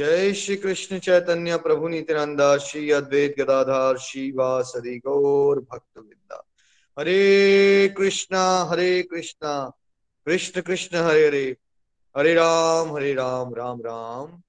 [0.00, 3.94] जय श्री कृष्ण चैतन्य प्रभु नित्यानंदा, श्री अद्वैत गदाधार
[4.34, 6.42] वासदि गौर भक्त विद्या
[6.98, 9.72] हरे कृष्णा हरे कृष्णा,
[10.26, 11.56] कृष्ण कृष्ण, हरे हरे।
[12.16, 14.42] हरे राम हरे राम राम राम।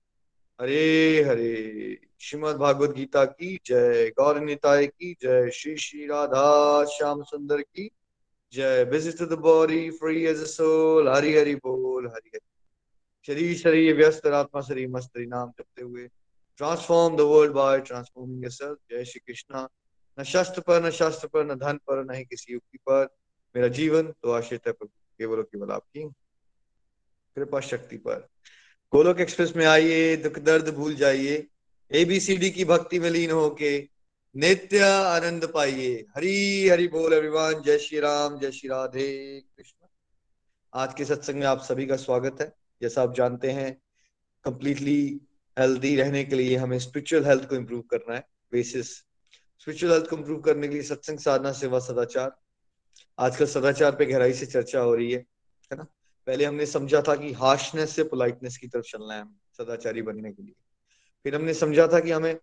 [0.61, 7.23] हरे हरे। श्रीमद भागवत गीता की जय गौर निताय की जय, श्री श्री राधा श्याम
[7.23, 7.89] सुंदर की
[8.53, 12.50] जय। Visit the body free as a soul Hari Hari बोल, हरि हरि।
[13.27, 16.09] शरीर शरीर, व्यस्त आत्मा शरीर, मस्त नाम जपते हुए।
[16.57, 18.45] Transform the world by transforming
[18.91, 19.69] जय श्री कृष्णा।
[20.19, 23.15] न शस्त्र पर, न शास्त्र पर, न धन पर, न ही किसी युक्ति पर।
[23.55, 26.03] मेरा जीवन तो आश्रित है प्रभु। केवल केवल आपकी।
[27.35, 28.27] कृपा शक्ति पर।
[28.93, 31.47] गोलोक एक्सप्रेस में आइए। दुख, दर्द भूल जाइए।
[31.91, 33.89] एबीसीडी की भक्ति में लीन होके
[34.35, 39.87] नित्य आनंद पाइए। हरी, हरि बोल अभिमान जय श्री राम, जय श्री राधे कृष्ण।
[40.73, 43.81] आज के सत्संग में आप सभी का स्वागत है। जैसा आप जानते हैं
[44.43, 45.21] कंप्लीटली
[45.59, 48.97] हेल्दी रहने के लिए हमें स्पिरिचुअल हेल्थ को इम्प्रूव करना है बेसिस
[49.59, 52.35] स्पिरिचुअल हेल्थ को इम्प्रूव करने के लिए सत्संग, साधना, सेवा, सदाचार.
[53.19, 55.19] आजकल सदाचार पे गहराई से चर्चा हो रही है
[55.71, 55.83] है ना?
[56.27, 59.25] पहले हमने समझा था कि हार्शनेस से पोलाइटनेस की तरफ़ चलना है,
[59.57, 60.53] सदाचारी बनने के लिए.
[61.23, 62.39] फिर हमने समझा था कि हमें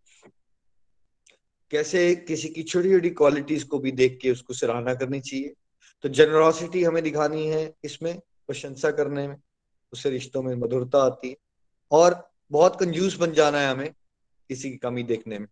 [1.70, 5.54] कैसे किसी की छोटी छोटी क्वालिटीज को भी देख के उसको सराहना करनी चाहिए.
[6.02, 9.36] तो जनरॉसिटी हमें दिखानी है इसमें, प्रशंसा करने में.
[9.92, 11.36] उससे रिश्तों में मधुरता आती है
[11.90, 13.92] और बहुत कंजूस बन जाना है हमें
[14.50, 15.46] किसी की कमी देखने में,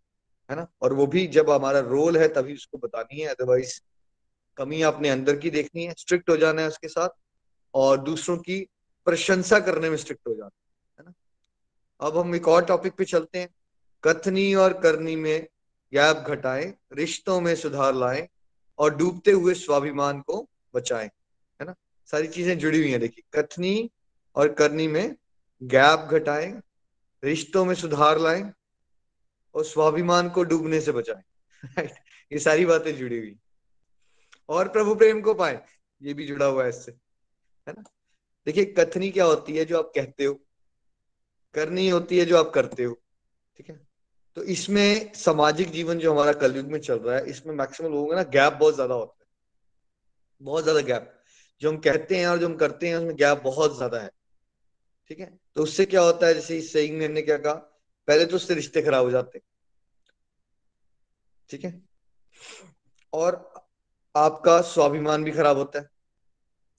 [0.50, 0.66] है ना?
[0.83, 3.81] और वो भी जब हमारा रोल है तभी उसको बतानी है अदरवाइज़
[4.56, 7.09] कमी अपने अंदर की देखनी है स्ट्रिक्ट हो जाना है उसके साथ
[7.75, 8.69] और दूसरों की
[9.05, 10.50] प्रशंसा करने में स्ट्रिक्ट हो जाना
[10.99, 11.12] है ना?
[12.00, 13.49] अब हम एक और टॉपिक पे चलते हैं।
[14.05, 15.47] कथनी और करनी में
[15.93, 18.28] गैप घटाएँ, रिश्तों में सुधार लाएँ
[18.78, 21.06] और डूबते हुए स्वाभिमान को बचाएँ,
[21.61, 21.75] है ना?
[22.06, 23.91] सारी चीज़ें जुड़ी हुई हैं, देखिए। कथनी
[24.37, 25.17] और करनी में
[25.63, 26.61] गैप घटाएँ,
[27.23, 28.53] रिश्तों में सुधार लाएँ
[29.55, 31.87] और स्वाभिमान को डूबने से बचाएँ।
[32.33, 33.37] ये सारी बातें जुड़ी हुई।
[34.49, 35.61] और प्रभु प्रेम को पाए,
[36.03, 36.93] ये भी जुड़ा हुआ है इससे।
[37.67, 37.83] है ना?
[38.47, 40.35] देखिए, कथनी क्या होती है जो आप कहते हो?
[41.55, 42.95] करनी होती है जो आप करते हो।
[43.57, 43.81] ठीक है?
[44.37, 48.17] तो इसमें सामाजिक जीवन जो हमारा कलयुग में चल रहा है, इसमें मैक्सिमम लोगों का
[48.17, 49.27] ना गैप बहुत ज़्यादा होता है।
[50.41, 51.13] बहुत ज़्यादा गैप
[51.63, 54.11] जो हम कहते हैं और जो हम करते हैं, उसमें गैप बहुत ज़्यादा है।
[55.09, 55.39] ठीक है?
[55.55, 56.34] तो उससे क्या होता है?
[56.34, 57.55] जैसे इस सही ने क्या कहा?
[58.09, 59.41] पहले तो उससे रिश्ते खराब हो जाते
[61.50, 61.83] ठीक है?
[63.12, 63.55] और
[64.17, 65.89] आपका स्वाभिमान भी खराब होता है।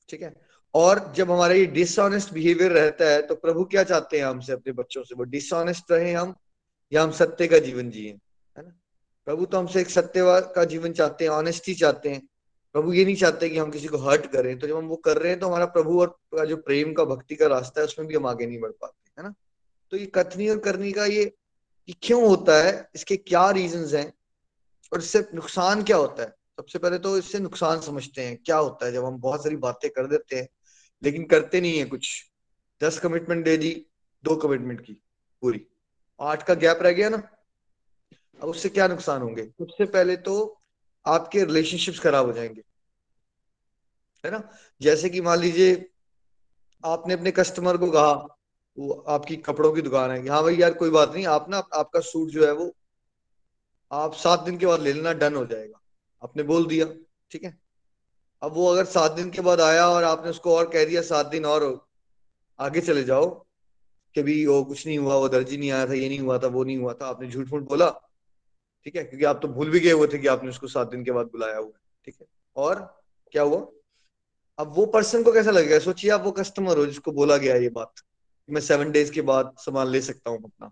[0.09, 0.35] ठीक है?
[0.73, 4.73] और जब हमारा ये डिसऑनेस्ट बिहेवियर रहता है तो प्रभु क्या चाहते हैं हमसे अपने
[4.73, 5.15] बच्चों से?
[5.15, 6.35] वो डिसऑनेस्ट रहे हम,
[6.94, 8.11] या हम सत्य का जीवन जिए?
[8.57, 8.79] है ना?
[9.25, 10.21] प्रभु तो हमसे एक सत्य
[10.55, 12.27] का जीवन चाहते हैं ऑनेस्टी चाहते हैं।
[12.77, 15.17] प्रभु ये नहीं चाहते कि हम किसी को हर्ट करें। तो जब हम वो कर
[15.17, 18.15] रहे हैं तो हमारा प्रभु और जो प्रेम का भक्ति का रास्ता है, उसमें भी
[18.15, 19.33] हम आगे नहीं बढ़ पाते, है ना?
[19.91, 21.25] तो ये कथनी और करनी का ये
[22.01, 22.89] क्यों होता है?
[22.95, 24.13] इसके क्या रीजन हैं?
[24.93, 26.29] और इससे नुकसान क्या होता है?
[26.57, 28.91] सबसे पहले तो इससे नुकसान समझते हैं, क्या होता है?
[28.91, 30.47] जब हम बहुत सारी बातें कर देते हैं,
[31.03, 32.09] लेकिन करते नहीं है कुछ।
[32.83, 33.85] दस कमिटमेंट दे दी,
[34.23, 34.94] दो कमिटमेंट की,
[35.41, 35.65] पूरी।
[36.19, 37.21] आठ का गैप रह गया ना?
[38.41, 39.45] अब उससे क्या नुकसान होंगे?
[39.45, 40.38] सबसे पहले तो
[41.05, 42.61] आपके रिलेशनशिप्स खराब हो जाएँगे।
[44.25, 44.50] है ना?
[44.81, 45.89] जैसे कि मान लीजिए,
[46.85, 48.11] आपने अपने कस्टमर को कहा,
[48.78, 52.00] वो आपकी कपड़ों की दुकान है हाँ भाई यार, कोई बात नहीं, आप ना, आपका
[52.00, 52.75] सूट जो है वो,
[53.91, 55.81] आप सात दिन के बाद ले लेना, डन हो जाएगा।
[56.23, 56.85] आपने बोल दिया,
[57.31, 57.59] ठीक है?
[58.41, 61.25] अब वो अगर सात दिन के बाद आया और आपने उसको और कह दिया, सात
[61.25, 61.88] दिन और
[62.59, 63.45] आगे चले जाओ,
[64.15, 66.47] कि भी वो कुछ नहीं हुआ, वो दर्जी नहीं आया था, ये नहीं हुआ था,
[66.47, 67.89] वो नहीं हुआ था, आपने झूठ मूठ बोला।
[68.83, 69.03] ठीक है?
[69.03, 71.25] क्योंकि आप तो भूल भी गए हुए थे कि आपने उसको सात दिन के बाद
[71.25, 72.27] बुलाया हुआ है, ठीक है?
[72.56, 73.01] और
[73.31, 73.68] क्या हुआ?
[74.59, 75.80] अब वो पर्सन को कैसा लगेगा?
[75.80, 77.94] सोचिए आप वो कस्टमर हो जिसको बोला गया ये बात
[78.50, 80.71] मैं सेवन डेज़ के बाद सामान ले सकता हूँ अपना।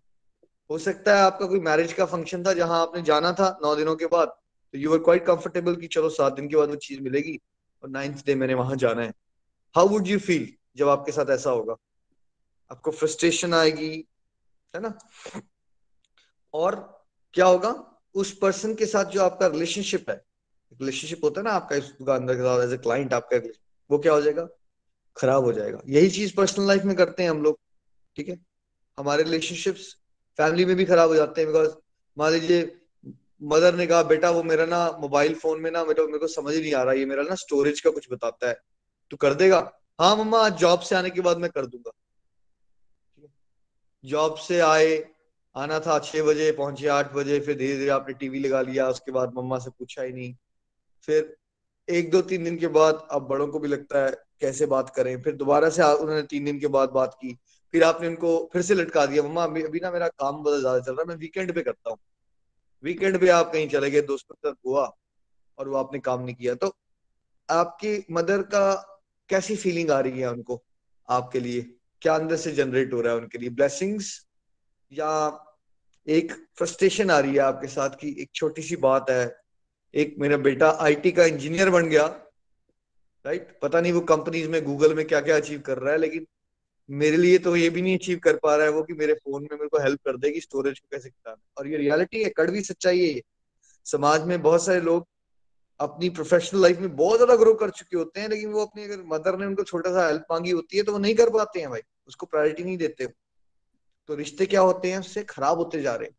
[0.69, 3.95] हो सकता है आपका कोई मैरिज का फ़ंक्शन था जहाँ आपने जाना था नौ दिनों
[3.95, 7.01] के बाद तो यू आर क्वाइट कंफर्टेबल कि चलो सात दिन के बाद वो चीज़
[7.01, 7.39] मिलेगी
[7.83, 9.13] और नाइन्थ डे मैंने वहाँ जाना है।
[9.75, 10.47] हाउ वुड यू फील
[10.77, 11.75] जब आपके साथ ऐसा होगा?
[12.71, 13.91] आपको फ्रस्ट्रेशन आएगी,
[14.73, 14.97] है ना?
[16.53, 16.75] और
[17.33, 17.73] क्या होगा?
[18.15, 20.15] उस पर्सन के साथ जो आपका रिलेशनशिप है
[20.79, 23.37] रिलेशनशिप होता है ना आपका इस दुकानदार के साथ एज ए क्लाइंट आपका
[23.91, 24.47] वो क्या हो जाएगा?
[25.17, 27.59] खराब हो जाएगा। यही चीज़ पर्सनल लाइफ में करते हैं हम लोग,
[28.15, 28.45] ठीक है?
[28.99, 29.95] हमारे रिलेशनशिप्स
[30.37, 31.69] फैमिली में भी खराब हो जाते हैं बिकॉज़
[32.17, 32.81] मान लीजिए
[33.43, 36.55] मदर ने कहा, बेटा, वो मेरा ना मोबाइल फ़ोन में ना, मेरे मेरे को समझ
[36.55, 38.57] नहीं आ रहा, ये मेरा ना स्टोरेज का कुछ बताता है।
[39.11, 39.79] तू कर देगा?
[40.01, 41.91] हाँ मम्मा, आज जॉब से आने के बाद मैं कर दूँगा।
[44.05, 45.05] जॉब से आए,
[45.55, 49.11] आना था छह बजे, पहुँचे आठ बजे, फिर धीरे धीरे आपने टीवी लगा लिया, उसके
[49.11, 50.35] बाद मम्मा से पूछा ही नहीं।
[51.01, 51.37] फिर
[51.87, 54.11] एक दो तीन दिन के बाद अब बड़ों को भी लगता है
[54.41, 57.33] कैसे बात करें, फिर दोबारा से उन्होंने तीन दिन के बाद बात की,
[57.73, 60.79] फिर आपने उनको फिर से लटका दिया, मम्मा, अभी अभी ना मेरा काम बहुत ज़्यादा
[60.79, 61.97] चल रहा है, मैं वीकेंड पे करता हूँ।
[62.83, 64.91] वीकेंड पे आप कहीं चले गए, दोस्तों के साथ गोवा
[65.57, 66.75] और वो आपने काम नहीं किया। तो
[67.49, 68.73] आपकी मदर का
[69.29, 70.61] कैसी फीलिंग आ रही है उनको,
[71.09, 71.61] आपके लिए?
[72.01, 73.49] क्या अंदर से जनरेट हो रहा है उनके लिए?
[73.51, 74.11] ब्लेसिंग्स
[74.91, 75.11] या
[76.07, 79.44] एक फ्रस्ट्रेशन आ रही है आपके साथ की एक छोटी सी बात है
[79.95, 82.05] एक मेरा बेटा आईटी का इंजीनियर बन गया
[83.25, 86.25] राइट पता नहीं वो कंपनीज़ में गूगल में क्या क्या अचीव कर रहा है, लेकिन
[86.89, 89.43] मेरे लिए तो ये भी नहीं अचीव कर पा रहा है वो कि मेरे फ़ोन
[89.43, 92.61] में मेरे को हेल्प कर देगी स्टोरेज को कैसे कितना और ये रियलिटी है, कड़वी
[92.63, 93.21] सच्चाई है ये।
[93.85, 95.07] समाज में बहुत सारे लोग
[95.79, 99.01] अपनी प्रोफेशनल लाइफ में बहुत ज़्यादा ग्रो कर चुके होते हैं, लेकिन वो अपनी अगर
[99.07, 101.69] मदर ने उनको छोटा सा हेल्प मांगी होती है तो वो नहीं कर पाते हैं
[101.69, 103.07] भाई, उसको प्रायोरिटी नहीं देते।
[104.09, 106.15] तो रिश्ते क्या होते हैं, उससे खराब होते जा रहे हैं।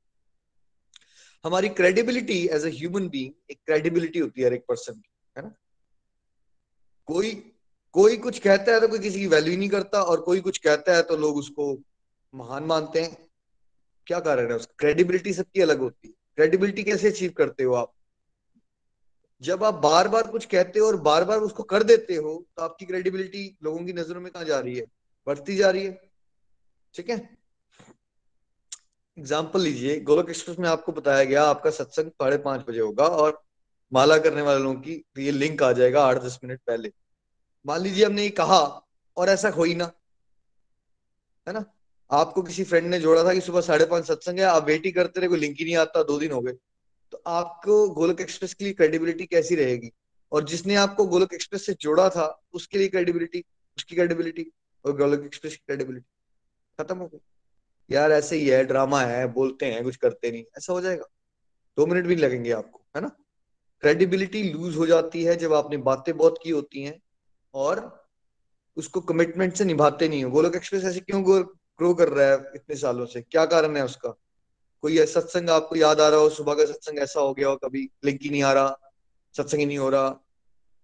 [1.44, 5.42] हमारी credibility as a human being एक क्रेडिबिलिटी होती है हर एक पर्सन की, है
[5.42, 5.54] ना?
[7.08, 7.32] कोई
[7.94, 10.58] कोई कुछ कहता है तो कोई किसी की वैल्यू ही नहीं करता और कोई कुछ
[10.58, 11.66] कहता है तो लोग उसको
[12.34, 13.16] महान मानते हैं।
[14.06, 14.74] क्या कारण है उसका?
[14.78, 17.92] क्रेडिबिलिटी सबकी अलग होती है। क्रेडिबिलिटी कैसे अचीव करते हो आप?
[19.42, 22.62] जब आप बार बार कुछ कहते हो और बार बार उसको कर देते हो तो
[22.62, 24.86] आपकी क्रेडिबिलिटी लोगों की नज़रों में कहा जा रही है?
[25.26, 26.10] बढ़ती जा रही है।
[26.94, 27.16] ठीक है?
[29.16, 33.42] एग्ज़ाम्पल लीजिए, गोलक एक्सप्रेस में आपको बताया गया आपका सत्संग साढ़े पाँच बजे होगा और
[33.92, 36.90] माला करने वाले लोगों की ये लिंक आ जाएगा आठ दस मिनट पहले।
[37.66, 38.58] मान लीजिए हमने ये कहा
[39.16, 39.90] और ऐसा हो ही ना,
[41.46, 41.64] है ना?
[42.10, 44.90] आपको किसी फ्रेंड ने जोड़ा था कि सुबह साढ़े पाँच सत्संग है, आप वेट ही
[44.92, 46.52] करते रहे, कोई लिंक ही नहीं आता, दो दिन हो गए।
[47.12, 49.90] तो आपको गोलक एक्सप्रेस के लिए क्रेडिबिलिटी कैसी रहेगी?
[50.32, 53.44] और जिसने आपको गोलक एक्सप्रेस से जोड़ा था, उसके लिए क्रेडिबिलिटी
[53.78, 54.46] उसकी क्रेडिबिलिटी
[54.84, 56.06] और गोलक एक्सप्रेस की क्रेडिबिलिटी
[56.78, 57.18] खत्म हो गई
[57.90, 61.04] यार ऐसे ही है ड्रामा है, बोलते हैं, कुछ करते नहीं, ऐसा हो जाएगा।
[61.76, 63.08] दो मिनट भी लगेंगे आपको, है ना?
[63.82, 67.00] क्रेडिबिलिटी लूज हो जाती है जब आपने बातें बहुत की होती हैं
[67.54, 68.06] और
[68.76, 71.24] उसको कमिटमेंट से निभाते नहीं हो। गोलक एक्सप्रेस ऐसे क्यों
[71.78, 73.22] ग्रो कर रहा है इतने सालों से?
[73.22, 74.08] क्या कारण है उसका?
[74.82, 76.28] कोई सत्संग आपको याद आ रहा हो?
[76.30, 78.78] सुबह का सत्संग ऐसा हो गया हो, कभी लिंक ही नहीं आ रहा,
[79.34, 80.14] सत्संग ही नहीं हो रहा।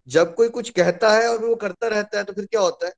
[0.09, 2.93] जब कोई कुछ कहता है और वो करता रहता है तो फिर क्या होता है?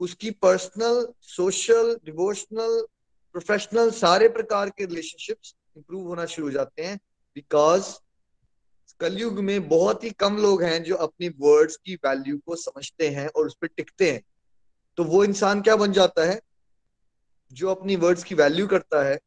[0.00, 2.86] उसकी पर्सनल सोशल डिवोशनल
[3.32, 7.00] प्रोफेशनल सारे प्रकार के रिलेशनशिप्स इंप्रूव होना शुरू हो जाते हैं
[7.34, 7.94] बिकॉज़
[9.00, 13.28] कलयुग में बहुत ही कम लोग हैं जो अपनी वर्ड्स की वैल्यू को समझते हैं
[13.28, 14.22] और उस पर टिकते हैं।
[14.96, 16.40] तो वो इंसान क्या बन जाता है?
[17.52, 19.18] जो अपनी वर्ड्स की वैल्यू करता है,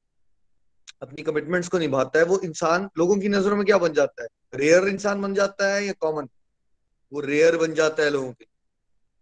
[1.02, 4.28] अपनी कमिटमेंट्स को निभाता है, वो इंसान लोगों की नज़रों में क्या बन जाता है?
[4.54, 6.30] रेयर इंसान बन जाता है या कॉमन
[7.14, 8.46] वो रेयर बन जाता है लोगों के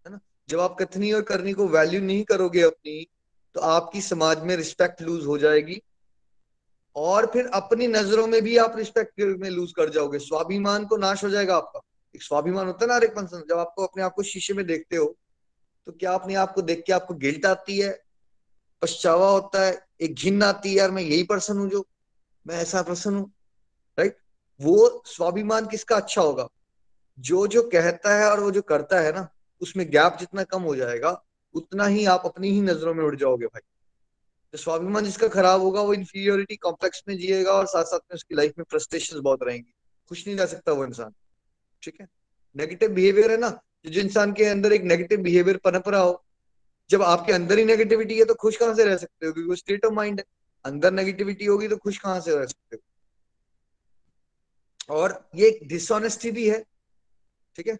[0.05, 0.19] है ना?
[0.49, 3.07] जब आप कथनी और करनी को वैल्यू नहीं करोगे अपनी
[3.55, 5.81] तो आपकी समाज में रिस्पेक्ट लूज हो जाएगी।
[6.95, 11.23] और फिर अपनी नज़रों में भी आप रिस्पेक्ट में लूज कर जाओगे। स्वाभिमान को नाश
[11.23, 11.79] हो जाएगा आपका।
[12.15, 14.95] एक स्वाभिमान होता है ना हर पर्सन जब आपको अपने आप को शीशे में देखते
[14.95, 15.05] हो
[15.87, 17.91] तो क्या अपने आप को देख के आपको गिल्ट आती है?
[18.81, 21.85] पछतावा होता है। एक घिन आती है, यार, मैं यही पर्सन हूँ जो,
[22.47, 23.31] मैं ऐसा पर्सन हूँ।
[23.97, 24.17] राइट
[24.59, 26.47] वो स्वाभिमान किसका अच्छा होगा?
[27.19, 29.27] जो जो कहता है और वो जो करता है ना,
[29.61, 31.11] उसमें गैप जितना कम हो जाएगा।
[31.53, 33.61] उतना ही आप अपनी ही नज़रों में उड़ जाओगे भाई।
[34.51, 38.35] तो स्वाभिमान जिसका खराब होगा, वो इंफीरियोरिटी कॉम्प्लेक्स में जिएगा और साथ साथ में उसकी
[38.35, 39.73] लाइफ में फ्रस्ट्रेशन बहुत रहेंगी।
[40.09, 41.13] खुश नहीं रह सकता वो इंसान।
[41.83, 42.07] ठीक है?
[42.55, 46.25] नेगेटिव बिहेवियर है ना, जो इंसान के अंदर एक नेगेटिव बिहेवियर पनप रहा हो,
[46.89, 49.33] जब आपके अंदर ही नेगेटिविटी है तो खुश कहाँ से रह सकते हो?
[49.33, 50.25] क्योंकि वो स्टेट ऑफ़ माइंड है।
[50.65, 52.81] अंदर नेगेटिविटी होगी तो खुश कहाँ से रह सकते हो?
[54.95, 56.65] और ये एक डिसऑनेस्टी भी है।
[57.55, 57.77] ठीक है?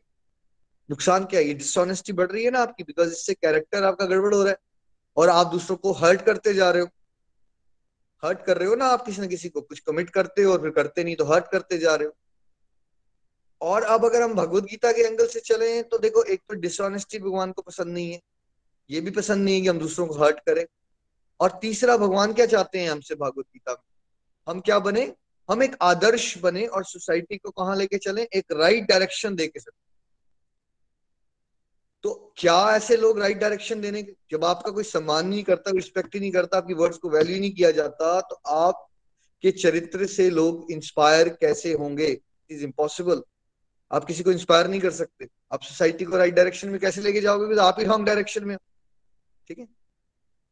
[0.89, 1.53] नुकसान क्या है?
[1.53, 4.58] डिसऑनेस्टी बढ़ रही है ना आपकी बिकॉज़ इससे कैरेक्टर आपका गड़बड़ हो रहा है।
[5.17, 6.88] और आप दूसरों को हर्ट करते जा रहे हो।
[8.24, 10.62] हर्ट कर रहे हो ना आप किसी न किसी को, कुछ कमिट करते हो और
[10.62, 12.13] फिर करते नहीं तो हर्ट करते जा रहे हो।
[13.62, 17.19] और अब अगर हम भगवत गीता के एंगल से चले तो देखो, एक तो डिसऑनेस्टी
[17.19, 18.22] भगवान को पसंद नहीं है।
[18.89, 20.65] ये भी पसंद नहीं है कि हम दूसरों को हर्ट करें।
[21.39, 23.84] और तीसरा, भगवान क्या चाहते हैं हमसे भगवत गीता में?
[24.48, 25.13] हम क्या बने?
[25.50, 28.24] हम एक आदर्श बने और सोसाइटी को कहा लेके चले?
[28.24, 29.88] एक राइट डायरेक्शन दे के सकते
[32.03, 36.13] तो क्या ऐसे लोग राइट डायरेक्शन देने के जब आपका कोई सम्मान नहीं करता रिस्पेक्ट
[36.15, 38.88] ही नहीं करता, आपकी वर्ड्स को वैल्यू नहीं किया जाता तो आप
[39.44, 42.08] के चरित्र से लोग इंस्पायर कैसे होंगे?
[42.50, 43.22] इज़ इम्पॉसिबल
[43.91, 47.22] आप किसी को इंस्पायर नहीं कर सकते। आप सोसाइटी को राइट डायरेक्शन में कैसे लेके
[47.22, 47.60] जाओगे?
[47.62, 48.58] आप ही रॉन्ग डायरेक्शन में
[49.48, 49.68] ठीक है?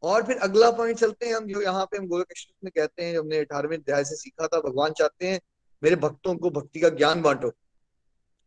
[0.04, 3.18] और फिर अगला पॉइंट चलते हैं हम, जो यहाँ पे हम गोलक में कहते हैं
[3.18, 5.40] हमने अठारहवें अध्याय से सीखा था, भगवान चाहते हैं,
[5.84, 7.52] मेरे भक्तों को भक्ति का ज्ञान बांटो।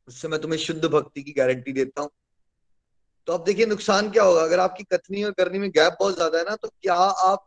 [0.09, 2.11] उससे मैं तुम्हें शुद्ध भक्ति की गारंटी देता हूँ।
[3.31, 4.43] तो आप देखिए, नुकसान क्या होगा?
[4.43, 7.47] अगर आपकी कथनी और करनी में गैप बहुत ज़्यादा है ना तो क्या आप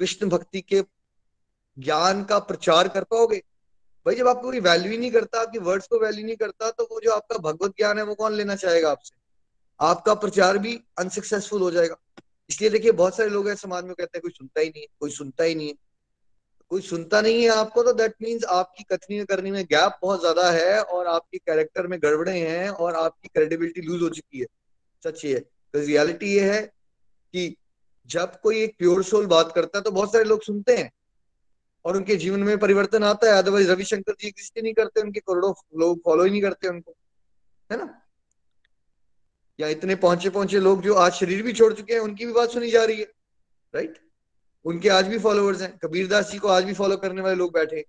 [0.00, 0.82] कृष्ण भक्ति के
[1.76, 3.36] ज्ञान का प्रचार कर पाओगे?
[4.06, 6.84] भाई, जब आपको कोई वैल्यू ही नहीं करता, आपकी वर्ड्स को वैल्यू नहीं करता तो
[6.90, 9.14] वो जो आपका भगवत ज्ञान है, वो कौन लेना चाहेगा आपसे?
[9.80, 11.96] आपका प्रचार भी अनसक्सेसफुल हो जाएगा।
[12.50, 14.88] इसलिए देखिए, बहुत सारे लोग हैं समाज में कहते हैं, कोई सुनता ही नहीं है,
[15.00, 15.74] कोई सुनता ही नहीं है।
[16.70, 20.50] कोई सुनता नहीं है आपको तो दैट मीन्स आपकी कथनी करने में गैप बहुत ज़्यादा
[20.50, 24.46] है और आपके कैरेक्टर में गड़बड़े हैं और आपकी क्रेडिबिलिटी लूज हो चुकी है।
[25.04, 26.60] सच ये है। रियलिटी ये है
[27.34, 27.56] कि
[28.06, 30.90] जब कोई एक प्योर सोल बात करता है तो बहुत सारे लोग सुनते हैं
[31.84, 35.20] और उनके जीवन में परिवर्तन आता है। अदरवाइज़ रविशंकर जी एग्जिस्ट ही नहीं करते, उनके
[35.20, 36.94] करोड़ों लोग फॉलो ही नहीं करते उनको।
[37.70, 37.94] है ना?
[39.60, 42.50] या इतने पहुँचे पहुँचे लोग जो आज शरीर भी छोड़ चुके हैं, उनकी भी बात
[42.50, 43.06] सुनी जा रही है
[43.74, 43.98] राइट
[44.64, 47.80] उनके आज भी फॉलोअर्स हैं। कबीरदास जी को आज भी फॉलो करने वाले लोग बैठे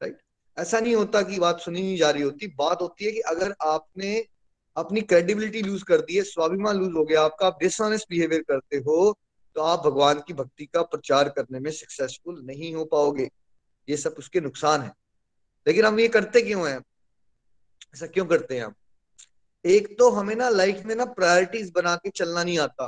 [0.00, 0.18] राइट
[0.56, 3.54] ऐसा नहीं होता कि बात सुनी नहीं जा रही होती। बात होती है कि अगर
[3.62, 4.26] आपने
[4.76, 8.76] अपनी क्रेडिबिलिटी लूज कर दी है, स्वाभिमान लूज हो गया, आपका आप डिसऑनेस्ट बिहेवियर करते
[8.76, 9.18] हो
[9.56, 13.28] तो आप भगवान की भक्ति का प्रचार करने में सक्सेसफुल नहीं हो पाओगे।
[13.88, 14.92] ये सब उसके नुकसान है।
[15.66, 16.78] लेकिन हम ये करते क्यों हैं?
[17.94, 18.74] ऐसा क्यों करते हैं हम?
[19.64, 22.86] एक तो हमें ना लाइफ में ना प्रायोरिटीज बना के चलना नहीं आता।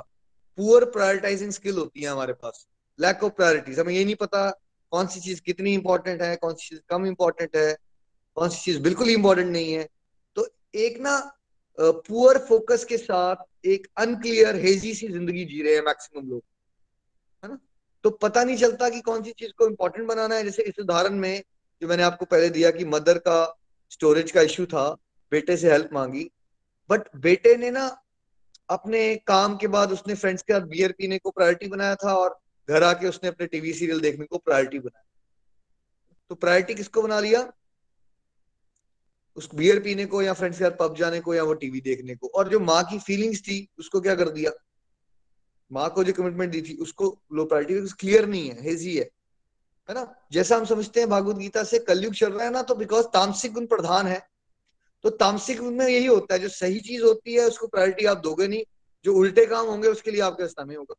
[0.59, 2.67] पुअर प्रायोरिटाइजिंग स्किल होती है हमारे पास।
[2.99, 4.50] लैक ऑफ़ प्रायोरिटीज हमें ये नहीं पता
[4.93, 7.76] कौन सी चीज़ कितनी इंपॉर्टेंट है, कौन सी चीज़ कम इंपॉर्टेंट है,
[8.37, 9.88] कौन सी चीज़ बिल्कुल इंपॉर्टेंट नहीं है।
[10.37, 11.17] तो एक ना
[11.78, 16.43] पुअर फोकस के साथ एक अनक्लियर हेजी सी ज़िंदगी जी रहे हैं मैक्सिमम लोग,
[17.43, 17.59] है ना?
[18.04, 21.14] तो पता नहीं चलता कि कौन सी चीज़ को इंपॉर्टेंट बनाना है। जैसे इस उदाहरण
[21.19, 21.43] में
[21.83, 23.37] जो मैंने आपको पहले दिया कि मदर का
[23.90, 24.90] स्टोरेज का इश्यू था,
[25.33, 26.31] बेटे से हेल्प मांगी
[26.90, 27.87] बट बेटे ने ना
[28.69, 32.38] अपने काम के बाद उसने फ्रेंड्स के साथ बियर पीने को प्रायोरिटी बनाया था और
[32.69, 35.04] घर आके उसने अपने टीवी सीरियल देखने को प्रायोरिटी बनाया।
[36.31, 37.43] तो प्रायोरिटी किसको बना लिया?
[39.37, 42.14] उस बियर पीने को या फ्रेंड्स के साथ पब जाने को या वो टीवी देखने
[42.14, 44.50] को। और जो माँ की फीलिंग्स थी, उसको क्या कर दिया?
[45.73, 49.11] माँ को जो कमिटमेंट दी थी, उसको लो प्रायोरिटी क्लियर नहीं है हेजी है।
[49.88, 50.14] है ना?
[50.33, 53.53] जैसा हम समझते हैं भागवत गीता से कलयुग चल रहा है ना तो बिकॉज़ तामसिक
[53.53, 54.26] गुण प्रधान है।
[55.03, 58.19] तो तामसिक गुण में यही होता है, जो सही चीज़ होती है, उसको प्रायोरिटी आप
[58.19, 58.64] दोगे नहीं,
[59.05, 60.95] जो उल्टे काम होंगे, उसके लिए आपके रास्ता में होगा।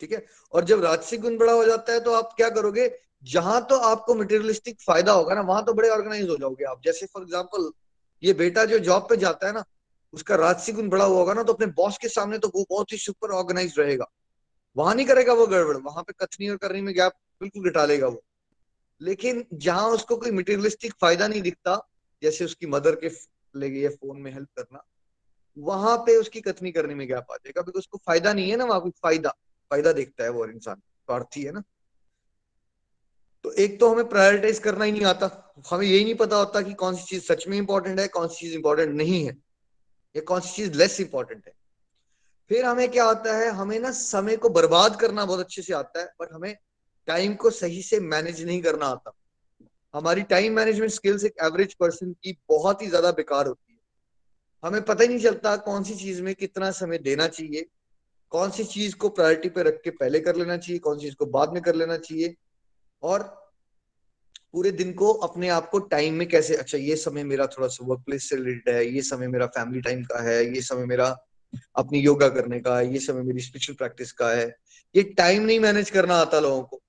[0.00, 0.26] ठीक है?
[0.52, 2.98] और जब राजसिक गुण बड़ा हो जाता है तो आप क्या करोगे?
[3.24, 7.06] जहाँ तो आपको मटेरियलिस्टिक फ़ायदा होगा ना, वहाँ तो बड़े ऑर्गेनाइज हो जाओगे आप। जैसे
[7.06, 7.70] फॉर एग्ज़ाम्पल
[8.22, 9.64] ये बेटा जो जॉब पे जाता है ना,
[10.14, 12.92] उसका राजसिक गुण बड़ा हुआ होगा ना तो अपने बॉस के सामने तो वो बहुत
[12.92, 14.06] ही सुपर ऑर्गेनाइज रहेगा।
[14.76, 18.06] वहाँ नहीं करेगा वो गड़बड़, वहाँ पे कथनी और करनी में गैप बिल्कुल घटा लेगा
[18.08, 18.22] वो।
[19.00, 21.80] लेकिन जहाँ उसको कोई मटेरियलिस्टिक फ़ायदा नहीं दिखता,
[22.22, 23.10] जैसे उसकी मदर के
[23.54, 24.82] लेगे या फ़ोन में हेल्प करना,
[25.56, 28.64] वहाँ पे उसकी कथनी करने में गैप आ जाएगा बिकॉज़ उसको फ़ायदा नहीं है ना
[28.64, 29.30] वहाँ कोई फ़ायदा।
[29.70, 31.62] फ़ायदा देखता है वो इंसान, स्वार्थी है ना।
[33.44, 35.26] तो एक तो हमें प्रायोरिटाइज करना ही नहीं आता।
[35.70, 38.36] हमें यही नहीं पता होता कि कौन सी चीज़ सच में इंपॉर्टेंट है, कौन सी
[38.36, 39.36] चीज़ इंपॉर्टेंट नहीं है,
[40.14, 41.52] या कौन सी चीज़ लेस इंपॉर्टेंट है।
[42.50, 46.00] फिर हमें क्या आता है, हमें ना समय को बर्बाद करना बहुत अच्छे से आता
[46.00, 46.54] है, पर हमें
[47.08, 49.12] टाइम को सही से मैनेज नहीं करना आता।
[49.94, 53.78] हमारी टाइम मैनेजमेंट स्किल्स एक एवरेज पर्सन की बहुत ही ज़्यादा बेकार होती है।
[54.64, 57.66] हमें पता ही नहीं चलता कौन सी चीज़ में कितना समय देना चाहिए,
[58.32, 61.16] कौन सी चीज़ को प्रायोरिटी पे रख के पहले कर लेना चाहिए, कौन सी चीज़
[61.16, 62.34] को बाद में कर लेना चाहिए।
[63.04, 63.22] और
[64.52, 67.84] पूरे दिन को अपने आप को टाइम में कैसे अच्छा ये समय मेरा थोड़ा सा
[67.86, 71.06] वर्क प्लेस से रिलेटेड है, ये समय मेरा फैमिली टाइम का है, ये समय मेरा
[71.76, 74.46] अपनी योगा करने का है, ये समय मेरी स्पिरिचुअल प्रैक्टिस का है,
[74.94, 76.80] ये टाइम नहीं मैनेज करना आता लोगों को,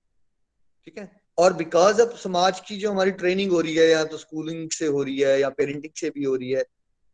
[0.86, 1.10] ठीक है?
[1.38, 4.88] और बिकॉज़ अब समाज की जो हमारी ट्रेनिंग हो रही है, या तो स्कूलिंग से
[4.88, 6.64] हो रही है, या पेरेंटिंग से भी हो रही है,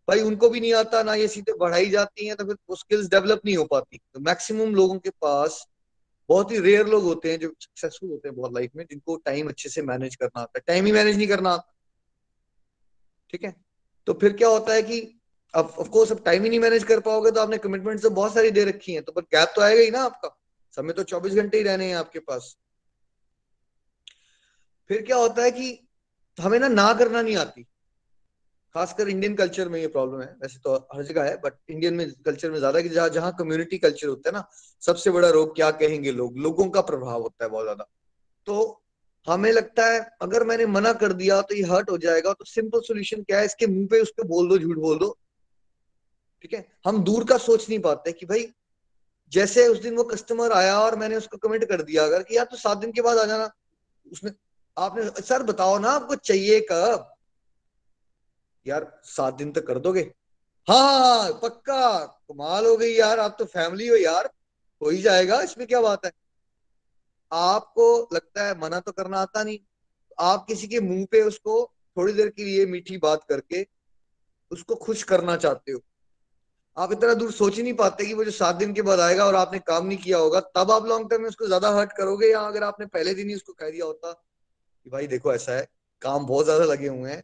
[0.07, 3.09] भाई उनको भी नहीं आता, ना ये सीधे बढ़ाई जाती है तो फिर वो स्किल्स
[3.09, 5.65] डेवलप नहीं हो पाती। तो मैक्सिमम लोगों के पास
[6.31, 9.49] बहुत ही रेयर लोग होते हैं जो सक्सेसफुल होते हैं बहुत लाइफ में, जिनको टाइम
[9.49, 11.75] अच्छे से मैनेज करना आता है। टाइम ही मैनेज नहीं करना आता।
[13.29, 13.55] ठीक है?
[14.07, 15.21] तो फिर क्या होता है कि
[15.53, 18.33] अब ऑफ़ कोर्स अब टाइम ही नहीं मैनेज कर पाओगे तो आपने कमिटमेंट तो बहुत
[18.33, 20.37] सारी दे रखी है तो पर गैप तो आएगा ही ना आपका।
[20.75, 22.57] समय तो 24 घंटे ही रहने हैं आपके पास।
[24.87, 25.87] फिर क्या होता है कि
[26.39, 27.65] हमें ना ना करना नहीं आती।
[28.75, 32.11] खासकर इंडियन कल्चर में ये प्रॉब्लम है। वैसे तो हर जगह है बट इंडियन में
[32.25, 34.43] कल्चर में ज़्यादा कि जहाँ जहाँ कम्युनिटी कल्चर होता है ना,
[34.83, 36.37] सबसे बड़ा रोग क्या कहेंगे लोग?
[36.37, 37.87] लोगों का प्रभाव होता है बहुत ज़्यादा।
[38.47, 38.81] तो
[39.27, 42.79] हमें लगता है, अगर मैंने मना कर दिया तो ये हर्ट हो जाएगा तो सिंपल
[42.81, 43.45] सोल्यूशन क्या है?
[43.45, 45.17] इसके मुँह पे उसको बोल दो, झूठ बोल दो।
[46.43, 46.65] ठीक है?
[46.85, 48.47] हम दूर का सोच नहीं पाते कि भाई,
[49.31, 52.45] जैसे उस दिन वो कस्टमर आया और मैंने उसको कमेंट कर दिया, अगर कि यार
[52.45, 53.49] तो सात दिन के बाद आ जाना,
[54.05, 54.31] उसने,
[54.77, 57.07] आपने, सर बताओ ना, आपको चाहिए कब?
[58.65, 60.01] यार सात दिन तक कर दोगे?
[60.67, 64.29] हाँ, हाँ, हाँ पक्का। कमाल हो गई यार। आप तो फैमिली हो यार।
[64.81, 66.11] हो ही जाएगा। इसमें क्या बात है?
[67.31, 69.59] आपको लगता है मना तो करना आता नहीं।
[70.19, 71.63] आप किसी के मुँह पे उसको
[71.97, 73.65] थोड़ी देर के लिए मीठी बात करके
[74.51, 75.79] उसको खुश करना चाहते हो।
[76.77, 79.25] आप इतना दूर सोच ही नहीं पाते कि वो जो सात दिन के बाद आएगा
[79.25, 82.27] और आपने काम नहीं किया होगा तब आप लॉन्ग टर्म में उसको ज़्यादा हर्ट करोगे
[82.27, 85.67] या अगर आपने पहले दिन ही उसको कह दिया होता कि भाई देखो ऐसा है
[86.01, 87.23] काम बहुत ज़्यादा लगे हुए हैं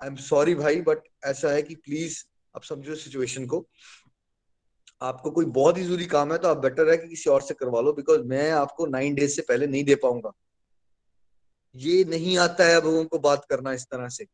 [0.00, 2.18] आई एम सॉरी भाई बट ऐसा है कि प्लीज़
[2.56, 3.66] आप समझो सिचुएशन को।
[5.02, 7.54] आपको कोई बहुत ही ज़रूरी काम है तो आप बेटर है कि किसी और से
[7.54, 10.32] करवा लो बिकॉज़ मैं आपको नाइन डेज़ से पहले नहीं दे पाऊँगा।
[11.74, 14.26] ये नहीं आता है लोगों को बात करना इस तरह से।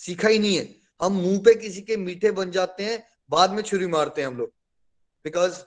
[0.00, 0.68] सीखा ही नहीं है।
[1.02, 4.36] हम मुँह पे किसी के मीठे बन जाते हैं, बाद में छुरी मारते हैं हम
[4.38, 4.52] लोग।
[5.24, 5.60] बिकॉज़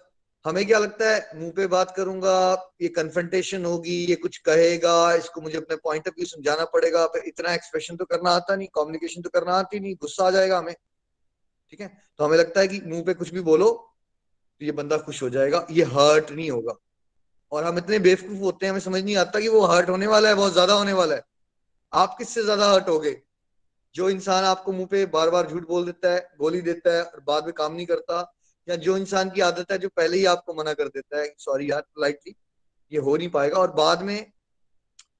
[0.46, 5.42] हमें क्या लगता है, मुँह पे बात करूँगा, ये कन्फ्रंटेशन होगी, ये कुछ कहेगा, इसको
[5.42, 9.22] मुझे अपने पॉइंट ऑफ़ व्यू समझाना पड़ेगा, फिर इतना एक्सप्रेशन तो करना आता नहीं कम्युनिकेशन
[9.22, 10.76] तो करना आती नहीं, गुस्सा आ जाएगा हमें,
[11.72, 11.88] ठीक है?
[12.20, 13.72] तो हमें लगता है कि मुँह पे कुछ भी बोलो
[14.62, 16.74] तो ये बंदा खुश हो जाएगा, ये हर्ट नहीं होगा।
[17.52, 20.30] और हम इतने बेवकूफ़ होते हैं, हमें समझ नहीं आता कि वो हर्ट होने वाला
[20.30, 21.24] है, बहुत ज़्यादा होने वाला है।
[21.94, 23.22] आप किससे ज़्यादा हर्ट हो गए
[23.96, 27.24] जो इंसान आपको मुँह पे बार बार झूठ बोल देता है, गोली देता है, और
[27.28, 28.22] बाद में काम नहीं करता
[28.70, 31.72] या जो इंसान की आदत है, जो पहले ही आपको मना कर देता है सॉरी
[31.72, 32.36] यार लाइटली
[32.92, 34.32] ये हो नहीं पाएगा। और बाद में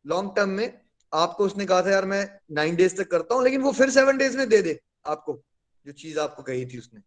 [0.08, 0.82] लॉन्ग टर्म में,
[1.14, 4.18] आपको उसने कहा था, यार, मैं नाइन डेज़ तक करता हूँ, लेकिन वो फिर सेवन
[4.18, 5.44] डेज़ में दे दे आपको,
[5.86, 7.02] जो चीज़ आपको कही थी उसने।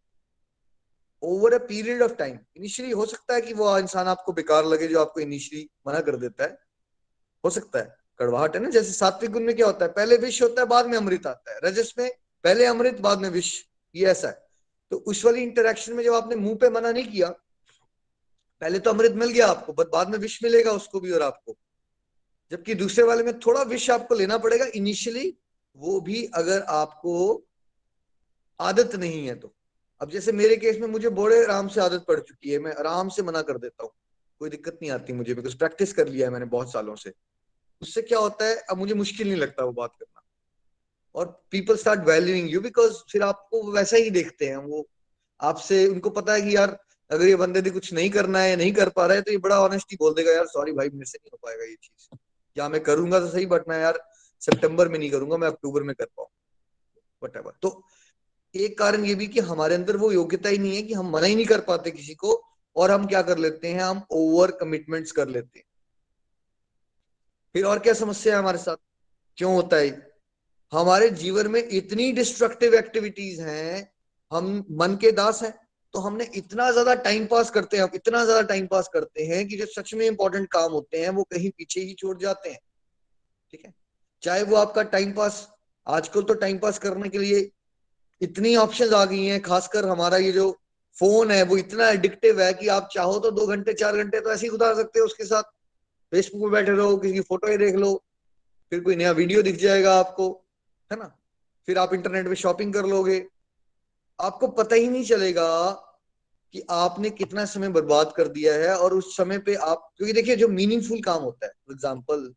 [1.22, 4.88] Over a period of time initially हो सकता है कि वो इंसान आपको बेकार लगे,
[4.88, 6.58] जो आपको इनिशियली मना कर देता है।
[7.44, 10.42] हो सकता है, कड़वाहट है ना, जैसे सात्विक गुण में क्या होता है, पहले विष
[10.42, 12.10] होता है, बाद में अमृत आता है। रजस में,
[12.44, 13.64] पहले अमृत, बाद में विष,
[13.94, 14.45] ये ऐसा है।
[14.90, 17.28] तो उस वाली इंटरेक्शन में जब आपने मुँह पे मना नहीं किया,
[18.62, 21.56] पहले तो अमृत मिल गया आपको बट बाद में विष मिलेगा उसको भी और आपको।
[22.52, 25.36] जबकि दूसरे वाले में थोड़ा विष आपको लेना पड़ेगा इनिशियली
[25.76, 27.44] वो भी अगर आपको
[28.60, 29.54] आदत नहीं है तो।
[30.00, 33.08] अब जैसे मेरे केस में मुझे बड़े आराम से आदत पड़ चुकी है, मैं आराम
[33.08, 33.92] से मना कर देता हूँ।
[34.40, 37.12] कोई दिक्कत नहीं आती मुझे बिकॉज़ प्रैक्टिस कर लिया है मैंने बहुत सालों से।
[37.82, 40.22] उससे क्या होता है, अब मुझे मुश्किल नहीं लगता वो बात करना।
[41.16, 44.88] और people start valuing you because फिर आपको वैसा ही देखते हैं वो।
[45.40, 46.78] आपसे उनको पता है कि यार,
[47.10, 49.38] अगर ये बंदे ने कुछ नहीं करना है, नहीं कर पा रहा है तो ये
[49.38, 52.18] बड़ा ऑनेस्टी बोल देगा, यार सॉरी भाई, मेरे से नहीं हो पाएगा ये चीज़।
[52.58, 54.08] या मैं करूँगा तो सही बट मैं यार
[54.40, 56.28] सितंबर में नहीं करूँगा, मैं अक्टूबर में कर पाऊँ।
[57.22, 57.84] वट तो
[58.54, 61.26] एक कारण ये भी कि हमारे अंदर वो योग्यता ही नहीं है कि हम मना
[61.26, 62.44] ही नहीं कर पाते किसी को,
[62.76, 65.66] और हम क्या कर लेते हैं, हम ओवर कमिटमेंट्स कर लेते हैं।
[67.52, 68.76] फिर और क्या समस्या है हमारे साथ?
[69.36, 70.05] क्यों होता है?
[70.72, 73.92] हमारे जीवन में इतनी डिस्ट्रक्टिव एक्टिविटीज़ हैं,
[74.32, 75.52] हम मन के दास हैं
[75.94, 79.56] तो हमने इतना ज़्यादा टाइम पास करते हैं इतना ज़्यादा टाइम पास करते हैं कि
[79.56, 82.58] जो सच में इंपॉर्टेंट काम होते हैं, वो कहीं पीछे ही छोड़ जाते हैं।
[83.52, 83.72] ठीक है?
[84.22, 85.46] चाहे वो आपका टाइम पास
[85.86, 87.50] आजकल तो टाइम पास करने के लिए
[88.20, 90.50] इतनी ऑप्शंस आ गई हैं, खासकर हमारा ये जो
[90.96, 94.32] फ़ोन है, वो इतना एडिक्टिव है कि आप चाहो तो दो घंटे, चार घंटे तो
[94.32, 95.42] ऐसे ही गुजार सकते हो उसके साथ।
[96.12, 97.94] फेसबुक पे बैठे रहो, किसी की फ़ोटो ही देख लो,
[98.72, 100.28] फिर कोई नया वीडियो दिख जाएगा आपको।
[100.90, 101.06] है ना?
[101.68, 103.24] फिर आप इंटरनेट पे शॉपिंग कर लोगे।
[104.18, 105.48] आपको पता ही नहीं चलेगा
[106.54, 110.36] कि आपने कितना समय बर्बाद कर दिया है और उस समय पे आप, क्योंकि देखिए
[110.36, 112.32] जो मीनिंगफुल काम होता है फॉर एग्ज़ाम्पल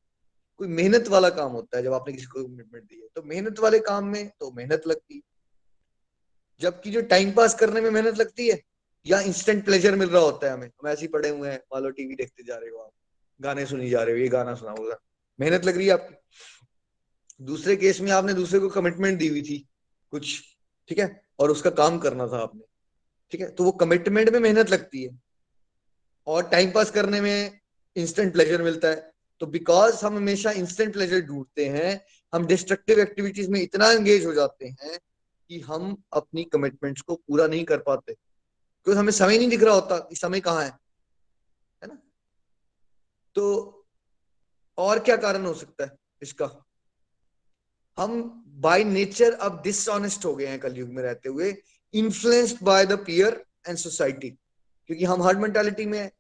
[0.60, 3.60] कोई मेहनत वाला काम होता है, जब आपने किसी को कमिटमेंट दी है तो मेहनत
[3.60, 5.22] वाले काम में तो मेहनत लगती है।
[6.62, 8.60] जबकि जो टाइम पास करने में मेहनत लगती है,
[9.06, 11.84] या इंस्टेंट प्लेजर मिल रहा होता है हमें, हम ऐसे ही पड़े हुए हैं, मान
[11.84, 12.92] लो टीवी देखते जा रहे हो आप,
[13.40, 14.98] गाने सुनी जा रहे हो, ये गाना सुना होगा
[15.40, 16.16] मेहनत लग रही है आपकी।
[17.42, 19.68] दूसरे केस में आपने दूसरे को कमिटमेंट दी हुई थी,
[20.12, 20.42] कुछ,
[20.88, 21.22] ठीक है?
[21.40, 22.62] और उसका काम करना था आपने,
[23.32, 23.50] ठीक है?
[23.50, 25.20] तो वो कमिटमेंट में मेहनत लगती है।
[26.28, 27.60] और टाइम पास करने में
[27.96, 33.50] इंस्टेंट प्लेजर मिलता है। तो बिकॉज़ हम हमेशा इंस्टेंट प्लेजर ढूंढते हैं, हम डिस्ट्रक्टिव एक्टिविटीज़
[33.50, 35.00] में इतना एंगेज हो जाते हैं
[35.50, 38.14] कि हम अपनी कमिटमेंट्स को पूरा नहीं कर पाते।
[38.84, 40.70] क्योंकि हमें समय नहीं दिख रहा होता कि समय कहाँ है
[41.84, 41.98] है ना?
[43.36, 43.76] तो
[44.78, 46.66] और क्या कारण हो सकता है इसका?
[47.98, 52.92] हम बाय नेचर अब डिसऑनेस्ट हो गए हैं कलयुग में रहते हुए influenced by the
[52.92, 54.30] peer and society
[54.88, 56.12] क्योंकि हम हर्ड मेंटालिटी में है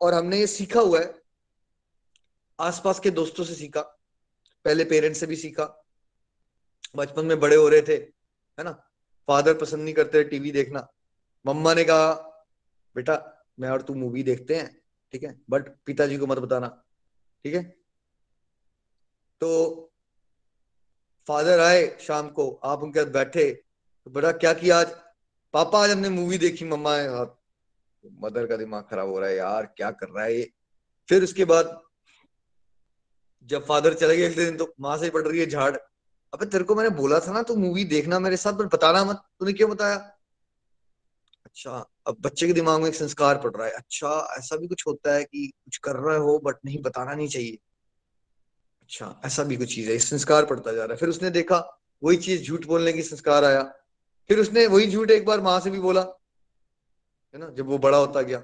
[0.00, 1.22] और हमने ये सीखा हुआ है।
[2.60, 3.80] आसपास के दोस्तों से सीखा,
[4.64, 5.84] पहले पेरेंट्स से भी सीखा।
[6.96, 8.70] बचपन में बड़े हो रहे थे, है ना?
[9.28, 10.88] फादर पसंद नहीं करते टीवी देखना।
[11.46, 12.12] मम्मा ने कहा,
[12.94, 15.40] बेटा, मैं और तू मूवी देखते हैं, ठीक है?
[15.50, 16.84] बट पिताजी को मत बताना,
[17.44, 17.62] ठीक है?
[19.40, 19.87] तो
[21.28, 23.50] फादर आए शाम को, आप उनके साथ बैठे
[24.06, 24.94] तो बेटा क्या किया आज?
[25.54, 26.96] पापा, आज हमने मूवी देखी, मम्मा
[28.04, 30.50] मदर का दिमाग खराब हो रहा है यार, क्या कर रहा है ये?
[31.08, 31.80] फिर उसके बाद,
[33.44, 35.76] जब फादर चले गए अगले दिन तो माँ से पड़ रही है झाड़।
[36.32, 39.22] अबे, तेरे को मैंने बोला था ना, तू मूवी देखना मेरे साथ, पर बताना मत,
[39.38, 39.96] तूने क्यों बताया?
[41.46, 44.86] अच्छा अब बच्चे के दिमाग में एक संस्कार पड़ रहा है। अच्छा ऐसा भी कुछ
[44.86, 47.58] होता है कि कुछ कर रहे हो बट नहीं, बताना नहीं चाहिए।
[48.88, 51.56] अच्छा ऐसा भी कुछ चीज़ है, संस्कार पड़ता जा रहा है। फिर उसने देखा,
[52.02, 53.62] वही चीज़ झूठ बोलने की संस्कार आया।
[54.30, 56.00] फिर उसने वही झूठ एक बार माँ से भी बोला,
[57.34, 58.42] है ना, जब वो बड़ा होता गया।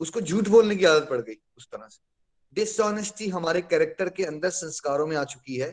[0.00, 2.00] उसको झूठ बोलने की आदत पड़ गई उस तरह से।
[2.54, 5.70] डिसऑनेस्टी हमारे कैरेक्टर के अंदर संस्कारों में आ चुकी है।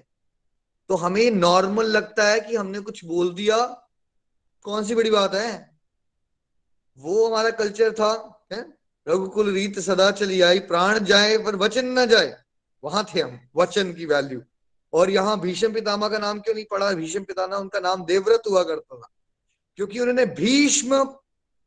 [0.90, 3.58] तो हमें नॉर्मल लगता है कि हमने कुछ बोल दिया।
[4.66, 5.80] कौन सी बड़ी बात है?
[6.98, 8.14] वो हमारा कल्चर था
[9.08, 12.38] रघुकुल रीत सदा चली आई, प्राण जाए पर वचन ना जाए।
[12.84, 14.42] वहाँ थे हम वचन की वैल्यू
[14.94, 16.92] और यहाँ भीष्म पितामा का नाम क्यों नहीं पड़ा?
[16.92, 19.10] भीष्म पितामा उनका नाम देवव्रत हुआ करता था।
[19.80, 21.04] क्योंकि उन्होंने भीष्म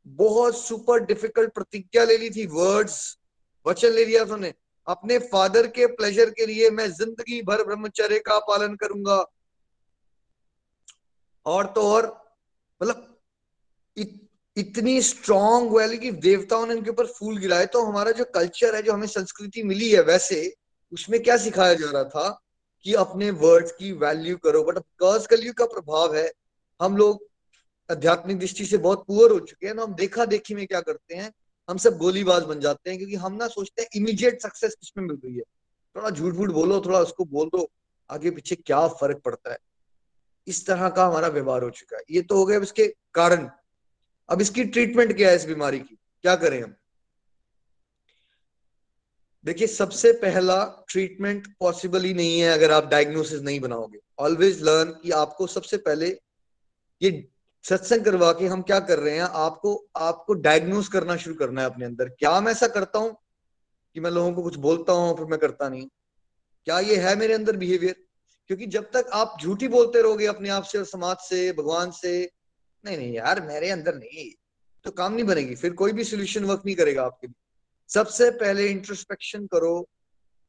[0.05, 2.97] बहुत सुपर डिफ़िकल्ट प्रतिज्ञा ले ली थी वर्ड्स
[3.65, 4.53] वचन ले लिया था उन्हें
[4.87, 9.23] अपने फादर के प्लेजर के लिए मैं ज़िंदगी भर ब्रह्मचर्य का पालन करूँगा।
[11.45, 12.05] और तो और
[12.81, 13.17] मतलब
[13.97, 14.21] इत,
[14.57, 18.81] इतनी स्ट्रॉन्ग वैल्यू की देवताओं ने उनके ऊपर फूल गिराए तो हमारा जो कल्चर है
[18.81, 20.41] जो हमें संस्कृति मिली है वैसे
[20.91, 22.41] उसमें क्या सिखाया जा रहा था
[22.85, 26.31] कि अपने वर्ड्स की वैल्यू करो बट कर्ज कलयुग का प्रभाव है।
[26.81, 27.25] हम लोग
[27.91, 31.15] आध्यात्मिक दृष्टि से बहुत पुअर हो चुके हैं ना हम देखा देखी में क्या करते
[31.15, 31.31] हैं,
[31.69, 35.17] हम सब गोलीबाज बन जाते हैं, क्योंकि हम ना सोचते हैं इमीडिएट सक्सेस किसमें मिल
[35.25, 35.43] रही है।
[35.95, 37.71] थोड़ा झूठ फूट बोलो, थोड़ा उसको बोल दो,
[38.09, 39.57] आगे पीछे क्या फ़र्क पड़ता है।
[40.47, 43.49] इस तरह का हमारा व्यवहार हो चुका है। ये तो हो गया अब इसके कारण।
[44.29, 45.97] अब इसकी ट्रीटमेंट क्या है इस बीमारी की?
[46.21, 46.75] क्या करें हम?
[49.45, 54.91] देखिए, सबसे पहला ट्रीटमेंट पॉसिबल ही नहीं है अगर आप डायग्नोसिस नहीं बनाओगे। ऑलवेज लर्न
[55.03, 56.07] कि आपको सबसे पहले
[57.01, 57.11] ये
[57.65, 61.69] सत्संग करवा के हम क्या कर रहे हैं, आपको आपको डायग्नोस करना शुरू करना है
[61.69, 63.15] अपने अंदर। क्या मैं ऐसा करता हूँ
[63.95, 65.87] कि मैं लोगों को कुछ बोलता हूँ, फिर मैं करता नहीं
[66.67, 67.95] क्या ये है मेरे अंदर बिहेवियर
[68.49, 72.31] क्योंकि जब तक आप झूठी बोलते रहोगे अपने आप से और समाज से, भगवान से,
[72.85, 74.29] नहीं नहीं यार, मेरे अंदर नहीं
[74.85, 77.44] तो काम नहीं बनेगी। फिर कोई भी सोल्यूशन वर्क नहीं करेगा आपके लिए।
[77.87, 79.89] सबसे पहले इंट्रोस्पेक्शन करो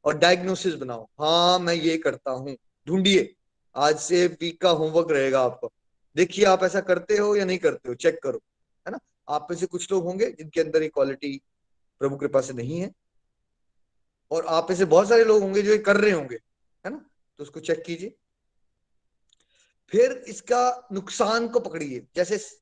[0.05, 3.35] और डायग्नोसिस बनाओ। हाँ मैं ये करता हूँ। ढूंढिए।
[3.75, 5.67] आज से वीक का होमवर्क रहेगा आपका।
[6.15, 7.95] देखिए, आप ऐसा करते हो या नहीं करते हो?
[7.95, 8.41] चेक करो,
[8.87, 8.99] है ना?
[9.29, 11.41] आप में से कुछ लोग होंगे जिनके अंदर ये क्वालिटी
[11.99, 12.91] प्रभु कृपा से नहीं है।
[14.31, 16.35] और आप में से बहुत सारे लोग होंगे जो ये कर रहे होंगे,
[16.85, 17.09] है ना?
[17.37, 18.15] तो उसको चेक कीजिए।
[19.89, 22.57] फिर इसका नुकसान को पकड़िए। जैसे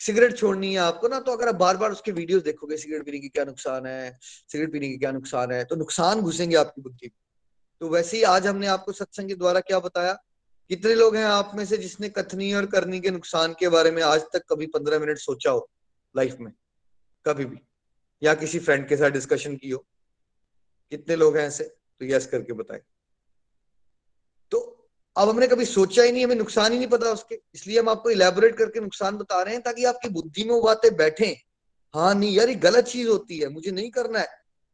[0.00, 3.18] सिगरेट छोड़नी है आपको ना तो अगर आप बार बार उसके वीडियोस देखोगे, सिगरेट पीने
[3.18, 7.06] की क्या नुकसान है, सिगरेट पीने की क्या नुकसान है तो नुकसान घुसेंगे आपकी बुद्धि
[7.06, 7.18] में।
[7.80, 10.12] तो वैसे ही आज हमने आपको सत्संग के द्वारा क्या बताया?
[10.70, 14.02] कितने लोग हैं आप में से जिसने कथनी और करनी के नुकसान के बारे में
[14.02, 15.70] आज तक कभी पंद्रह मिनट सोचा हो
[16.16, 16.52] लाइफ में?
[17.26, 17.58] कभी भी।
[18.22, 19.84] या किसी फ्रेंड के साथ डिस्कशन की हो।
[20.90, 21.64] कितने लोग हैं ऐसे?
[21.64, 22.82] तो यस करके बताए।
[25.16, 28.10] अब हमने कभी सोचा ही नहीं, हमें नुकसान ही नहीं पता उसके। इसलिए हम आपको
[28.10, 31.26] इलेबोरेट करके नुकसान बता रहे हैं ताकि आपकी बुद्धि में वो बातें बैठे।
[31.94, 34.28] हाँ नहीं, यार, ये गलत चीज़ होती है, मुझे नहीं करना है।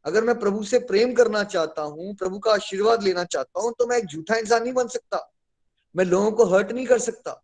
[0.05, 3.87] अगर मैं प्रभु से प्रेम करना चाहता हूँ, प्रभु का आशीर्वाद लेना चाहता हूँ तो
[3.87, 5.27] मैं एक झूठा इंसान नहीं बन सकता।
[5.95, 7.41] मैं लोगों को हर्ट नहीं कर सकता।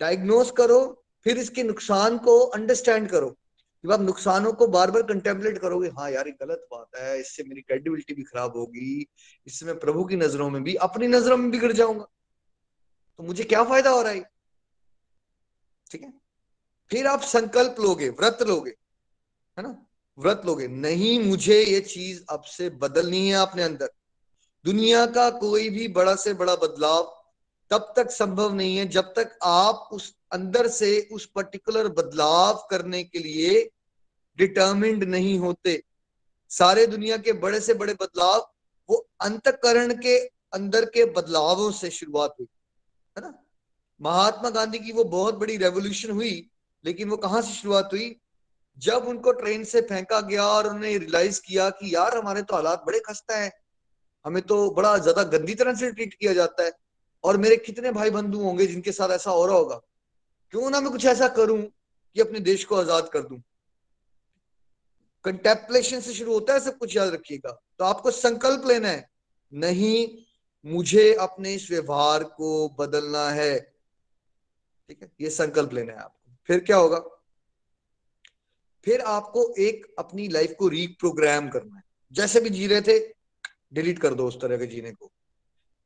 [0.00, 0.80] डायग्नोस करो,
[1.26, 3.36] फिर इसके नुकसान को अंडरस्टैंड करो।
[3.84, 7.42] जब आप नुकसानों को बार बार कंटेम्पलेट करोगे हाँ यार, ये गलत बात है, इससे
[7.42, 9.06] मेरी क्रेडिबिलिटी भी खराब होगी,
[9.46, 12.06] इससे मैं प्रभु की नज़रों में भी, अपनी नज़रों में बिगड़ जाऊँगा।
[13.18, 14.30] तो मुझे क्या फ़ायदा हो रहा है?
[15.90, 16.12] ठीक है?
[16.90, 18.70] फिर आप संकल्प लोगे, व्रत लोगे,
[19.58, 19.86] है ना?
[20.18, 23.90] व्रत लोगे, नहीं मुझे ये चीज़ अब से बदलनी है अपने अंदर।
[24.64, 27.12] दुनिया का कोई भी बड़ा से बड़ा बदलाव
[27.70, 33.04] तब तक संभव नहीं है जब तक आप उस अंदर से उस पर्टिकुलर बदलाव करने
[33.04, 33.70] के लिए
[34.38, 35.82] डिटर्मिंड नहीं होते।
[36.50, 38.52] सारे दुनिया के बड़े से बड़े बदलाव
[38.90, 40.18] वो अंतकरण के
[40.52, 42.46] अंदर के बदलावों से शुरुआत हुई।
[43.16, 43.32] है ना?
[44.00, 46.50] महात्मा गांधी की वो बहुत बड़ी रेवोल्यूशन हुई,
[46.84, 48.16] लेकिन वो कहाँ से शुरुआत हुई?
[48.78, 52.82] जब उनको ट्रेन से फेंका गया और उन्होंने रियलाइज़ किया कि यार हमारे तो हालात
[52.86, 53.50] बड़े खस्ता है,
[54.24, 56.72] हमें तो बड़ा ज़्यादा गंदी तरह से ट्रीट किया जाता है,
[57.24, 59.80] और मेरे कितने भाई बंधु होंगे जिनके साथ ऐसा हो रहा होगा?
[60.50, 63.42] क्यों ना मैं कुछ ऐसा करूँ कि अपने देश को आज़ाद कर दूँ?
[65.24, 69.08] कंटेप्लेशन से शुरू होता है, सब कुछ याद रखिएगा। तो आपको संकल्प लेना है,
[69.52, 70.25] नहीं
[70.66, 73.60] मुझे अपने इस व्यवहार को बदलना है।
[74.88, 75.12] ठीक है?
[75.20, 76.98] ये संकल्प लेना है आपको। फिर क्या होगा?
[78.84, 83.14] फिर आपको एक अपनी लाइफ को रीप्रोग्राम करना है। जैसे भी जी रहे थे
[83.72, 85.12] डिलीट कर दो उस तरह के जीने को।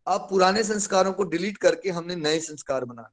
[0.06, 3.10] अब पुराने संस्कारों को डिलीट करके हमने नए संस्कार बना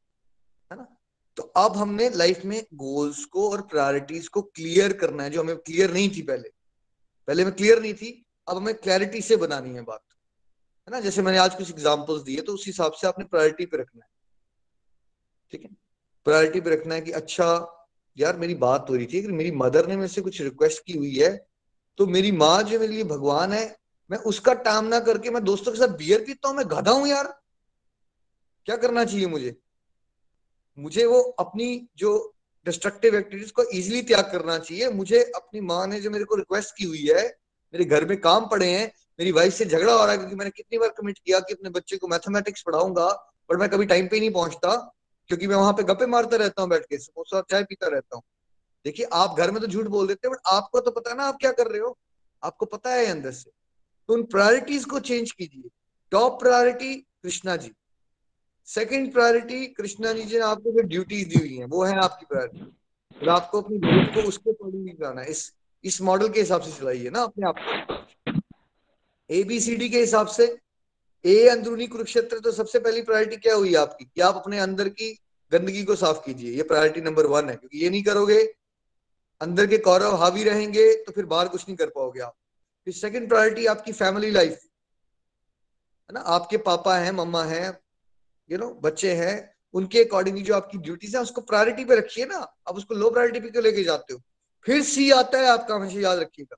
[0.71, 0.97] है ना?
[1.37, 5.57] तो अब हमने लाइफ में गोल्स को और प्रायोरिटीज को क्लियर करना है, जो हमें
[5.57, 6.51] क्लियर नहीं थी पहले।
[7.27, 10.03] पहले में क्लियर नहीं थी, अब हमें क्लैरिटी से बनानी है बात।
[10.87, 10.99] है ना?
[10.99, 14.09] जैसे मैंने आज कुछ एग्जाम्पल्स दिए तो उस हिसाब से आपने प्रायोरिटी पे रखना है।
[15.53, 15.69] ठीक है?
[16.25, 17.47] प्रायोरिटी पे रखना है कि अच्छा
[18.17, 21.13] यार मेरी बात हो रही थी मेरी मदर ने मेरे से कुछ रिक्वेस्ट की हुई
[21.15, 21.35] है
[21.97, 23.75] तो मेरी माँ जो मेरे लिए भगवान है,
[24.09, 27.07] मैं उसका टाइम ना करके मैं दोस्तों के साथ बियर पीता हूँ, मैं गधा हूँ
[27.07, 27.27] यार।
[28.67, 29.55] क्या करना चाहिए मुझे?
[30.77, 32.11] मुझे वो अपनी जो
[32.65, 36.75] डिस्ट्रक्टिव एक्टिविटीज़ को इजिली त्याग करना चाहिए। मुझे अपनी माँ ने जो मेरे को रिक्वेस्ट
[36.77, 37.25] की हुई है,
[37.73, 40.51] मेरे घर में काम पड़े हैं मेरी वाइफ से झगड़ा हो रहा है क्योंकि मैंने
[40.51, 43.07] कितनी बार कमिट किया कि अपने बच्चे को मैथमेटिक्स पढ़ाऊँगा
[43.49, 44.75] पर मैं कभी टाइम पे नहीं पहुँचता
[45.29, 48.23] क्योंकि मैं वहाँ पे गप्पे मारता रहता हूँ बैठ के, समोसा चाय पीता रहता हूँ।
[48.85, 51.23] देखिए, आप घर में तो झूठ बोल देते हैं बट आपको तो पता है ना
[51.23, 51.97] आप क्या कर रहे हो?
[52.43, 53.51] आपको पता है अंदर से।
[54.07, 55.69] तो उन प्रायोरिटीज को चेंज कीजिए।
[56.11, 57.71] Top priority Krishna ji.
[58.65, 62.71] Second priority Krishna ji ने आपको जो ड्यूटीज़ दी हुई है, वो है आपकी प्रायोरिटी
[63.21, 65.53] और आपको अपनी ग्रोथ को उसके अकॉर्डिंगली कराना है। इस
[65.83, 67.95] इस मॉडल के हिसाब से चलाइए ना अपने आप को।
[69.29, 70.57] एबीसीडी के हिसाब से।
[71.25, 74.05] ए अंदरूनी कुरुक्षेत्र तो सबसे पहली प्रायोरिटी क्या हुई आपकी?
[74.05, 75.11] कि आप अपने अंदर की
[75.51, 78.41] गंदगी को साफ़ कीजिए। ये प्रायोरिटी नंबर वन है, क्योंकि ये नहीं करोगे,
[79.41, 82.35] अंदर के कौरव हावी रहेंगे तो फिर बाहर कुछ नहीं कर पाओगे आप।
[82.87, 86.19] फिर सेकंड प्रायोरिटी आपकी फैमिली लाइफ है ना?
[86.19, 87.79] आपके पापा हैं, मम्मा हैं
[88.49, 92.37] यू नो बच्चे हैं, उनके अकॉर्डिंगली जो आपकी ड्यूटीज़ है, उसको प्रायोरिटी पे रखिए ना।
[92.67, 94.21] आप उसको लो प्रायोरिटी पे क्यों लेके जाते हो?
[94.65, 96.55] फिर सी आता है आपका हमेशा याद रखिएगा।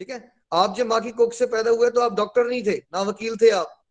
[0.00, 0.35] ठीक है?
[0.52, 3.36] आप जब माँ की कोख से पैदा हुए तो आप डॉक्टर नहीं थे, ना वकील
[3.36, 3.84] थे आप,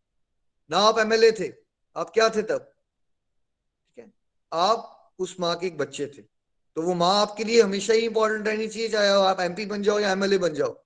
[0.70, 1.52] ना आप एमएलए थे।
[1.96, 2.60] आप क्या थे तब?
[3.88, 4.12] ठीक है?
[4.52, 6.22] आप उस माँ के एक बच्चे थे।
[6.78, 10.00] तो वो माँ आपके लिए हमेशा ही इंपॉर्टेंट रहनी चाहिए, चाहे आप एमपी बन जाओ
[10.00, 10.84] या एमएलए बन जाओ।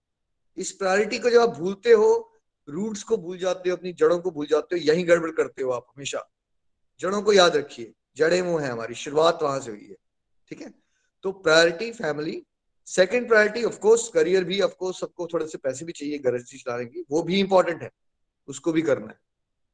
[0.58, 2.10] इस प्रायोरिटी को जब आप भूलते हो
[2.68, 5.72] रूट्स को भूल जाते हो, अपनी जड़ों को भूल जाते हो, यही गड़बड़ करते हो
[5.72, 6.28] आप हमेशा।
[7.00, 9.96] जड़ों को याद रखिए, जड़े वो है हमारी, शुरुआत वहाँ से हुई है।
[10.48, 10.74] ठीक है?
[11.24, 12.46] तो priority family
[12.90, 16.86] second priority of course career भी ऑफ़ कोर्स सबको थोड़े से पैसे भी चाहिए, गरज चलाने
[16.86, 17.90] की वो भी इंपॉर्टेंट है,
[18.48, 19.20] उसको भी करना है,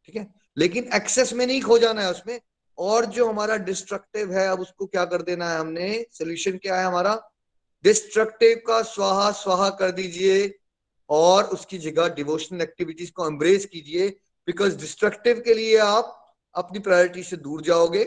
[0.05, 0.27] ठीक है?
[0.57, 2.39] लेकिन एक्सेस में नहीं खो जाना है उसमें,
[2.77, 6.05] और जो हमारा डिस्ट्रक्टिव है, अब उसको क्या कर देना है हमने?
[6.11, 7.15] सोल्यूशन क्या है हमारा?
[7.83, 10.53] डिस्ट्रक्टिव का स्वाहा स्वाहा कर दीजिए,
[11.09, 14.07] और उसकी जगह डिवोशनल एक्टिविटीज़ को एम्ब्रेस कीजिए
[14.47, 18.05] बिकॉज़ डिस्ट्रक्टिव के लिए आप अपनी प्रायोरिटी से दूर जाओगे।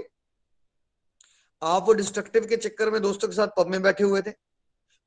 [1.62, 4.32] आप वो डिस्ट्रक्टिव के चक्कर में दोस्तों के साथ पब में बैठे हुए थे।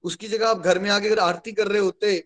[0.03, 2.19] उसकी जगह आप घर में आके अगर आरती कर रहे होते,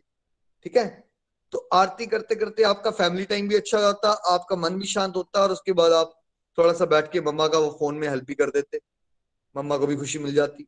[0.64, 1.04] ठीक है?
[1.52, 5.42] तो आरती करते करते आपका फैमिली टाइम भी अच्छा जाता, आपका मन भी शांत होता
[5.42, 6.22] और उसके बाद आप
[6.58, 8.80] थोड़ा सा बैठ के मम्मा का वो फ़ोन में हेल्प भी कर देते,
[9.56, 10.68] मम्मा को भी खुशी मिल जाती।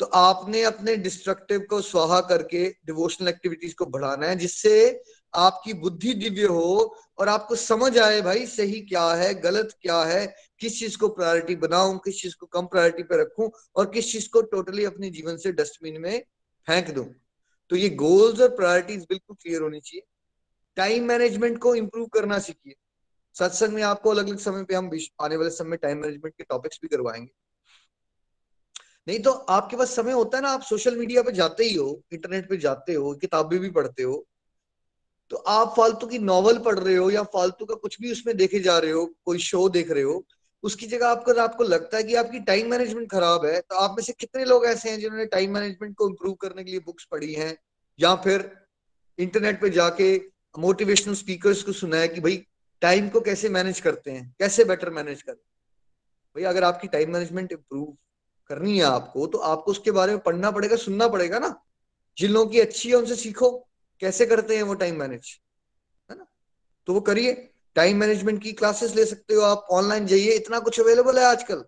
[0.00, 5.02] तो आपने अपने डिस्ट्रक्टिव को, स्वाहा करके डिवोशनल एक्टिविटीज़ को बढ़ाना है, जिससे
[5.34, 10.34] आपकी बुद्धि दिव्य हो और आपको समझ आए भाई सही क्या है, गलत क्या है,
[10.60, 14.28] किस चीज़ को प्रायोरिटी बनाऊँ, किस चीज़ को कम प्रायोरिटी पे रखूँ और किस चीज़
[14.28, 16.22] को टोटली अपने जीवन से डस्टबिन में
[16.68, 17.04] फेंक दूँ
[17.70, 20.02] तो ये गोल्स और प्रायोरिटीज बिल्कुल क्लियर होनी चाहिए।
[20.76, 22.74] टाइम मैनेजमेंट को इम्प्रूव करना सीखिए।
[23.36, 24.90] सत्संग में आपको अलग अलग समय पे हम
[25.22, 27.30] आने वाले समय टाइम मैनेजमेंट के टॉपिक्स भी करवाएँगे।
[29.08, 32.02] नहीं तो आपके पास समय होता है ना, आप सोशल मीडिया पे जाते ही हो
[32.12, 34.26] इंटरनेट पे जाते हो, किताबें भी पढ़ते हो
[35.30, 38.58] तो आप फालतू की नॉवल पढ़ रहे हो या फालतू का कुछ भी उसमें देखे
[38.60, 40.24] जा रहे हो, कोई शो देख रहे हो
[40.62, 44.02] उसकी जगह आपको आपको लगता है कि आपकी टाइम मैनेजमेंट खराब है तो आप में
[44.04, 47.32] से कितने लोग ऐसे हैं जिन्होंने टाइम मैनेजमेंट को इम्प्रूव करने के लिए बुक्स पढ़ी
[47.34, 47.56] हैं,
[47.98, 48.50] या फिर
[49.18, 50.16] इंटरनेट पे जाके
[50.54, 52.44] मोटिवेशनल स्पीकर्स को सुना है कि भाई
[52.82, 57.52] टाइम को कैसे मैनेज करते हैं, कैसे बेटर मैनेज करें भाई, अगर आपकी टाइम मैनेजमेंट
[57.52, 57.96] इम्प्रूव
[58.50, 61.54] करनी है आपको तो आपको उसके बारे में पढ़ना पड़ेगा, सुनना पड़ेगा ना।
[62.18, 63.50] जिन लोगों की अच्छी है, उनसे सीखो,
[64.02, 65.38] कैसे करते हैं वो टाइम मैनेज
[66.10, 66.26] है ना?
[66.88, 67.32] तो वो करिए।
[67.76, 71.64] टाइम मैनेजमेंट की क्लासेस ले सकते हो आप ऑनलाइन जाइए, इतना कुछ अवेलेबल है आजकल।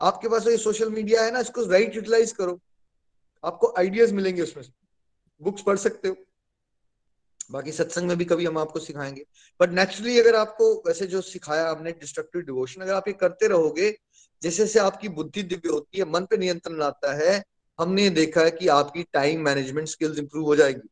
[0.00, 2.60] आपके पास ये सोशल मीडिया है ना, इसको राइट यूटिलाइज करो।
[3.44, 4.64] आपको आइडियाज़ मिलेंगे उसमें
[5.42, 6.16] बुक्स पढ़ सकते हो।
[7.50, 9.26] बाकी सत्संग में भी कभी हम आपको सिखाएँगे।
[9.60, 13.98] बट नेचुरली अगर आपको वैसे जो सिखाया हमने डिस्ट्रक्टिव डिवोशन अगर आप ये करते रहोगे,
[14.42, 17.44] जैसे जैसे आपकी बुद्धि दिव्य होती है, मन पे नियंत्रण आता है,
[17.80, 20.88] हमने देखा है कि आपकी टाइम मैनेजमेंट स्किल्स इंप्रूव हो जाएगी।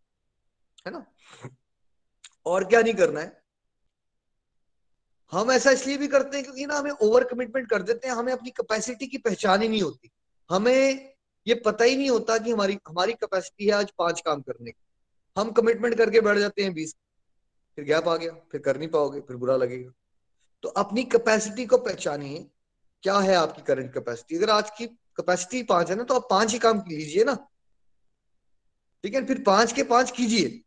[0.87, 1.07] है ना?
[2.46, 3.39] और क्या नहीं करना है?
[5.32, 8.32] हम ऐसा इसलिए भी करते हैं क्योंकि ना हमें ओवर कमिटमेंट कर देते हैं, हमें
[8.32, 10.10] अपनी कैपेसिटी की पहचान ही नहीं होती।
[10.50, 11.14] हमें
[11.46, 14.82] ये पता ही नहीं होता कि हमारी हमारी कैपेसिटी है आज पाँच काम करने की।
[15.36, 16.94] हम कमिटमेंट करके बैठ जाते हैं बीस।
[17.76, 19.92] फिर गैप आ गया, फिर कर नहीं पाओगे, फिर बुरा लगेगा।
[20.62, 22.50] तो अपनी कैपेसिटी को पहचानिए,
[23.02, 26.52] क्या है आपकी करंट कैपेसिटी अगर आज की कैपेसिटी पाँच है ना तो आप पाँच
[26.52, 27.34] ही काम लीजिए ना।
[29.04, 30.62] ठीक है, फिर पाँच के पाँच कीजिए।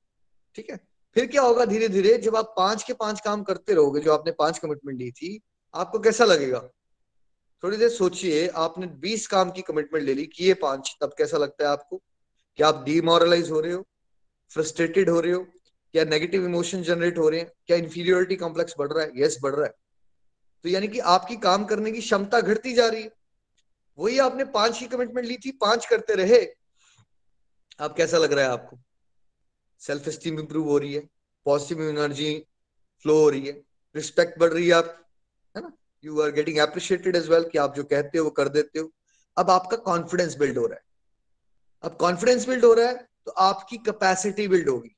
[0.56, 0.93] ठीक है?
[1.14, 4.32] फिर क्या होगा धीरे धीरे जब आप पाँच के पाँच काम करते रहोगे, जो आपने
[4.32, 5.42] पाँच कमिटमेंट ली थी,
[5.76, 6.70] आपको कैसा लगेगा?
[7.64, 11.64] थोड़ी देर सोचिए, आपने बीस काम की कमिटमेंट ले ली, किए पाँच, तब कैसा लगता
[11.64, 12.02] है आपको?
[12.56, 13.88] क्या आप डीमोरलाइज हो रहे हो?
[14.50, 15.44] फ्रस्ट्रेटेड हो रहे हो?
[15.92, 17.52] क्या नेगेटिव इमोशन जनरेट हो रहे हैं?
[17.68, 19.12] क्या इंफीरियोरिटी कॉम्प्लेक्स बढ़ रहा है?
[19.16, 19.74] यस बढ़ रहा है।
[20.64, 23.12] तो यानी कि आपकी काम करने की क्षमता घटती जा रही है।
[24.00, 26.48] वही आपने पाँच की कमिटमेंट ली थी, पाँच करते रहे।
[27.80, 28.80] अब कैसा लग रहा है आपको?
[29.84, 31.08] सेल्फ स्टीम इंप्रूव हो रही है
[31.46, 32.34] पॉजिटिव एनर्जी
[33.06, 33.54] फ्लो हो रही है
[33.96, 35.00] रिस्पेक्ट बढ़ रही है आप,
[35.56, 35.72] है ना?
[36.04, 38.92] You are getting appreciated as well कि आप जो कहते हो वो कर देते हो।
[39.38, 40.84] अब आपका कॉन्फिडेंस बिल्ड हो रहा है।
[41.84, 44.96] अब कॉन्फिडेंस बिल्ड हो रहा है तो आपकी कैपेसिटी बिल्ड होगी।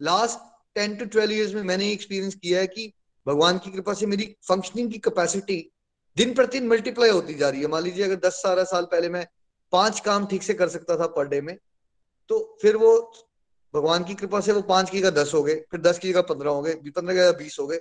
[0.00, 0.38] Last
[0.74, 2.92] ten to twelve years में मैंने एक्सपीरियंस किया है कि
[3.26, 5.56] भगवान की कृपा से मेरी फंक्शनिंग की कैपेसिटी
[6.16, 9.26] दिन प्रतिदिन मल्टीप्लाई होती जा रही है। मान लीजिए अगर दस सारा साल पहले मैं
[9.72, 11.56] पाँच काम ठीक से कर सकता था पर डे में
[12.30, 12.92] तो फिर वो
[13.74, 16.22] भगवान की कृपा से वो पाँच की जगह दस हो गए, फिर दस की जगह
[16.22, 17.80] पंद्रह हो गए पंद्रह की जगह बीस हो गए।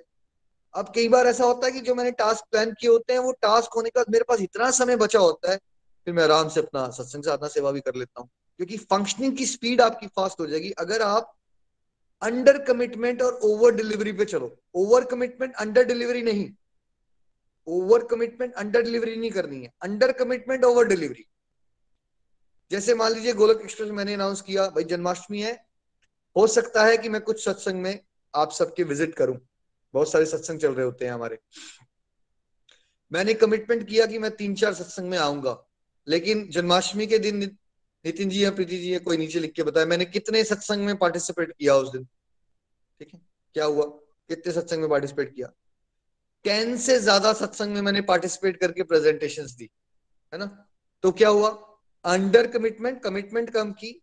[0.74, 3.32] अब कई बार ऐसा होता है कि जो मैंने टास्क प्लान किए होते हैं, वो
[3.32, 5.58] टास्क होने के मेरे पास इतना समय बचा होता है,
[6.06, 9.46] फिर मैं आराम से अपना सत्संग साधना सेवा भी कर लेता हूँ। क्योंकि फंक्शनिंग की
[9.46, 11.36] स्पीड आपकी फास्ट हो जाएगी। अगर आप
[12.22, 16.50] अंडर कमिटमेंट और ओवर डिलीवरी पे चलो ओवर कमिटमेंट अंडर डिलीवरी नहीं।
[17.68, 21.26] ओवर कमिटमेंट अंडर डिलीवरी नहीं करनी है। अंडर कमिटमेंट ओवर डिलीवरी
[22.72, 25.69] जैसे मान लीजिए गोलक एक्सप्रेस मैंने अनाउंस किया, भाई जन्माष्टमी है
[26.36, 28.00] हो सकता है कि मैं कुछ सत्संग में
[28.34, 29.38] आप सबके विज़िट करूँ।
[29.94, 31.40] बहुत सारे सत्संग चल रहे होते हैं हमारे।
[33.12, 35.58] मैंने कमिटमेंट किया कि मैं तीन चार सत्संग में आऊँगा।
[36.08, 37.40] लेकिन जन्माष्टमी के दिन
[38.06, 40.98] नितिन जी या प्रीति जी या कोई नीचे लिख के बताया, मैंने कितने सत्संग में
[40.98, 42.04] पार्टिसिपेट किया उस दिन?
[43.00, 43.22] ठीक है?
[43.56, 43.86] क्या हुआ?
[44.30, 45.52] कितने सत्संग में पार्टिसिपेट किया?
[46.46, 49.70] टेन से ज़्यादा सत्संग में मैंने पार्टिसिपेट करके प्रेजेंटेशन दी,
[50.34, 50.46] है ना?
[51.04, 51.50] तो क्या हुआ?
[52.06, 54.02] अंडर कमिटमेंट कमिटमेंट कम की।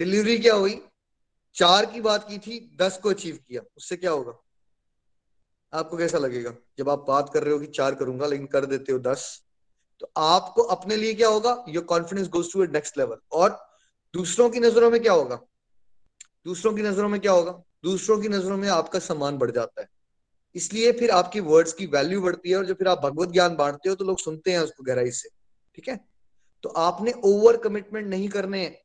[0.00, 0.80] डिलीवरी क्या हुई?
[1.56, 4.32] चार की बात की थी, दस को अचीव किया। उससे क्या होगा?
[5.72, 6.54] आपको कैसा लगेगा?
[6.78, 9.42] जब आप बात कर रहे हो कि चार करूँगा, लेकिन कर देते हो दस
[10.00, 11.64] तो आपको अपने लिए क्या होगा?
[11.68, 13.68] Your confidence goes to next level और
[14.14, 15.40] दूसरों की नज़रों में क्या होगा?
[16.44, 17.52] दूसरों की नज़रों में क्या होगा?
[17.84, 19.88] दूसरों की नज़रों में आपका सम्मान बढ़ जाता है।
[20.54, 23.88] इसलिए फिर आपकी वर्ड्स की वैल्यू बढ़ती है और जब फिर आप भगवत ज्ञान बांटते
[23.88, 25.28] हो तो लोग सुनते हैं उसको गहराई से।
[25.74, 26.00] ठीक है?
[26.62, 28.78] तो आपने ओवर कमिटमेंट नहीं करने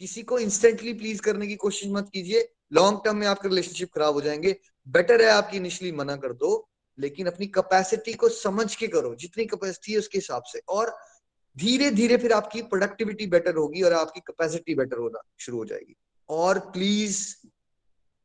[0.00, 4.14] किसी को इंस्टेंटली प्लीज़ करने की कोशिश मत कीजिए। लॉन्ग टर्म में आपके रिलेशनशिप खराब
[4.14, 8.86] हो जाएँगे। बेटर है आपकी इनिशली मना कर दो लेकिन अपनी कैपेसिटी को समझ के
[8.86, 10.96] करो जितनी कैपेसिटी है उसके हिसाब से। और
[11.56, 15.96] धीरे धीरे फिर आपकी प्रोडक्टिविटी बेटर होगी और आपकी कैपेसिटी बेटर होना शुरू हो जाएगी।
[16.28, 17.18] और प्लीज़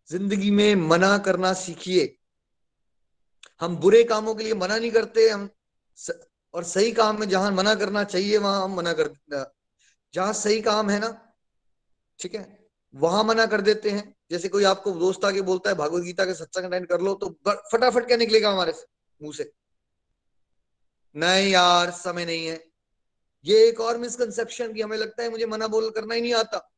[0.09, 2.15] ज़िंदगी में मना करना सीखिए।
[3.61, 5.49] हम बुरे कामों के लिए मना नहीं करते हम
[5.97, 6.11] स,
[6.53, 9.13] और सही काम में जहाँ मना करना चाहिए वहाँ हम मना कर
[10.13, 11.09] जहाँ सही काम है ना
[12.19, 12.67] ठीक है?
[12.95, 16.33] वहाँ मना कर देते हैं। जैसे कोई आपको दोस्त आके बोलता है, भागवत गीता के
[16.33, 18.73] सत्संग अटेंड कर लो तो फटाफट क्या निकलेगा हमारे
[19.21, 19.51] मुँह से।
[21.15, 22.63] नहीं यार, समय नहीं है।
[23.45, 26.69] ये एक और मिसकंसेप्शन की हमें लगता है मुझे मना बोल करना ही नहीं आता।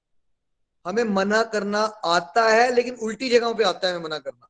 [0.86, 4.48] हमें मना करना आता है, लेकिन उल्टी जगहों पे आता है हमें मना करना।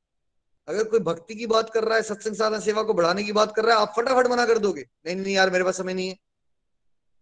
[0.68, 3.56] अगर कोई भक्ति की बात कर रहा है, सत्संग साधन सेवा को बढ़ाने की बात
[3.56, 6.10] कर रहा है, आप फटाफट मना कर दोगे। नहीं नहीं यार, मेरे पास समय नहीं
[6.10, 6.18] है।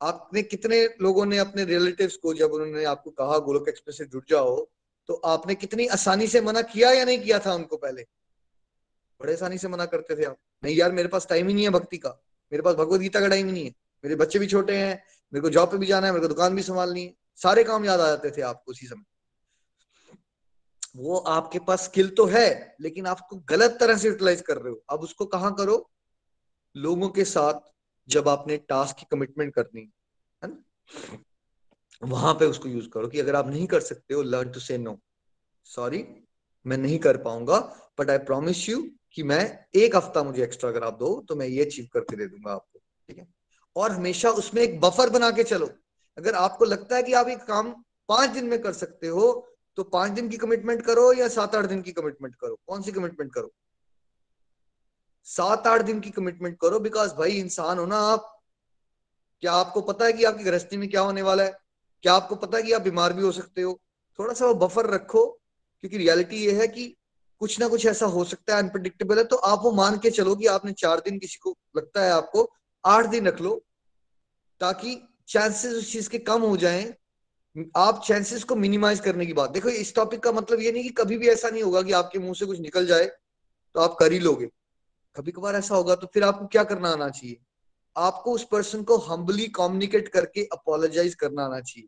[0.02, 4.24] आपने कितने लोगों ने अपने रिलेटिव्स को जब उन्होंने आपको कहा गोलोक एक्सप्रेस से जुड़
[4.30, 4.68] जाओ
[5.10, 8.06] तो आपने कितनी आसानी से मना किया या नहीं किया था उनको पहले?
[9.20, 11.70] बड़े आसानी से मना करते थे आप। नहीं यार, मेरे पास टाइम ही नहीं है
[11.70, 12.10] भक्ति का।
[12.52, 15.42] मेरे पास भगवत गीता का टाइम ही नहीं है। मेरे बच्चे भी छोटे हैं, मेरे
[15.42, 18.00] को जॉब पे भी जाना है, मेरे को दुकान भी संभालनी है। सारे काम याद
[18.00, 19.04] आ जाते थे आपको उसी समय।
[20.96, 24.84] वो आपके पास स्किल तो है, लेकिन आपको गलत तरह से यूटिलाइज कर रहे हो।
[24.90, 25.90] अब उसको कहा करो?
[26.76, 27.54] लोगों के साथ
[28.10, 29.82] जब आपने टास्क की कमिटमेंट करनी,
[30.42, 30.64] है ना?
[32.02, 34.78] वहाँ पे उसको यूज़ करो कि अगर आप नहीं कर सकते हो learn to say
[34.78, 35.00] no
[35.66, 36.06] sorry
[36.66, 37.60] मैं नहीं कर पाऊँगा
[38.00, 38.82] बट आई प्रॉमिस यू
[39.14, 39.44] कि मैं
[39.76, 42.80] एक हफ़्ता मुझे एक्स्ट्रा अगर आप दो तो मैं ये अचीव करके दे दूँगा आपको,
[43.10, 43.28] ठीक है?
[43.76, 45.70] और हमेशा उसमें एक बफर बना के चलो।
[46.18, 47.72] अगर आपको लगता है कि आप एक काम
[48.10, 49.28] पाँच दिन में कर सकते हो
[49.78, 52.92] तो पाँच दिन की कमिटमेंट करो या सात आठ दिन की कमिटमेंट करो। कौन सी
[52.92, 53.52] कमिटमेंट करो?
[55.28, 58.36] सात आठ दिन की कमिटमेंट करो बिकॉज़ भाई इंसान हो ना आप।
[59.44, 61.58] क्या आपको पता है कि आपकी गृहस्थी में क्या होने वाला है?
[62.04, 63.80] क्या आपको पता है कि आप बीमार भी हो सकते हो?
[64.20, 65.26] थोड़ा सा वो बफर रखो,
[65.84, 66.96] क्योंकि रियलिटी ये है कि
[67.42, 70.36] कुछ ना कुछ ऐसा हो सकता है अनप्रडिक्टेबल है तो आप वो मान के चलो
[70.36, 72.50] कि आपने चार दिन किसी को लगता है आपको,
[72.84, 73.56] आठ दिन रख लो,
[74.62, 76.94] ताकि चांसेस उस चीज़ के कम हो जाएँ।
[77.78, 80.90] आप चांसेस को मिनिमाइज करने की बात। देखो, इस टॉपिक का मतलब ये नहीं कि
[80.90, 84.12] कभी भी ऐसा नहीं होगा कि आपके मुँह से कुछ निकल जाए तो आप कर
[84.12, 84.50] ही लोगे।
[85.20, 87.38] कभी कभार ऐसा होगा तो फिर आपको क्या करना आना चाहिए?
[87.98, 91.88] आपको उस पर्सन को हम्बली कम्युनिकेट करके अपोलोजाइज करना आना चाहिए।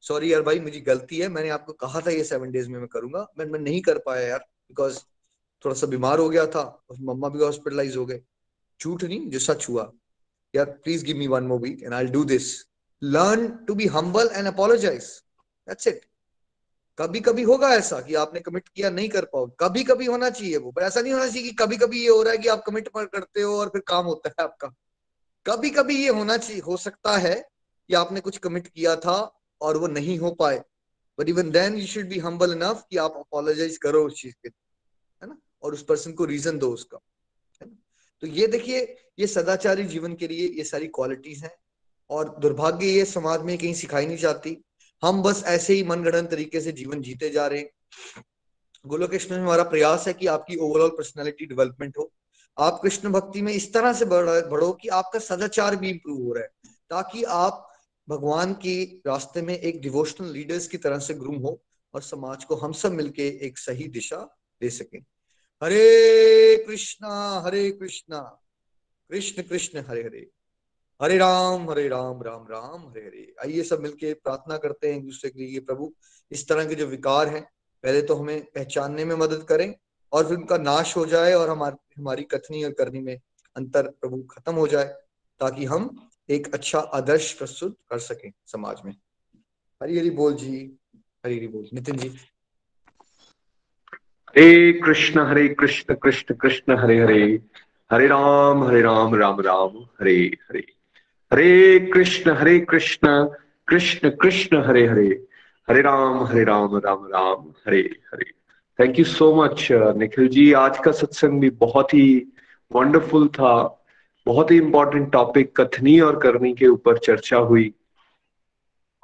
[0.00, 2.88] सॉरी यार भाई, मुझी गलती है। मैंने आपको कहा था ये सेवन डेज़ में मैं
[2.88, 4.98] करूँगा। मैं मैं नहीं कर पाया यार बिकॉज़
[5.64, 8.22] थोड़ा सा बीमार हो गया था और मम्मा भी हॉस्पिटलाइज हो गए।
[8.80, 9.92] झूठ नहीं, जो सच हुआ।
[10.54, 12.54] यार please give me one more week and I do this
[13.02, 15.06] learn to be humble and apologize
[15.68, 16.04] that's it
[16.98, 20.56] कभी कभी होगा ऐसा कि आपने कमिट किया, नहीं कर पाओ कभी कभी होना चाहिए
[20.56, 22.62] वो, पर ऐसा नहीं होना चाहिए कि कभी कभी ये हो रहा है कि आप
[22.66, 24.68] कमिट करते हो और फिर काम होता है आपका।
[25.46, 27.34] कभी कभी ये होना चाहिए, हो सकता है
[27.90, 29.16] कि आपने कुछ कमिट किया था
[29.60, 30.62] और वो नहीं हो पाए।
[31.18, 34.48] But even then you should be humble enough कि आप अपोलोजाइज करो उस चीज़ के
[34.48, 35.36] है ना?
[35.62, 36.98] और उस पर्सन को रीजन दो उसका,
[37.62, 37.76] है ना?
[38.22, 41.54] तो ये देखिए, ये सदाचारी जीवन के लिए ये सारी क्वालिटीज हैं
[42.10, 44.56] और दुर्भाग्य ये समाज में कहीं सिखाई नहीं जाती।
[45.04, 47.70] हम बस ऐसे ही मनगढ़ंत तरीके से जीवन जीते जा रहे हैं।
[48.84, 52.10] गोलोक कृष्ण में हमारा प्रयास है कि आपकी ओवरऑल पर्सनैलिटी डेवलपमेंट हो।
[52.56, 56.42] आप कृष्ण भक्ति में इस तरह से बढ़ो कि आपका सदाचार भी इंप्रूव हो रहा
[56.42, 56.48] है,
[56.90, 57.70] ताकि आप
[58.08, 61.60] भगवान के रास्ते में एक डिवोशनल लीडर्स की तरह से ग्रूम हो
[61.94, 64.18] और समाज को हम सब मिलके एक सही दिशा
[64.60, 64.98] दे सके।
[65.62, 68.20] हरे कृष्णा हरे कृष्णा,
[69.10, 70.28] कृष्ण कृष्ण, हरे हरे।
[71.04, 75.04] हरे राम हरे राम राम राम, हरे हरे। आइए सब मिलके प्रार्थना करते हैं एक
[75.04, 75.94] दूसरे के लिए, प्रभु,
[76.32, 77.48] इस तरह के जो विकार हैं,
[77.82, 79.74] पहले तो हमें पहचानने में मदद करें
[80.12, 83.20] और फिर उनका नाश हो जाए और हमारी हमारी कथनी और करनी में
[83.56, 84.94] अंतर प्रभु खत्म हो जाए,
[85.40, 88.96] ताकि हम एक अच्छा आदर्श प्रस्तुत कर सकें समाज में।
[89.82, 92.08] हरी हरी बोल जी, हरी हरी बोल। Nitin ji.
[92.08, 97.42] Hare Krishna Hare Krishna Krishna Krishna, Hare Hare.
[97.92, 100.73] Hare Ram Hare Ram Ram Ram, Hare Hare.
[101.34, 103.28] Hare Krishna Hare Krishna
[103.68, 105.24] Krishna Krishna, Hare Hare.
[105.70, 108.30] Hare Ram Hare Ram Ram Ram, Hare Hare.
[108.80, 110.52] Thank you so much Nikhil ji.
[110.52, 112.26] आज का सत्संग भी बहुत ही
[112.72, 113.84] wonderful था।
[114.26, 117.72] बहुत ही important topic कथनी और करनी के ऊपर चर्चा हुई।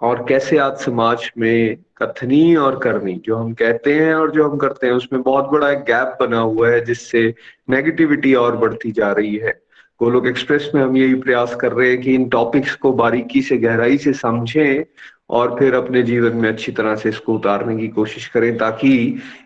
[0.03, 4.57] और कैसे आज समाज में कथनी और करनी, जो हम कहते हैं और जो हम
[4.57, 7.35] करते हैं, उसमें बहुत बड़ा एक गैप बना हुआ है, जिससे
[7.70, 9.70] नेगेटिविटी और बढ़ती जा रही है।
[10.01, 13.57] गोलोक एक्सप्रेस में हम यही प्रयास कर रहे हैं कि इन टॉपिक्स को बारीकी से,
[13.59, 14.84] गहराई से समझें
[15.30, 18.92] और फिर अपने जीवन में अच्छी तरह से इसको उतारने की कोशिश करें ताकि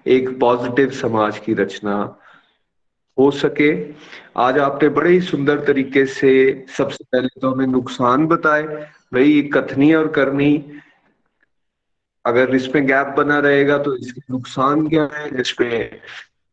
[0.07, 1.97] एक पॉजिटिव समाज की रचना
[3.19, 3.73] हो सके।
[4.37, 6.33] आज आपने बड़े ही सुंदर तरीके से
[6.77, 8.63] सबसे पहले तो हमें नुकसान बताए
[9.15, 10.81] भाई कथनी और करनी।
[12.25, 15.85] अगर इसमें गैप बना रहेगा तो इसके नुकसान क्या है, जिसपे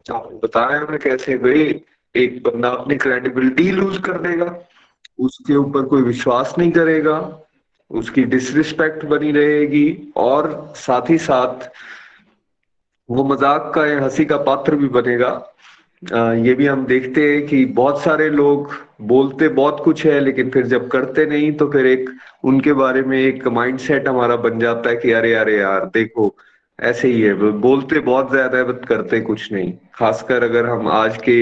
[0.05, 1.81] आपने बताया हमें कैसे भाई
[2.15, 4.55] एक बंदा अपनी क्रेडिबिलिटी लूज कर देगा
[5.19, 7.17] उसके ऊपर कोई विश्वास नहीं करेगा
[7.91, 11.69] उसकी डिसरिस्पेक्ट बनी रहेगी और साथ ही साथ
[13.09, 15.29] वो मज़ाक का या हँसी का पात्र भी बनेगा।
[16.13, 20.49] आ, ये भी हम देखते हैं कि बहुत सारे लोग बोलते बहुत कुछ है लेकिन
[20.49, 22.09] फिर जब करते नहीं तो फिर एक
[22.43, 26.33] उनके बारे में एक माइंड सेट हमारा बन जाता है कि अरे अरे यार देखो
[26.79, 31.17] ऐसे ही है बोलते बहुत ज़्यादा है बट करते कुछ नहीं। खासकर अगर हम आज
[31.17, 31.37] के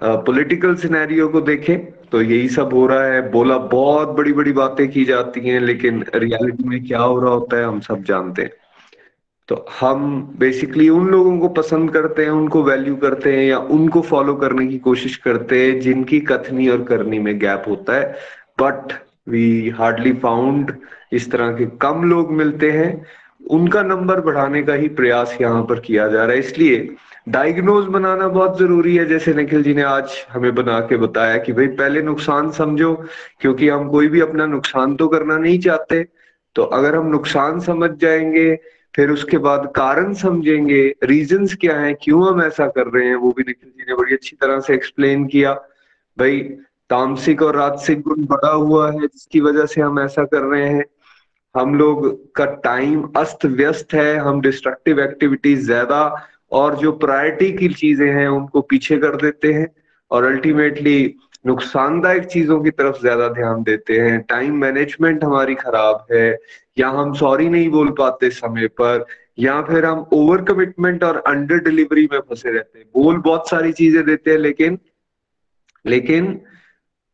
[0.00, 1.78] पॉलिटिकल सिनेरियो को देखें
[2.10, 6.04] तो यही सब हो रहा है। बोला बहुत बड़ी बड़ी बातें की जाती हैं, लेकिन
[6.14, 8.50] रियलिटी में क्या हो रहा होता है, हम सब जानते हैं।
[9.48, 14.00] तो हम बेसिकली उन लोगों को पसंद करते हैं, उनको वैल्यू करते हैं, या उनको
[14.00, 18.16] फॉलो करने की कोशिश करते हैं, जिनकी कथनी और करनी में गैप होता है।
[18.60, 18.92] बट
[19.28, 20.72] वी हार्डली फाउंड
[21.12, 22.90] इस तरह के कम लोग मिलते हैं।
[23.50, 26.78] उनका नंबर बढ़ाने का ही प्रयास यहाँ पर किया जा रहा है। इसलिए
[27.28, 31.52] डायग्नोज बनाना बहुत ज़रूरी है, जैसे निखिल जी ने आज हमें बना के बताया कि
[31.52, 32.94] भाई पहले नुकसान समझो,
[33.40, 36.06] क्योंकि हम कोई भी अपना नुकसान तो करना नहीं चाहते।
[36.54, 38.54] तो अगर हम नुकसान समझ जाएँगे,
[38.96, 43.32] फिर उसके बाद कारण समझेंगे रीजंस क्या है, क्यों हम ऐसा कर रहे हैं, वो
[43.32, 45.54] भी निखिल जी ने बड़ी अच्छी तरह से एक्सप्लेन किया।
[46.18, 46.40] भाई,
[46.90, 50.84] तामसिक और राजसिक गुण बड़ा हुआ है, जिसकी वजह से हम ऐसा कर रहे हैं।
[51.56, 57.68] हम लोग का टाइम अस्त व्यस्त है, हम डिस्ट्रक्टिव एक्टिविटीज़ ज़्यादा और जो प्रायोरिटी की
[57.68, 59.68] चीज़ें हैं, उनको पीछे कर देते हैं
[60.10, 61.14] और अल्टीमेटली
[61.46, 66.38] नुकसानदायक चीज़ों की तरफ़ ज़्यादा ध्यान देते हैं। टाइम मैनेजमेंट हमारी खराब है,
[66.78, 69.04] या हम सॉरी नहीं बोल पाते समय पर,
[69.38, 73.72] या फिर हम ओवर कमिटमेंट और अंडर डिलीवरी में फंसे रहते हैं। बोल बहुत सारी
[73.72, 74.78] चीज़ें देते हैं, लेकिन
[75.84, 76.40] लेकिन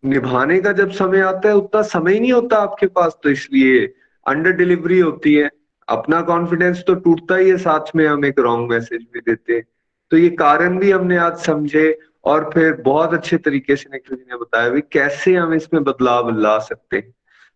[0.04, 3.84] निभाने का जब समय आता है, उतना समय नहीं होता आपके पास तो इसलिए
[4.26, 5.50] अंडर डिलीवरी होती है।
[5.88, 9.64] अपना कॉन्फिडेंस तो टूटता ही है साथ में, हम एक रॉन्ग मैसेज भी देते हैं।
[10.12, 14.24] तो ये कारण भी हमने आज समझे और फिर बहुत अच्छे तरीके से निखिल जी
[14.30, 17.12] ने बताया भी कैसे हम इसमें बदलाव ला सकते हैं।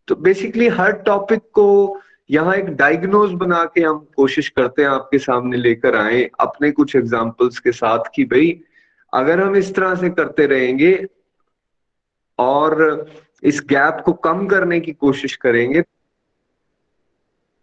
[0.09, 2.01] तो बेसिकली हर टॉपिक को
[2.31, 6.97] यहाँ एक डायग्नोज बना के हम कोशिश करते हैं आपके सामने लेकर आए अपने कुछ
[6.97, 8.61] एग्जाम्पल्स के साथ कि भाई,
[9.13, 10.93] अगर हम इस तरह से करते रहेंगे
[12.39, 13.07] और
[13.43, 15.83] इस गैप को कम करने की कोशिश करेंगे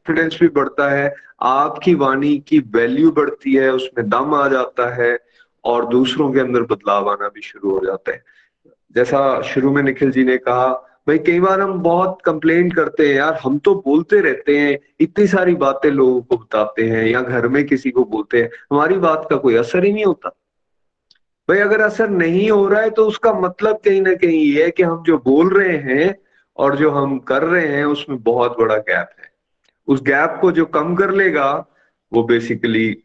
[0.07, 5.19] कॉन्फिडेंस भी बढ़ता है, आपकी वाणी की वैल्यू बढ़ती है, उसमें दम आ जाता है
[5.63, 8.23] और दूसरों के अंदर बदलाव आना भी शुरू हो जाता है।
[8.95, 10.67] जैसा शुरू में निखिल जी ने कहा,
[11.07, 15.27] भाई, कई बार हम बहुत कंप्लेन करते हैं, यार, हम तो बोलते रहते हैं, इतनी
[15.27, 19.27] सारी बातें लोगों को बताते हैं या घर में किसी को बोलते हैं, हमारी बात
[19.29, 20.29] का कोई असर ही नहीं होता।
[21.49, 24.71] भाई, अगर असर नहीं हो रहा है तो उसका मतलब कहीं ना कहीं ये है
[24.71, 26.15] कि हम जो बोल रहे हैं
[26.57, 29.34] और जो हम कर रहे हैं, उसमें बहुत बड़ा गैप है।
[29.87, 31.51] उस गैप को जो कम कर लेगा,
[32.11, 32.97] वो बेसिकली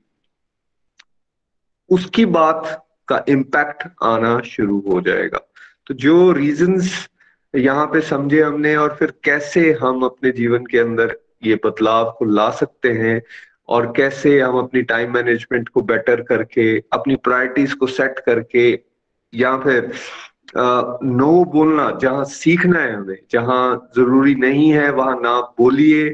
[1.91, 5.39] उसकी बात का इम्पैक्ट आना शुरू हो जाएगा।
[5.87, 7.09] तो जो रीजंस
[7.55, 12.25] यहाँ पे समझे हमने और फिर कैसे हम अपने जीवन के अंदर ये बदलाव को
[12.25, 13.21] ला सकते हैं
[13.69, 18.71] और कैसे हम अपनी टाइम मैनेजमेंट को बेटर करके, अपनी प्रायोरिटीज को सेट करके
[19.33, 19.93] या फिर
[20.57, 26.11] नो बोलना, जहाँ सीखना है हमें, जहाँ ज़रूरी नहीं है, वहाँ ना बोलिए।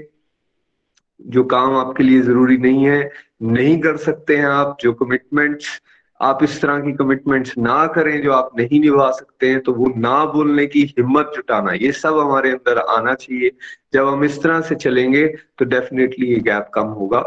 [1.21, 3.11] जो काम आपके लिए ज़रूरी नहीं है,
[3.45, 5.81] नहीं कर सकते हैं आप, जो कमिटमेंट्स
[6.21, 9.93] आप इस तरह की कमिटमेंट्स ना करें जो आप नहीं निभा सकते हैं तो वो
[9.97, 13.51] ना बोलने की हिम्मत जुटाना, ये सब हमारे अंदर आना चाहिए।
[13.95, 15.27] जब हम इस तरह से चलेंगे
[15.59, 17.23] तो डेफिनेटली ये गैप कम होगा।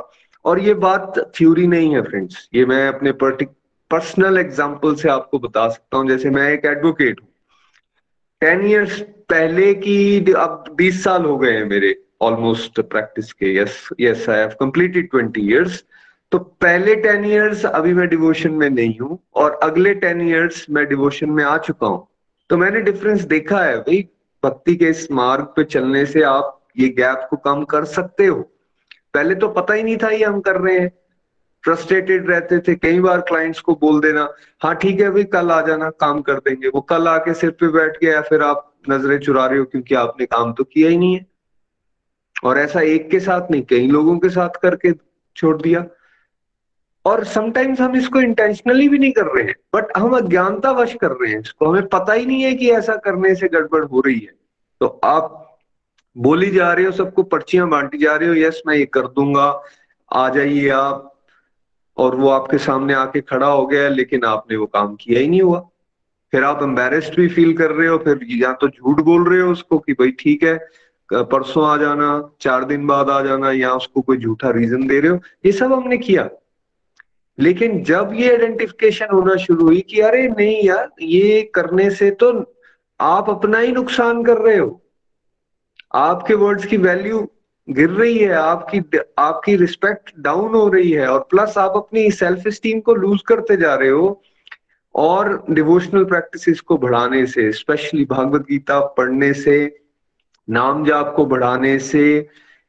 [0.46, 5.68] और ये बात थ्योरी नहीं है फ्रेंड्स ये मैं अपने पर्सनल एग्ज़ाम्पल से आपको बता
[5.70, 7.28] सकता हूँ। जैसे मैं एक एडवोकेट हूँ।
[8.42, 13.88] टेन ईयर्स पहले की, अब बीस साल हो गए हैं मेरे। ऑलमोस्ट प्रैक्टिस के yes
[14.00, 15.84] yes I have completed twenty years
[16.32, 20.86] तो पहले टेन इयर्स अभी मैं डिवोशन में नहीं हूँ और अगले टेन इयर्स मैं
[20.88, 22.08] डिवोशन में आ चुका हूँ।
[22.50, 24.08] तो मैंने डिफरेंस देखा है, भाई,
[24.44, 28.42] भक्ति के इस मार्ग पे चलने से आप ये गैप को कम कर सकते हो।
[29.14, 30.92] पहले तो पता ही नहीं था ये हम कर रहे हैं।
[31.64, 34.28] फ्रस्ट्रेटेड रहते थे, कई बार क्लाइंट्स को बोल देना
[34.62, 37.68] हाँ ठीक है, भाई, कल आ जाना, काम कर देंगे। वो कल आके सिर पे
[37.68, 41.16] बैठ गया फिर आप नज़रें चुरा रहे हो क्योंकि आपने काम तो किया ही नहीं
[41.16, 41.26] है।
[42.44, 44.92] और ऐसा एक के साथ नहीं, कई लोगों के साथ करके
[45.36, 45.86] छोड़ दिया।
[47.06, 51.12] और समटाइम्स हम इसको इंटेंशनली भी नहीं कर रहे हैं बट हम अज्ञानता वश कर
[51.12, 54.20] रहे हैं इसको। हमें पता ही नहीं है कि ऐसा करने से गड़बड़ हो रही
[54.20, 54.34] है।
[54.82, 55.46] तो आप
[56.18, 59.64] बोली जा रहे हो, सबको पर्चियाँ बांटी जा रहे हो, यस, मैं ये कर दूँगा,
[60.14, 61.16] आ जाइए आप।
[61.98, 65.42] और वो आपके सामने आके खड़ा हो गया, लेकिन आपने वो काम किया ही नहीं
[65.42, 65.60] हुआ।
[66.32, 69.52] फिर आप एम्बेरस्ड भी फील कर रहे हो, फिर या तो झूठ बोल रहे हो
[69.52, 70.70] उसको कि भाई ठीक है
[71.14, 75.12] परसों आ जाना, चार दिन बाद आ जाना, या उसको कोई झूठा रीजन दे रहे
[75.12, 76.30] हो, ये सब हमने किया।
[77.40, 82.56] लेकिन जब ये आइडेंटिफिकेशन होना शुरू हुई कि अरे नहीं यार, ये करने से तो
[83.00, 84.82] आप अपना ही नुकसान कर रहे हो।
[85.96, 87.28] आपके वर्ड्स की वैल्यू
[87.70, 92.48] गिर रही है, आपकी आपकी रिस्पेक्ट डाउन हो रही है, और प्लस आप अपनी सेल्फ
[92.48, 94.22] स्टीम को लूज करते जा रहे हो,
[94.96, 99.79] और डिवोशनल प्रैक्टिसेस को बढ़ाने से स्पेशली भागवत गीता पढ़ने से
[100.50, 102.28] नाम जाप को बढ़ाने से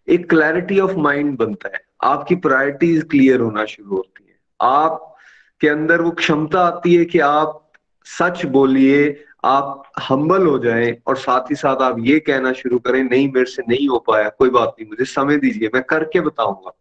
[0.09, 5.17] एक क्लैरिटी ऑफ़ माइंड बनता है। आपकी प्रायोरिटीज क्लियर होना शुरू होती है। आप
[5.61, 7.73] के अंदर वो क्षमता आती है कि आप
[8.05, 13.05] सच बोलिए, आप हम्बल हो जाएँ और साथ ही साथ आप ये कहना शुरू करें,
[13.05, 16.77] नहीं, मेरे से नहीं हो पाया, कोई बात नहीं, मुझे समय दीजिए, मैं करके बताऊँगा।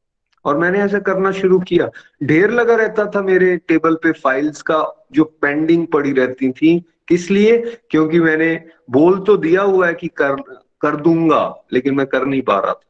[0.46, 1.90] और मैंने ऐसा करना शुरू किया।
[2.24, 7.32] ढेर लगा रहता था मेरे टेबल पे फाइल्स का, जो पेंडिंग पड़ी रहती थी। किस
[7.32, 7.80] लिए?
[7.90, 10.36] क्योंकि मैंने बोल तो दिया हुआ है कि कर
[10.82, 12.82] कर दूँगा, लेकिन मैं कर नहीं पा रहा था।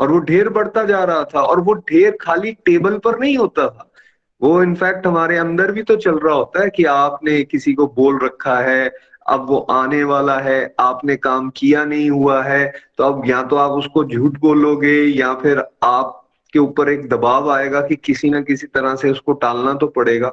[0.00, 3.68] और वो ढेर बढ़ता जा रहा था, और वो ढेर खाली टेबल पर नहीं होता
[3.68, 3.86] था।
[4.42, 8.18] वो इनफैक्ट हमारे अंदर भी तो चल रहा होता है कि आपने किसी को बोल
[8.18, 8.90] रखा है,
[9.28, 13.56] अब वो आने वाला है, आपने काम किया नहीं हुआ है तो अब या तो
[13.56, 18.66] आप उसको झूठ बोलोगे, या फिर आपके ऊपर एक दबाव आएगा कि किसी ना किसी
[18.66, 20.32] तरह से उसको टालना तो पड़ेगा।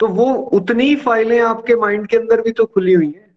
[0.00, 3.29] तो वो उतनी फाइलें आपके माइंड के अंदर भी तो खुली हुई हैं।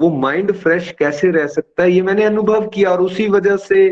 [0.00, 1.90] वो माइंड फ्रेश कैसे रह सकता है?
[1.90, 3.88] ये मैंने अनुभव किया और उसी वजह से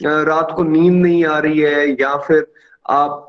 [0.00, 2.46] रात को नींद नहीं आ रही है या फिर
[2.90, 3.28] आप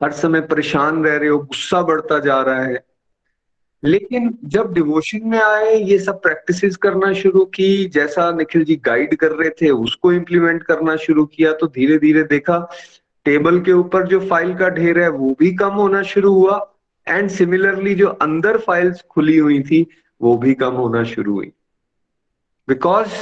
[0.00, 2.82] हर समय परेशान रह रहे हो, गुस्सा बढ़ता जा रहा है।
[3.82, 9.14] लेकिन जब डिवोशन में आए, ये सब प्रैक्टिसेस करना शुरू की, जैसा निखिल जी गाइड
[9.16, 12.58] कर रहे थे, उसको इम्प्लीमेंट करना शुरू किया तो धीरे धीरे देखा
[13.26, 16.58] टेबल के ऊपर जो फ़ाइल का ढेर है, वो भी कम होना शुरू हुआ।
[17.06, 19.86] एंड सिमिलरली जो अंदर फाइल्स खुली हुई थी
[20.22, 21.52] वो भी कम होना शुरू हुई।
[22.68, 23.12] बिकॉज़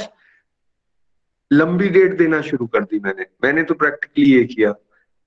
[1.51, 4.71] लंबी डेट देना शुरू कर दी मैंने। मैंने तो प्रैक्टिकली ये किया।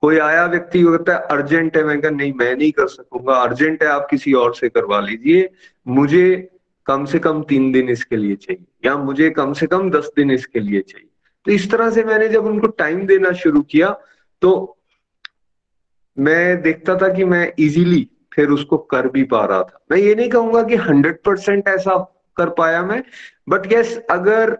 [0.01, 3.83] कोई आया व्यक्ति कहता है, अर्जेंट है। मैं कहा, नहीं, मैं नहीं कर सकूँगा। अर्जेंट
[3.83, 5.49] है, आप किसी और से करवा लीजिए।
[5.87, 6.49] मुझे
[6.85, 10.31] कम से कम तीन दिन इसके लिए चाहिए या मुझे कम से कम दस दिन
[10.31, 11.09] इसके लिए चाहिए।
[11.45, 13.99] तो इस तरह से मैंने जब उनको टाइम देना शुरू किया
[14.41, 14.77] तो
[16.19, 20.15] मैं देखता था कि मैं इजीली फिर उसको कर भी पा रहा था। मैं ये
[20.15, 21.97] नहीं कहूँगा कि हंड्रेड परसेंट ऐसा
[22.37, 23.01] कर पाया मैं
[23.49, 24.57] बट यस अगर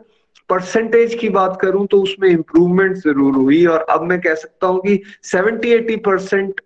[0.49, 4.82] परसेंटेज की बात करूँ तो उसमें इंप्रूवमेंट ज़रूर हुई और अब मैं कह सकता हूँ
[4.82, 6.61] कि 70-80 परसेंट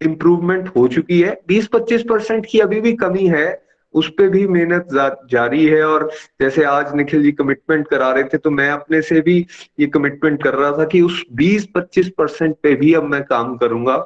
[0.00, 3.62] इंप्रूवमेंट हो चुकी है। 20-25 परसेंट की अभी भी कमी है,
[3.94, 4.88] उस पर भी मेहनत
[5.30, 6.08] जारी है और
[6.40, 9.38] जैसे आज निखिल जी कमिटमेंट करा रहे थे तो मैं अपने से भी
[9.80, 13.96] ये कमिटमेंट कर रहा था कि उस 20-25 परसेंट पे भी अब मैं काम करूँगा।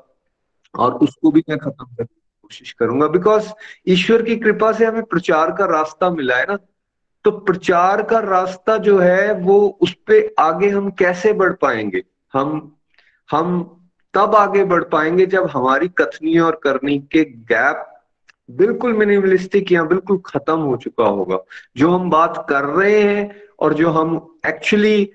[0.78, 3.50] और उसको भी मैं खत्म करने की कोशिश करूँगा। बिकॉज़
[3.88, 6.58] ईश्वर की कृपा से हमें प्रचार का रास्ता मिला है ना
[7.24, 12.02] तो प्रचार का रास्ता जो है, वो उस पर आगे हम कैसे बढ़ पाएँगे?
[12.32, 12.76] हम
[13.30, 13.80] हम
[14.14, 17.90] तब आगे बढ़ पाएँगे जब हमारी कथनी और करनी के गैप
[18.48, 21.38] बिल्कुल मिनिमलिस्टिक या बिल्कुल खत्म हो चुका होगा।
[21.76, 24.16] जो हम बात कर रहे हैं और जो हम
[24.46, 25.10] एक्चुअली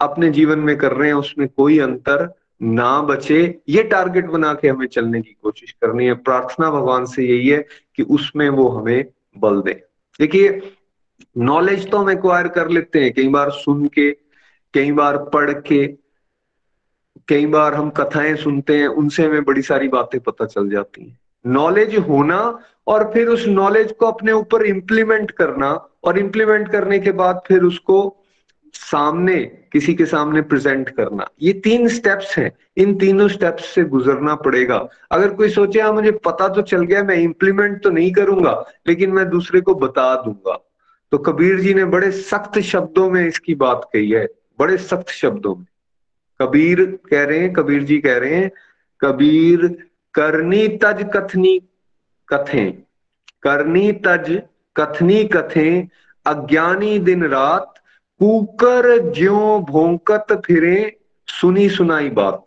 [0.00, 2.26] अपने जीवन में कर रहे हैं, उसमें कोई अंतर
[2.60, 7.24] ना बचे, ये टारगेट बना के हमें चलने की कोशिश करनी है। प्रार्थना भगवान से
[7.24, 7.64] यही है
[7.96, 9.04] कि उसमें वो हमें
[9.38, 9.72] बल दे।
[10.20, 10.60] देखिए
[11.38, 14.10] नॉलेज तो हम एक्वायर कर लेते हैं, कई बार सुन के,
[14.74, 15.86] कई बार पढ़ के,
[17.28, 21.18] कई बार हम कथाएँ सुनते हैं, उनसे हमें बड़ी सारी बातें पता चल जाती हैं।
[21.44, 22.38] नॉलेज होना
[22.86, 25.70] और फिर उस नॉलेज को अपने ऊपर इंप्लीमेंट करना
[26.04, 28.16] और इंप्लीमेंट करने के बाद फिर उसको
[28.76, 29.36] सामने,
[29.72, 34.88] किसी के सामने प्रेजेंट करना। ये तीन स्टेप्स हैं। इन तीनों स्टेप्स से गुजरना पड़ेगा।
[35.10, 39.10] अगर कोई सोचे हाँ मुझे पता तो चल गया, मैं इंप्लीमेंट तो नहीं करूँगा, लेकिन
[39.10, 40.58] मैं दूसरे को बता दूँगा।
[41.12, 44.26] तो कबीर जी ने बड़े सख्त शब्दों में इसकी बात कही है।
[44.58, 45.66] बड़े सख्त शब्दों में।
[46.42, 48.50] कबीर कह रहे हैं, कबीर जी कह रहे हैं,
[49.00, 49.66] कबीर
[50.14, 51.58] करनी तज कथनी
[52.28, 52.70] कथे,
[53.42, 54.42] करनी तज
[54.76, 55.80] कथनी कथे,
[56.26, 57.74] अज्ञानी दिन रात
[58.20, 60.96] कुकर ज्यो भोंकत फिरे,
[61.28, 62.44] सुनी सुनाई बात।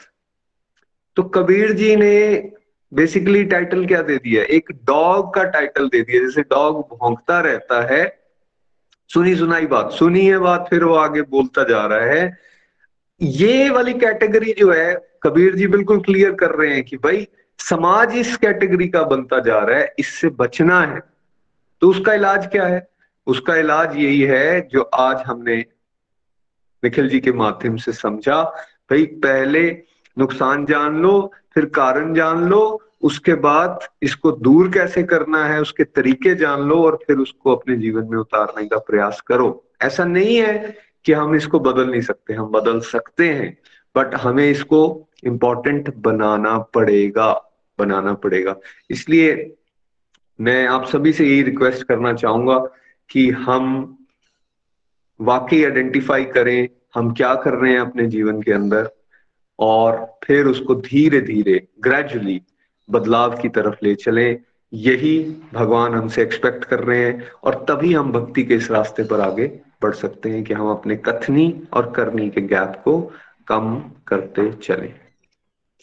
[1.15, 2.51] तो कबीर जी ने
[2.93, 4.43] बेसिकली टाइटल क्या दे दिया?
[4.43, 8.19] एक डॉग का टाइटल दे दिया, जैसे डॉग भोंकता रहता है,
[9.07, 12.37] सुनी सुनाई बात। सुनी है बात, फिर वो आगे बोलता जा रहा है।
[13.21, 17.27] ये वाली कैटेगरी जो है, कबीर जी बिल्कुल क्लियर कर रहे हैं कि भाई,
[17.59, 20.99] समाज इस कैटेगरी का बनता जा रहा है, इससे बचना है।
[21.81, 22.87] तो उसका इलाज क्या है?
[23.29, 25.55] उसका इलाज यही है जो आज हमने
[26.83, 28.41] निखिल जी के माध्यम से समझा।
[28.91, 29.69] भाई, पहले
[30.17, 35.83] नुकसान जान लो, फिर कारण जान लो, उसके बाद इसको दूर कैसे करना है, उसके
[35.83, 39.49] तरीके जान लो और फिर उसको अपने जीवन में उतारने का प्रयास करो।
[39.81, 40.75] ऐसा नहीं है
[41.05, 43.57] कि हम इसको बदल नहीं सकते, हम बदल सकते हैं
[43.95, 44.81] बट हमें इसको
[45.23, 47.31] इम्पोर्टेंट बनाना पड़ेगा
[47.79, 48.55] बनाना पड़ेगा।
[48.89, 49.55] इसलिए
[50.39, 52.57] मैं आप सभी से यही रिक्वेस्ट करना चाहूँगा
[53.09, 53.95] कि हम
[55.21, 58.89] वाकई आइडेंटिफाई करें, हम क्या कर रहे हैं अपने जीवन के अंदर,
[59.59, 62.41] और फिर उसको धीरे धीरे ग्रेजुअली
[62.89, 64.37] बदलाव की तरफ़ ले चलें।
[64.73, 69.19] यही भगवान हमसे एक्सपेक्ट कर रहे हैं, और तभी हम भक्ति के इस रास्ते पर
[69.19, 69.47] आगे
[69.81, 73.11] बढ़ सकते हैं कि हम अपने कथनी और करनी के गैप को
[73.47, 74.93] कम करते चलें।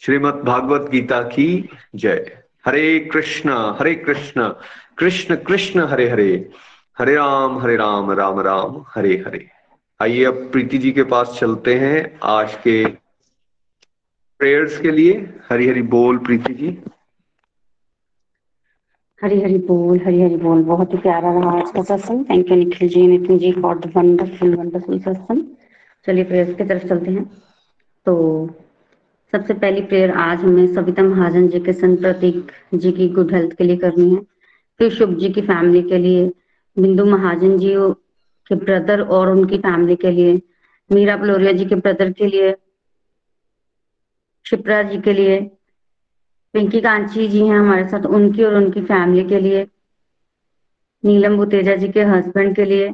[0.01, 3.49] श्रीमद भागवत गीता की जय। हरे कृष्ण
[3.79, 4.49] हरे कृष्ण
[4.97, 6.49] कृष्ण कृष्ण, हरे हरे।
[6.99, 9.47] हरे राम हरे राम राम राम, हरे हरे।
[10.01, 12.85] आइए अब प्रीति जी के पास चलते हैं आज के
[14.39, 16.77] प्रेयर्स के लिए। हरी हरी बोल प्रीति जी।
[19.23, 22.25] हरी हरी बोल, हरी हरी बोल। बहुत ही प्यारा रहा आज का satsang.
[22.29, 25.43] Thank you Nikhil ji, Nitin ji for the wonderful wonderful satsang.
[26.07, 27.31] चलिए प्रेयर्स की तरफ़ चलते हैं।
[28.05, 28.49] तो
[29.31, 33.53] सबसे पहली प्रेयर आज हमें सविता महाजन जी के संत प्रतीक जी की गुड हेल्थ
[33.53, 34.21] के लिए करनी है।
[34.77, 36.31] फिर शुभ जी की फैमिली के लिए
[36.79, 37.73] बिंदु महाजन जी
[38.47, 40.41] के ब्रदर और उनकी फैमिली के लिए,
[40.91, 42.55] मीरा बलोरिया जी के ब्रदर के लिए
[44.49, 45.39] शिप्रा जी के लिए,
[46.53, 49.67] पिंकी कांची जी हैं हमारे साथ उनकी और उनकी फैमिली के लिए,
[51.05, 52.93] नीलम बुतेजा जी के हस्बैंड के लिए,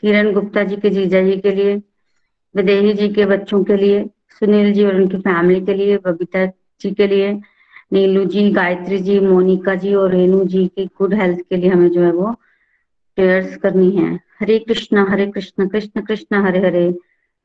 [0.00, 1.82] किरण गुप्ता जी के जीजा जी के लिए,
[2.56, 6.46] विदेही जी के बच्चों के लिए, सुनील जी और उनकी फैमिली के लिए, बबीता
[6.80, 7.32] जी के लिए,
[7.92, 11.88] नीलू जी, गायत्री जी, मोनिका जी और रेणु जी की गुड हेल्थ के लिए हमें
[11.88, 12.34] जो है वो
[13.18, 16.94] प्रेयर्स करनी है। हरे कृष्ण हरे कृष्ण कृष्ण कृष्ण, हरे हरे।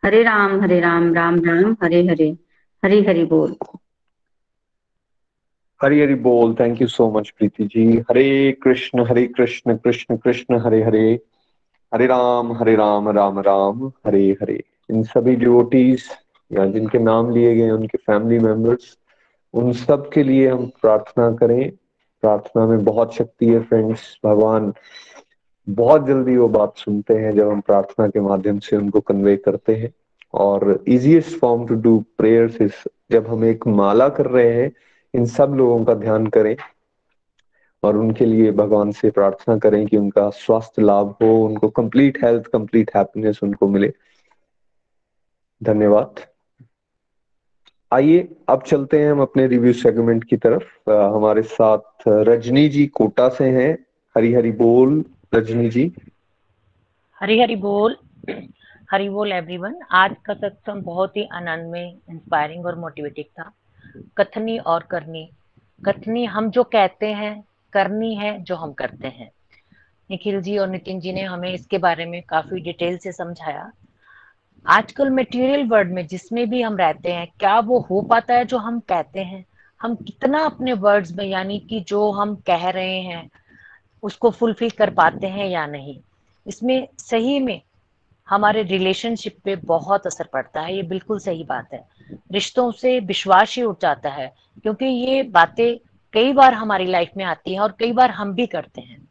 [0.06, 2.38] हरे राम हरे राम राम राम, हरे हरे।
[2.86, 3.56] हरे हरि बोल।
[5.84, 7.98] हरी हरी बोल। Thank you so much Preeti ji.
[7.98, 11.20] Hare Krishna Hare Krishna Krishna Krishna, Hare Hare.
[11.94, 14.64] Hare Ram Hare Ram Ram Ram, Hare Hare.
[14.92, 16.04] इन सभी डिवोटीज
[16.52, 18.98] या जिनके नाम लिए गए उनके फैमिली मेंबर्स
[19.54, 21.72] उन सब के लिए हम प्रार्थना करें।
[22.22, 24.74] प्रार्थना में बहुत शक्ति है फ्रेंड्स भगवान
[25.70, 29.76] बहुत जल्दी वो बात सुनते हैं जब हम प्रार्थना के माध्यम से उनको कन्वे करते
[29.76, 29.93] हैं।
[30.34, 32.74] और easiest form to do prayers is
[33.11, 34.72] जब हम एक माला कर रहे हैं
[35.16, 36.57] इन सब लोगों का ध्यान करें
[37.84, 42.43] और उनके लिए भगवान से प्रार्थना करें कि उनका स्वास्थ्य लाभ हो उनको कंप्लीट हेल्थ
[42.43, 43.93] कंप्लीट हैप्पीनेस उनको मिले।
[45.64, 46.16] धन्यवाद।
[47.91, 52.88] आइए अब चलते हैं हम अपने रिव्यू सेगमेंट की तरफ़। आ, हमारे साथ रजनी जी
[52.88, 53.86] कोटा से हैं।
[54.18, 55.05] हरी हरी बोल।
[55.36, 55.94] रजनी जी।
[57.20, 57.98] हरी हरी बोल।
[58.92, 63.52] हरी बोल एवरीवन आज का सत्संग बहुत ही आनंदमय इंस्पायरिंग और मोटिवेटिंग था।
[64.18, 65.30] कथनी और करनी।
[65.86, 69.32] कथनी हम जो कहते हैं, करनी है जो हम करते हैं।
[70.12, 73.72] निखिल जी और नितिन जी ने हमें इसके बारे में काफ़ी डिटेल से समझाया।
[74.68, 78.58] आजकल मटेरियल वर्ल्ड में जिसमें भी हम रहते हैं, क्या वो हो पाता है जो
[78.58, 79.46] हम कहते हैं?
[79.82, 83.30] हम कितना अपने वर्ड्स में, यानी कि जो हम कह रहे हैं
[84.04, 85.99] उसको फुलफिल कर पाते हैं या नहीं।
[86.47, 87.62] इसमें, सही में
[88.30, 91.88] हमारे रिलेशनशिप पे बहुत असर पड़ता है, ये बिल्कुल सही बात है।
[92.32, 94.34] रिश्तों से विश्वास ही उठ जाता है,
[94.64, 95.78] क्योंकि ये बातें
[96.14, 99.08] कई बार हमारी लाइफ में आती हैं और कई बार हम भी करते हैं।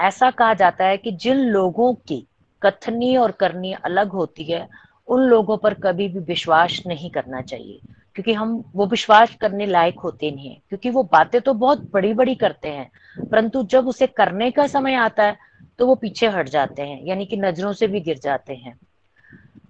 [0.00, 2.26] ऐसा कहा जाता है कि जिन लोगों की
[2.62, 4.68] कथनी और करनी अलग होती है,
[5.08, 7.80] उन लोगों पर कभी भी विश्वास नहीं करना चाहिए।
[8.14, 12.12] क्योंकि हम वो विश्वास करने लायक होते नहीं है। क्योंकि वो बातें तो बहुत बड़ी
[12.14, 12.90] बड़ी करते हैं,
[13.28, 15.36] परंतु जब उसे करने का समय आता है
[15.78, 18.78] तो वो पीछे हट जाते हैं, यानी कि नज़रों से भी गिर जाते हैं।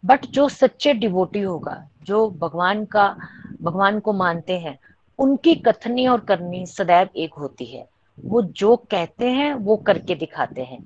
[0.04, 3.16] बट जो सच्चे डिवोटी होगा, जो भगवान का,
[3.62, 4.78] भगवान को मानते हैं,
[5.18, 7.88] उनकी कथनी और करनी सदैव एक होती है।
[8.24, 10.78] वो जो कहते हैं, वो करके दिखाते हैं।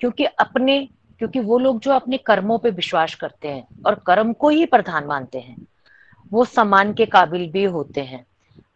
[0.00, 0.88] क्योंकि अपने,
[1.18, 5.04] क्योंकि वो लोग जो अपने कर्मों पे विश्वास करते हैं और कर्म को ही प्रधान
[5.04, 5.66] मानते हैं।
[6.32, 8.26] वो सम्मान के काबिल भी होते हैं।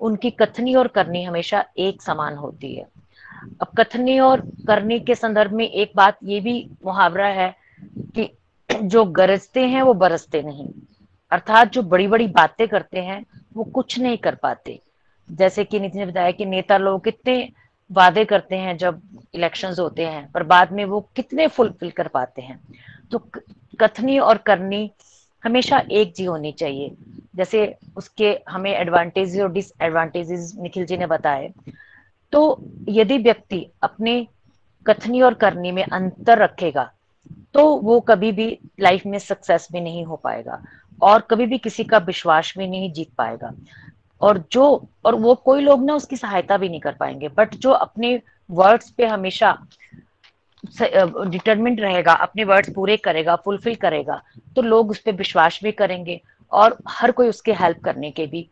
[0.00, 2.86] उनकी कथनी और करनी हमेशा एक समान होती है।
[3.60, 7.54] अब कथनी और करने के संदर्भ में एक बात ये भी मुहावरा है
[7.92, 8.30] कि
[8.82, 10.68] जो गरजते हैं वो बरसते नहीं।
[11.32, 13.24] अर्थात जो बड़ी बड़ी बातें करते हैं
[13.54, 14.80] वो कुछ नहीं कर पाते।
[15.30, 17.52] जैसे कि नितिन ने बताया कि नेता लोग कितने
[17.92, 19.00] वादे करते हैं जब
[19.34, 22.60] इलेक्शंस होते हैं, पर बाद में वो कितने फुलफिल कर पाते हैं।
[23.12, 23.18] तो
[23.80, 24.90] कथनी और करनी
[25.44, 26.94] हमेशा एक जी होनी चाहिए।
[27.36, 31.52] जैसे उसके हमें एडवांटेजेस और डिसएडवांटेजेस निखिल जी ने बताए।
[32.32, 32.58] तो
[32.88, 34.26] यदि व्यक्ति अपने
[34.86, 36.90] कथनी और करनी में अंतर रखेगा
[37.54, 38.46] तो वो कभी भी
[38.80, 40.62] लाइफ में सक्सेस भी नहीं हो पाएगा
[41.02, 43.52] और कभी भी किसी का विश्वास भी नहीं जीत पाएगा।
[44.20, 47.70] और जो, और वो कोई लोग ना उसकी सहायता भी नहीं कर पाएँगे। बट जो
[47.70, 48.20] अपने
[48.50, 49.52] वर्ड्स पे हमेशा
[50.64, 54.20] डिटर्मिंट रहेगा, अपने वर्ड्स पूरे करेगा फुलफिल करेगा
[54.56, 56.20] तो लोग उस पर विश्वास भी करेंगे
[56.52, 58.48] और हर कोई उसके हेल्प करने के भी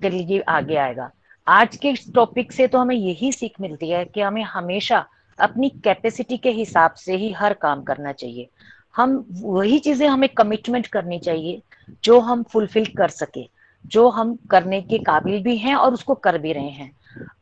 [0.00, 1.10] लिए आगे आएगा।
[1.46, 5.04] आज के टॉपिक से तो हमें यही सीख मिलती है कि हमें हमेशा
[5.38, 8.48] अपनी कैपेसिटी के हिसाब से ही हर काम करना चाहिए।
[8.96, 11.60] हम वही चीज़ें हमें कमिटमेंट करनी चाहिए,
[12.04, 13.46] जो हम फुलफिल कर सके,
[13.84, 16.90] जो हम करने के काबिल भी हैं और उसको कर भी रहे हैं।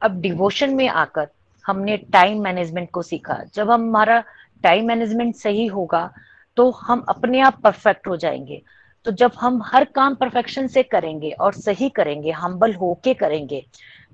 [0.03, 1.28] अब डिवोशन में आकर
[1.64, 4.22] हमने टाइम मैनेजमेंट को सीखा। जब हमारा
[4.64, 6.11] टाइम मैनेजमेंट सही होगा
[6.56, 8.62] तो हम अपने आप परफेक्ट हो जाएँगे।
[9.06, 13.64] तो जब हम हर काम परफेक्शन से करेंगे और सही करेंगे हम्बल होके करेंगे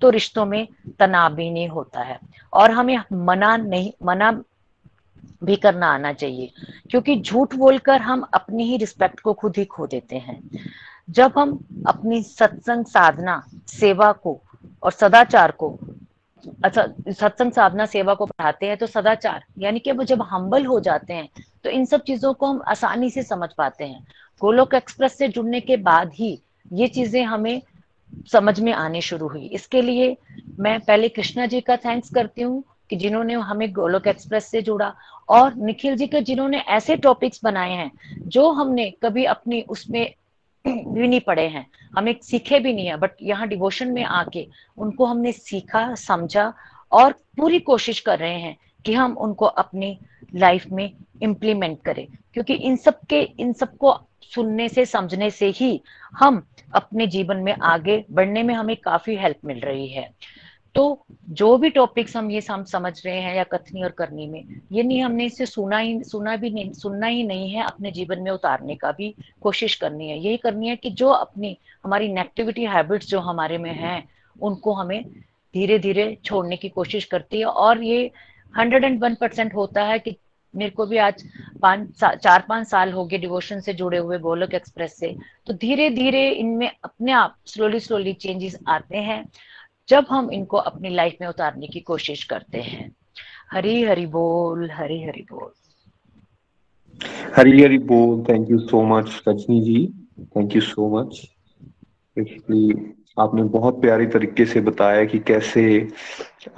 [0.03, 0.67] तो रिश्तों में
[0.99, 2.19] तनाव भी नहीं होता है।
[2.53, 4.31] और हमें मना नहीं, मना
[5.45, 6.51] भी करना आना चाहिए,
[6.91, 10.41] क्योंकि झूठ बोलकर हम अपनी ही रिस्पेक्ट को खुद ही खो देते हैं।
[11.11, 14.41] जब हम अपनी सत्संग, साधना, सेवा को
[14.83, 15.79] और सदाचार को
[16.45, 21.15] सत्संग साधना सेवा को पढ़ाते हैं तो सदाचार, यानी कि वो जब हम्बल हो जाते
[21.15, 21.29] हैं
[21.65, 24.05] तो इन सब चीज़ों को हम आसानी से समझ पाते हैं।
[24.41, 26.39] गोलोक एक्सप्रेस से जुड़ने के बाद ही
[26.73, 27.61] ये चीज़ें हमें
[28.33, 30.17] समझ में आने शुरू हुई। इसके लिए
[30.59, 34.93] मैं पहले कृष्णा जी का थैंक्स करती हूँ कि जिन्होंने हमें गोलोक एक्सप्रेस से जुड़ा
[35.29, 40.15] और निखिल जी के जिन्होंने ऐसे टॉपिक्स बनाए हैं, जो हमने कभी अपनी उसमें
[40.67, 41.67] भी नहीं पढ़े हैं।
[41.99, 44.47] हमें सीखे भी नहीं है बट यहाँ डिवोशन में आके
[44.79, 46.53] उनको हमने सीखा, समझा
[46.93, 49.99] और पूरी कोशिश कर रहे हैं कि हम उनको अपनी
[50.35, 50.91] लाइफ में
[51.23, 55.81] इम्प्लीमेंट करें। क्योंकि इन सब के, इन सबको सुनने से, समझने से ही
[56.19, 60.13] हम अपने जीवन में आगे बढ़ने में हमें काफ़ी हेल्प मिल रही है।
[60.75, 64.61] तो जो भी टॉपिक्स हम ये हम समझ रहे हैं या कथनी और करनी में,
[64.73, 68.21] ये नहीं हमने इसे सुना ही, सुना भी नहीं, सुनना ही नहीं है अपने जीवन
[68.21, 72.65] में उतारने का भी कोशिश करनी है। यही करनी है कि जो अपनी, हमारी नेगेटिविटी
[72.65, 75.05] हैबिट्स जो हमारे में हैं, उनको हमें
[75.55, 78.11] धीरे धीरे छोड़ने की कोशिश करती है और ये
[78.55, 80.17] हंड्रेड एंड वन परसेंट होता है कि
[80.55, 81.23] मेरे को भी आज
[81.63, 85.15] पाँच चार पाँच साल हो गए डिवोशन से जुड़े हुए गोलक एक्सप्रेस से
[85.47, 89.25] तो धीरे धीरे इनमें अपने आप स्लोली स्लोली चेंजेस आते हैं।
[89.89, 92.95] जब हम इनको अपनी लाइफ में उतारने की कोशिश करते हैं।
[93.53, 95.51] हरी हरी बोल, हरी हरी बोल।
[97.37, 99.87] हरी हरी बोल thank you so much Rajni ji.
[100.37, 101.21] Thank you so much
[103.19, 105.89] आपने बहुत प्यारी तरीके से बताया कि कैसे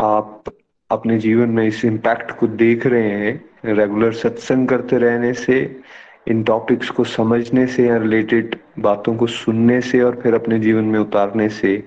[0.01, 0.45] आप
[0.91, 5.81] अपने जीवन में इस इम्पैक्ट को देख रहे हैं रेगुलर सत्संग करते रहने से,
[6.29, 10.85] इन टॉपिक्स को समझने से या रिलेटेड बातों को सुनने से, और फिर अपने जीवन
[10.85, 11.83] में उतारने से।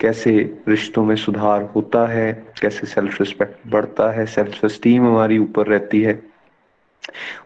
[0.00, 0.32] कैसे
[0.68, 6.02] रिश्तों में सुधार होता है, कैसे सेल्फ रिस्पेक्ट बढ़ता है सेल्फ स्टीम हमारी ऊपर रहती
[6.02, 6.20] है।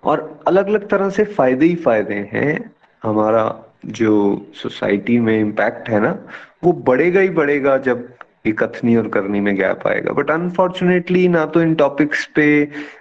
[0.04, 2.70] और अलग अलग तरह से फ़ायदे ही फ़ायदे हैं।
[3.02, 3.44] हमारा
[3.86, 4.12] जो
[4.54, 6.18] सोसाइटी में इम्पैक्ट है ना,
[6.64, 8.08] वो बढ़ेगा ही बढ़ेगा जब
[8.46, 12.46] ये कथनी और करनी में गैप आएगा। बट अनफॉर्चुनेटली ना तो इन टॉपिक्स पे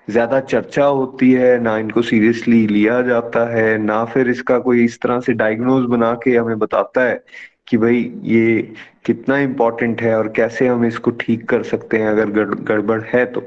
[0.10, 5.00] ज़्यादा चर्चा होती है, ना इनको सीरियसली लिया जाता है, ना फिर इसका कोई इस
[5.02, 7.24] तरह से डायग्नोज बना के हमें बताता है
[7.68, 8.74] कि भाई ये
[9.06, 13.42] कितना इम्पोर्टेंट है और कैसे हम इसको ठीक कर सकते हैं अगर गड़बड़ है तो।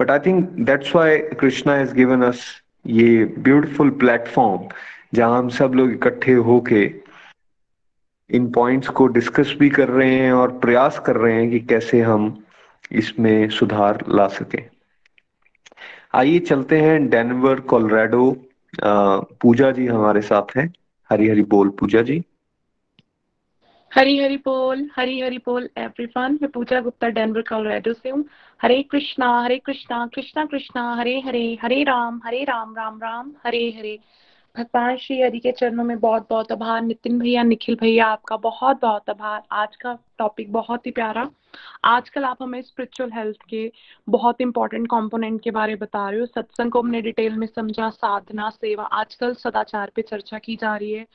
[0.00, 2.44] But I think that's why Krishna has given us
[2.86, 4.68] ये ब्यूटिफुल प्लेटफॉर्म
[5.14, 6.84] जहाँ हम सब लोग इकट्ठे होके
[8.30, 12.00] इन पॉइंट्स को डिस्कस भी कर रहे हैं और प्रयास कर रहे हैं कि कैसे
[12.00, 12.44] हम
[12.92, 14.62] इसमें सुधार ला सकें।
[16.14, 18.30] आइए चलते हैं डेनवर कोलोराडो
[18.80, 20.72] पूजा जी हमारे साथ हैं।
[21.10, 22.22] हरी हरी बोल पूजा जी।
[23.94, 28.24] हरी हरी बोल, हरी हरी बोल एवरीवन मैं पूजा गुप्ता डेनवर कोलोराडो से हूँ।
[28.62, 33.74] हरे कृष्णा हरे कृष्णा कृष्णा कृष्णा, हरे हरे हरे राम हरे राम राम राम, हरे
[33.78, 33.98] हरे।
[34.56, 38.80] भगवान श्री हरि के चरणों में बहुत बहुत आभार। नितिन भैया, निखिल भैया, आपका बहुत
[38.82, 41.30] बहुत आभार। आज का टॉपिक बहुत ही प्यारा।
[41.84, 43.72] आजकल आप हमें स्पिरिचुअल हेल्थ के
[44.08, 48.50] बहुत इंपॉर्टेंट कंपोनेंट के बारे बता रहे हो। सत्संग को हमने डिटेल में समझा, साधना,
[48.50, 51.06] सेवा। आजकल सदाचार पे चर्चा की जा रही है।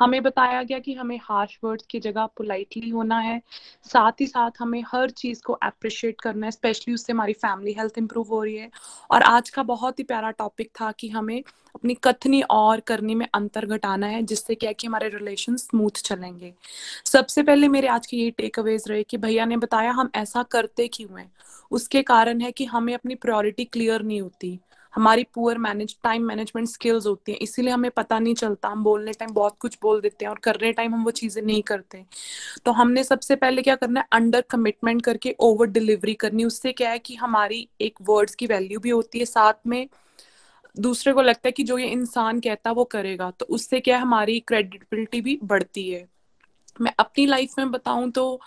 [0.00, 3.42] हमें बताया गया कि हमें हार्श वर्ड्स की जगह पोलाइटली होना है।
[3.84, 7.98] साथ ही साथ हमें हर चीज़ को अप्रिशिएट करना है स्पेशली उससे हमारी फैमिली हेल्थ
[7.98, 8.70] इंप्रूव हो रही है।
[9.10, 11.42] और आज का बहुत ही प्यारा टॉपिक था कि हमें
[11.74, 16.54] अपनी कथनी और करनी में अंतर घटाना है, जिससे क्या कि हमारे रिलेशन स्मूथ चलेंगे।
[17.04, 20.42] सबसे पहले मेरे आज के ये टेक अवेज रहे कि भैया ने बताया, हम ऐसा
[20.42, 21.32] करते क्यों हैं?
[21.70, 24.58] उसके कारण है कि हमें अपनी प्रायोरिटी क्लियर नहीं होती।
[24.96, 29.12] हमारी poor manage time management skills होती हैं, इसीलिए हमें पता नहीं चलता, हम बोलने
[29.12, 32.04] टाइम बहुत कुछ बोल देते हैं और करने टाइम हम वो चीज़ें नहीं करते।
[32.64, 36.90] तो हमने सबसे पहले क्या करना है अंडर कमिटमेंट करके ओवर डिलीवरी करनी उससे क्या
[36.90, 39.88] है कि हमारी एक वर्ड्स की वैल्यू भी होती है साथ में।
[40.76, 43.96] दूसरे को लगता है कि जो ये इंसान कहता है वो करेगा तो उससे क्या
[43.96, 46.06] है, हमारी क्रेडिबिलिटी भी बढ़ती है।
[46.80, 48.40] मैं अपनी लाइफ में बताऊँ तो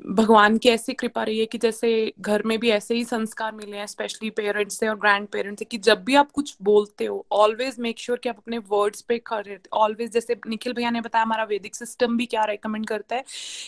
[0.00, 3.76] भगवान की ऐसी कृपा रही है कि जैसे घर में भी ऐसे ही संस्कार मिले
[3.76, 7.26] हैं स्पेशली पेरेंट्स से और ग्रैंड पेरेंट्स से कि जब भी आप कुछ बोलते हो
[7.32, 11.24] ऑलवेज मेक श्योर कि आप अपने वर्ड्स पे खड़े ऑलवेज जैसे निखिल भैया ने बताया
[11.24, 13.24] हमारा वैदिक सिस्टम भी क्या रेकमेंड करता है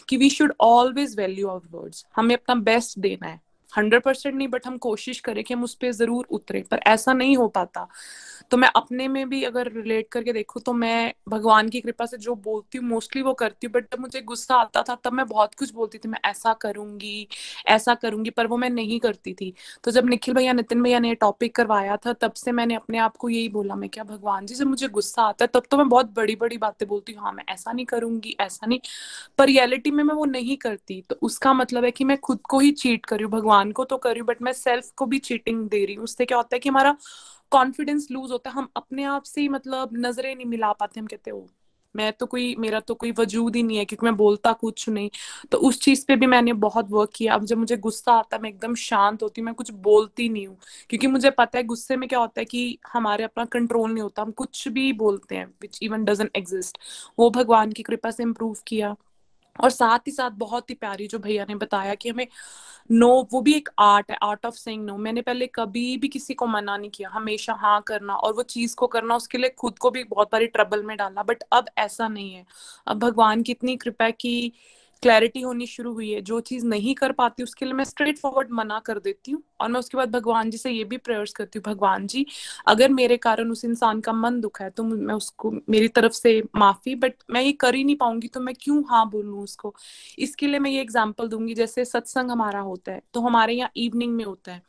[0.09, 3.41] कि we should always value our words हमें अपना बेस्ट देना है।
[3.73, 7.13] हंड्रेड परसेंट नहीं बट हम कोशिश करें कि हम उस पर ज़रूर उतरे, पर ऐसा
[7.13, 7.87] नहीं हो पाता।
[8.51, 12.17] तो मैं अपने में भी अगर रिलेट करके देखूँ तो मैं भगवान की कृपा से
[12.19, 15.27] जो बोलती हूँ मोस्टली वो करती हूँ बट जब मुझे गुस्सा आता था, तब मैं
[15.29, 17.29] बहुत कुछ बोलती थी, मैं ऐसा करूँगी
[17.69, 19.53] ऐसा करूँगी, पर वो मैं नहीं करती थी।
[19.85, 23.17] तो जब निखिल भैया, नितिन भैया ने टॉपिक करवाया था, तब से मैंने अपने आप
[23.17, 25.89] को यही बोला, मैं क्या, भगवान जी, जब मुझे गुस्सा आता है, तब तो मैं
[25.89, 28.81] बहुत बड़ी बड़ी बातें बोलती हूँ हाँ मैं ऐसा नहीं करूँगी, ऐसा नहीं,
[29.39, 32.59] पर रियलिटी में मैं वो नहीं करती। तो उसका मतलब है कि मैं खुद को
[32.61, 35.69] ही चीट करी हूँ भगवान को तो करी हूँ बट मैं सेल्फ को भी चीटिंग
[35.69, 36.97] दे रही हूँ। उससे क्या होता है कि हमारा
[37.53, 41.07] कॉन्फिडेंस लूज होता है। हम अपने आप से ही मतलब नज़रें नहीं मिला पाते, हम
[41.07, 41.47] कहते हो
[41.95, 45.11] मैं तो कोई, मेरा तो कोई वजूद ही नहीं है, क्योंकि मैं बोलता कुछ नहीं।
[45.53, 48.43] तो उस चीज़ पे भी मैंने बहुत वर्क किया। अब जब मुझे गुस्सा आता है,
[48.43, 50.57] मैं एकदम शांत होती हूँ, मैं कुछ बोलती नहीं हूँ।
[50.91, 54.23] क्योंकि मुझे पता है, गुस्से में क्या होता है कि हमारे अपना कंट्रोल नहीं होता।
[54.23, 56.79] हम कुछ भी बोलते हैं विच इवन डजेंट एग्जिस्ट
[57.19, 58.95] वो भगवान की कृपा से इम्प्रूव किया।
[59.59, 62.27] और साथ ही साथ बहुत ही प्यारी जो भैया ने बताया कि हमें
[62.91, 66.35] नो, वो भी एक आर्ट है, आर्ट ऑफ़ सेइंग नो। मैंने पहले कभी भी किसी
[66.35, 69.79] को मना नहीं किया। हमेशा हाँ करना और वो चीज़ को करना, उसके लिए खुद
[69.79, 72.45] को भी बहुत बारी ट्रबल में डालना। बट अब ऐसा नहीं है।
[72.87, 74.53] अब भगवान की इतनी कृपा कि
[75.03, 78.49] क्लैरिटी होनी शुरू हुई है। जो चीज़ नहीं कर पाती, उसके लिए मैं स्ट्रेट फॉरवर्ड
[78.53, 81.59] मना कर देती हूँ और मैं उसके बाद भगवान जी से ये भी प्रेयर्स करती
[81.59, 82.25] हूँ, भगवान जी,
[82.67, 86.43] अगर मेरे कारण उस इंसान का मन दुखा है तो मैं उसको, मेरी तरफ़ से
[86.57, 89.75] माफ़ी बट मैं ये कर ही नहीं पाऊँगी तो मैं क्यों हाँ बोलूँ उसको?
[90.19, 94.15] इसके लिए मैं ये एग्ज़ाम्पल दूँगी, जैसे सत्संग हमारा होता है तो हमारे यहाँ इवनिंग
[94.15, 94.63] में होता है।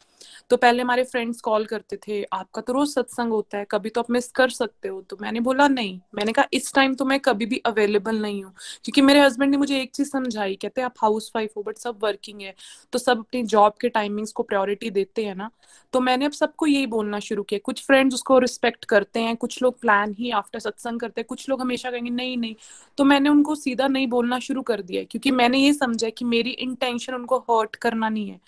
[0.49, 4.01] तो पहले हमारे फ्रेंड्स कॉल करते थे, आपका तो रोज सत्संग होता है, कभी तो
[4.01, 7.19] आप मिस कर सकते हो। तो मैंने बोला, नहीं। मैंने कहा, इस टाइम तो मैं
[7.19, 8.53] कभी भी अवेलेबल नहीं हूँ।
[8.83, 11.99] क्योंकि मेरे हस्बैंड ने मुझे एक चीज़ समझाई, कहते आप हाउस वाइफ हो बट सब
[12.03, 12.55] वर्किंग है।
[12.91, 15.49] तो सब अपनी जॉब के टाइमिंग्स को प्रायोरिटी देते हैं ना।
[15.93, 19.61] तो मैंने अब सबको यही बोलना शुरू किया, कुछ फ्रेंड्स उसको रिस्पेक्ट करते हैं, कुछ
[19.61, 22.55] लोग प्लान ही आफ्टर सत्संग करते हैं, कुछ लोग हमेशा कहेंगे, नहीं नहीं।
[22.97, 26.49] तो मैंने उनको सीधा नहीं बोलना शुरू कर दिया क्योंकि मैंने ये समझा कि मेरी
[26.49, 28.39] इंटेंशन उनको हर्ट करना नहीं है।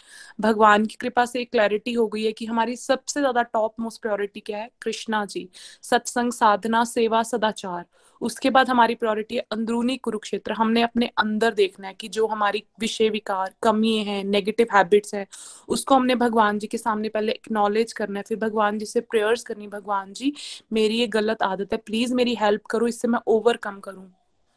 [0.41, 4.01] भगवान की कृपा से एक क्लैरिटी हो गई है कि हमारी सबसे ज़्यादा टॉप मोस्ट
[4.01, 4.70] प्रायोरिटी क्या है?
[4.82, 5.47] कृष्णा जी।
[5.84, 7.86] सत्संग, साधना, सेवा, सदाचार।
[8.22, 12.64] उसके बाद हमारी प्रायोरिटी है अंदरूनी कुरुक्षेत्र। हमने अपने अंदर देखना है कि जो हमारी
[12.80, 15.26] विषय विकार कमी है नेगेटिव हैबिट्स है,
[15.70, 19.43] उसको हमने भगवान जी के सामने पहले एक्नॉलेज करना है। फिर भगवान जी से प्रेयर्स
[19.43, 20.34] करनी भगवान जी,
[20.74, 24.09] मेरी ये गलत आदत है प्लीज़ मेरी हेल्प करो, इससे मैं ओवरकम करूँ।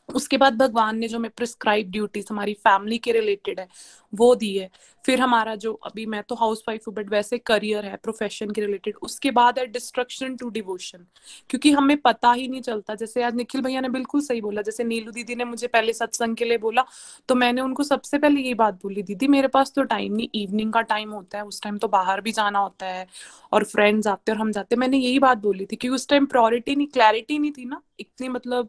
[0.08, 3.66] उसके बाद भगवान ने जो हमें प्रिस्क्राइब ड्यूटीज़ हमारी फैमिली के रिलेटेड है,
[4.12, 4.68] वो दी है।
[5.04, 8.60] फिर हमारा जो अभी मैं तो हाउस वाइफ हूँ बट वैसे करियर है प्रोफेशन के
[8.60, 11.04] रिलेटेड उसके बाद है डिस्ट्रक्शन टू डिवोशन
[11.50, 14.84] क्योंकि हमें पता ही नहीं चलता, जैसे आज निखिल भैया ने बिल्कुल सही बोला, जैसे
[14.84, 16.84] नीलू दीदी ने मुझे पहले सत्संग के लिए बोला
[17.28, 20.72] तो मैंने उनको सबसे पहले ये बात बोली, दीदी, मेरे पास तो टाइम नहीं इवनिंग
[20.72, 23.06] का टाइम होता है, उस टाइम तो बाहर भी जाना होता है,
[23.52, 26.76] और फ्रेंड्स आते और हम जाते मैंने यही बात बोली थी, क्योंकि उस टाइम प्रायोरिटी
[26.76, 28.68] नहीं क्लैरिटी नहीं थी ना, इतनी मतलब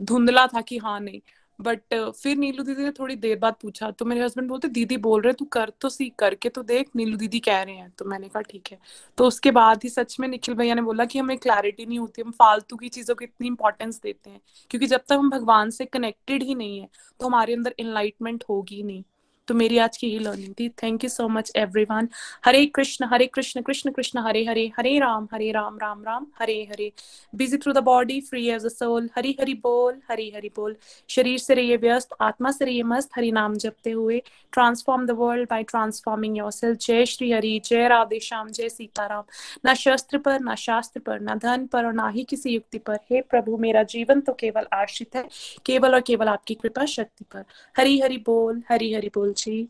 [0.00, 1.20] धुंधला था कि हाँ नहीं।
[1.60, 5.22] बट फिर नीलू दीदी ने थोड़ी देर बाद पूछा तो मेरे हस्बैंड बोलते, दीदी बोल
[5.22, 8.28] रहे तू कर तो सी, करके तो देख, नीलू दीदी कह रहे हैं। तो मैंने
[8.28, 8.78] कहा, ठीक है।
[9.18, 12.22] तो उसके बाद ही सच में निखिल भैया ने बोला कि हमें क्लैरिटी नहीं होती,
[12.22, 14.40] हम फालतू की चीज़ों को इतनी इंपॉर्टेंस देते हैं।
[14.70, 16.88] क्योंकि जब तक हम भगवान से कनेक्टेड ही नहीं है
[17.20, 19.02] तो हमारे अंदर इनलाइटमेंट होगी नहीं।
[19.50, 20.68] तो मेरी आज की यही लर्निंग थी.
[20.82, 22.08] Thank you so much everyone
[22.44, 26.54] Hare Krishna Hare Krishna Krishna Krishna Hare Hare Hare Ram Hare Ram Ram Ram Hare
[26.70, 26.90] Hare
[27.32, 30.76] busy through the body free as a soul Hari Hari बोल हरी हरि बोल
[31.10, 34.22] शरीर से रहिए व्यस्त आत्मा से रहिए मस्त हरि नाम जपते हुए
[34.52, 39.24] transform the world by transforming yourself जय श्री हरि जय राधे श्याम जय सीताराम
[39.64, 42.98] ना शस्त्र पर ना शास्त्र पर ना धन पर और ना ही किसी युक्ति पर
[43.10, 45.24] हे प्रभु मेरा जीवन तो केवल आश्रित है
[45.66, 47.44] केवल और केवल आपकी कृपा शक्ति पर
[47.76, 49.68] हरी हरि बोल हरी हरि बोल जी।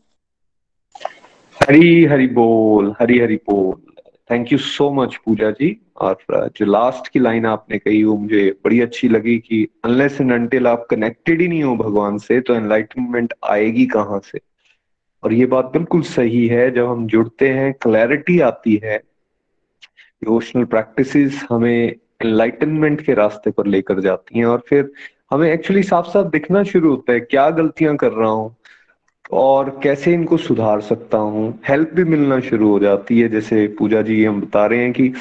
[1.59, 3.91] हरी, हरि बोल, हरी, हरि बोल।
[4.31, 5.77] Thank you so much Pooja ji.
[5.97, 6.17] और
[6.55, 10.67] जो लास्ट की लाइन आपने कही, वो मुझे बड़ी अच्छी लगी कि अनलेस एंड अनटिल
[10.67, 14.39] आप कनेक्टेड ही नहीं हो भगवान से तो एनलाइटनमेंट आएगी कहाँ से?
[15.23, 18.97] और ये बात बिल्कुल सही है, जब हम जुड़ते हैं क्लैरिटी आती है
[20.23, 21.87] डिवोशनल प्रैक्टिसेस हमें
[22.23, 24.91] एनलाइटनमेंट के रास्ते पर लेकर जाती हैं। और फिर
[25.31, 28.55] हमें एक्चुअली साफ़ साफ़ दिखना शुरू होता है, क्या गलतियाँ कर रहा हूँ?
[29.31, 31.59] और कैसे इनको सुधार सकता हूँ?
[31.69, 35.13] हेल्प भी मिलना शुरू हो जाती है, जैसे पूजा जी हम बता रहे हैं कि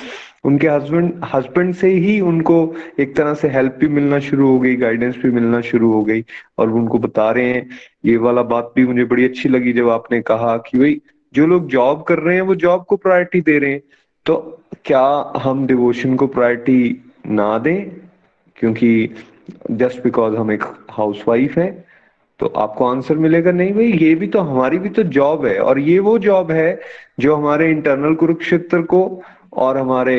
[0.45, 4.77] उनके हस्बैंड हस्बैंड से ही उनको एक तरह से हेल्प भी मिलना शुरू हो गई
[4.77, 6.25] गाइडेंस भी मिलना शुरू हो गई
[6.59, 7.69] और उनको बता रहे हैं।
[8.05, 11.01] ये वाला बात भी मुझे बड़ी अच्छी लगी जब आपने कहा कि भाई,
[11.35, 13.83] जो लोग जॉब कर रहे हैं वो जॉब को प्रायोरिटी दे रहे हैं।
[14.27, 17.91] तो क्या हम डिवोशन को प्रायोरिटी ना दें?
[18.57, 19.15] क्योंकि
[19.71, 21.90] जस्ट बिकॉज़ हम एक हाउस वाइफ है
[22.41, 25.79] तो आपको आंसर मिलेगा, नहीं भाई, ये भी तो हमारी भी तो जॉब है और
[25.79, 26.81] ये वो जॉब है
[27.21, 29.01] जो हमारे इंटरनल कुरुक्षेत्र को
[29.55, 30.17] और हमारे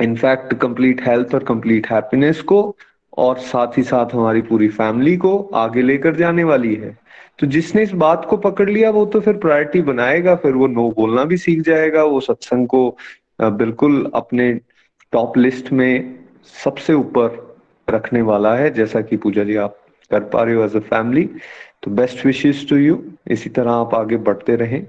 [0.00, 2.60] इनफैक्ट कंप्लीट हेल्थ और कंप्लीट हैप्पीनेस को
[3.18, 6.96] और साथ ही साथ हमारी पूरी फैमिली को आगे लेकर जाने वाली है।
[7.38, 10.88] तो जिसने इस बात को पकड़ लिया, वो तो फिर प्रायोरिटी बनाएगा, फिर वो नो
[10.96, 12.96] बोलना भी सीख जाएगा, वो सत्संग को
[13.42, 14.52] बिल्कुल अपने
[15.12, 16.14] टॉप लिस्ट में
[16.64, 17.58] सबसे ऊपर
[17.88, 19.76] रखने वाला है, जैसा कि पूजा जी आप
[20.10, 21.24] कर पा रहे हो एज अ फैमिली
[21.82, 22.96] तो बेस्ट विशेष टू यू
[23.30, 24.82] इसी तरह आप आगे बढ़ते रहें।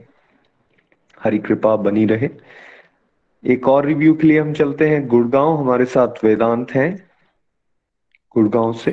[1.19, 2.29] हरी कृपा बनी रहे।
[3.43, 6.91] एक और रिव्यू के लिए हम चलते हैं। गुड़गांव हमारे साथ वेदांत हैं।
[8.35, 8.91] गुड़गांव से।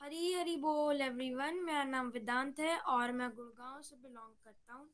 [0.00, 4.88] हरी हरी बोल एवरीवन मेरा नाम वेदांत है और मैं गुड़गांव से बिलोंग करता हूँ।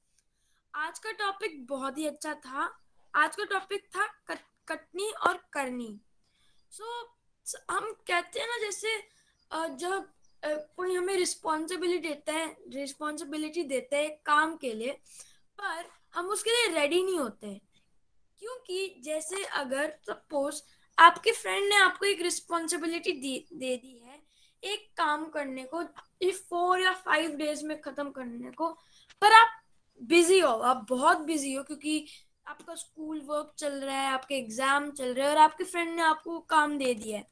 [0.74, 2.70] आज का टॉपिक बहुत ही अच्छा था।
[3.14, 4.38] आज का टॉपिक था कट,
[4.68, 6.00] कटनी और करनी।
[6.70, 6.84] सो
[7.46, 8.88] so, हम कहते हैं ना जैसे
[9.50, 10.08] जब
[10.42, 14.92] कोई हमें रिस्पॉन्सिबिलिटी देता है रिस्पॉन्सिबिलिटी देता है काम के लिए,
[15.58, 17.60] पर हम उसके लिए रेडी नहीं होते
[18.42, 20.62] क्योंकि जैसे अगर सपोज़
[20.98, 24.20] आपके फ्रेंड ने आपको एक रिस्पॉन्सिबिलिटी दे, दी है,
[24.62, 25.82] एक काम करने को
[26.40, 28.70] फोर या फाइव डेज़ में खत्म करने को,
[29.22, 29.60] पर आप
[30.00, 32.06] बिज़ी हो, आप बहुत बिज़ी हो, क्योंकि
[32.46, 36.02] आपका स्कूल वर्क चल रहा है, आपके एग्ज़ाम चल रहे हैं और आपके फ्रेंड ने
[36.02, 37.26] आपको काम दे दिया है।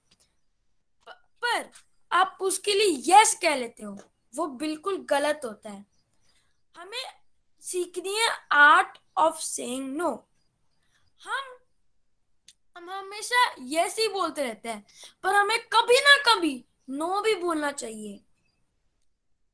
[1.07, 1.71] पर
[2.11, 3.99] आप उसके लिए यस कह लेते हो।
[4.35, 5.85] वो बिल्कुल गलत होता है।
[6.75, 7.05] हमें
[7.63, 10.11] सीखनी है आर्ट ऑफ़ सेइंग नो
[11.21, 11.57] हम
[12.77, 14.85] हम हमेशा यस ही बोलते रहते हैं,
[15.25, 18.17] पर हमें कभी ना कभी नो भी बोलना चाहिए।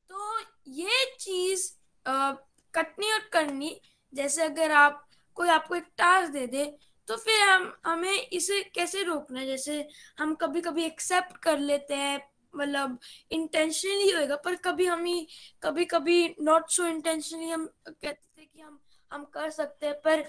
[0.09, 0.39] तो
[0.73, 1.71] ये चीज़
[2.05, 3.79] कटनी और करनी,
[4.13, 6.65] जैसे अगर आप, कोई आपको एक टास्क दे दे
[7.07, 9.45] तो फिर हम, हमें इसे कैसे रोकना है?
[9.47, 9.87] जैसे
[10.19, 12.19] हम कभी कभी एक्सेप्ट कर लेते हैं
[12.55, 12.97] मतलब
[13.31, 15.27] इंटेंशनली होएगा, पर कभी हम ही
[15.63, 18.79] कभी कभी नॉट सो इंटेंशनली हम कहते थे कि हम
[19.11, 20.25] हम कर सकते हैं, पर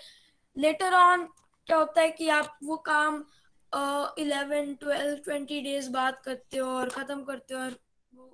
[0.57, 1.27] लेटर ऑन
[1.67, 3.25] क्या होता है कि आप वो काम
[4.19, 7.77] इलेवन ट्वेल्व ट्वेंटी डेज़ बाद करते हो और ख़त्म करते हो और
[8.13, 8.27] वो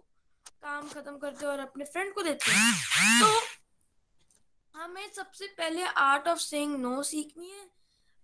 [0.63, 2.57] काम ख़त्म करते हो और अपने फ्रेंड को देते हो।
[3.21, 3.41] तो
[4.75, 7.67] हमें सबसे पहले आर्ट ऑफ़ सेइंग नो सीखनी है।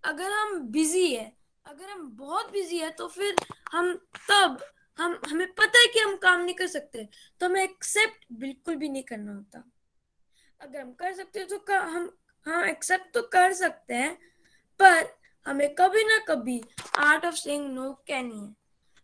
[0.05, 1.33] अगर हम बिज़ी है,
[1.67, 3.37] अगर हम बहुत बिज़ी है तो फिर
[3.73, 3.93] हम
[4.31, 4.59] तब
[4.99, 7.09] हम हमें पता है कि हम काम नहीं कर सकते
[7.41, 9.63] तो हमें एक्सेप्ट बिल्कुल भी नहीं करना होता।
[10.61, 12.11] अगर हम कर सकते हैं तो कर, हम
[12.47, 14.15] हाँ एक्सेप्ट तो कर सकते हैं
[14.81, 15.09] पर
[15.47, 16.61] हमें कभी ना कभी
[16.99, 18.55] आर्ट ऑफ़ सेइंग नो कहनी है।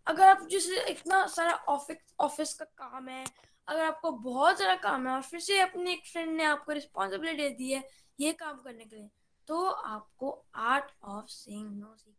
[0.06, 3.24] अगर आप जैसे इतना सारा ऑफ़िस ऑफ़िस का काम है
[3.68, 7.48] अगर आपको बहुत सारा काम है और फिर से अपने एक फ्रेंड ने आपको रिस्पॉन्सिबिलिटी
[7.50, 7.82] दे है
[8.18, 9.08] ये काम करने के लिए
[9.48, 12.14] तो आपको आर्ट ऑफ़ सेइंग नो सीख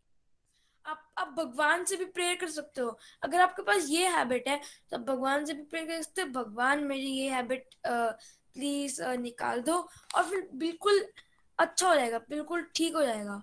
[0.85, 4.59] आप आप भगवान से भी प्रेयर कर सकते हो। अगर आपके पास ये हैबिट है
[4.91, 9.61] तो आप भगवान से भी प्रेयर कर सकते हो। भगवान, मेरी ये हैबिट प्लीज़ निकाल
[9.61, 9.77] दो
[10.15, 11.05] और फिर बिल्कुल
[11.59, 13.41] अच्छा हो जाएगा, बिल्कुल ठीक हो जाएगा।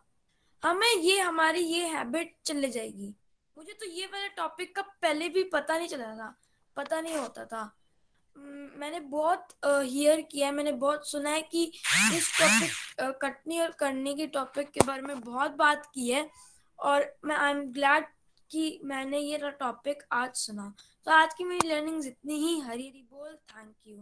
[0.62, 3.14] हमें ये, हमारी ये हैबिट चले जाएगी।
[3.56, 6.34] मुझे तो ये वाला टॉपिक का पहले भी पता नहीं चला था,
[6.76, 7.70] पता नहीं होता था।
[8.36, 11.64] मैंने बहुत हियर किया है, मैंने बहुत सुना है कि
[12.14, 16.22] इस टॉपिक कटनी और करने के टॉपिक के बारे में बहुत बात की है।
[16.82, 18.04] और मैं आई एम ग्लैड
[18.50, 20.72] कि मैंने ये टॉपिक आज सुना।
[21.06, 23.96] तो आज की मेरी लर्निंग इतनी ही। हरी हरी बोल थैंक यू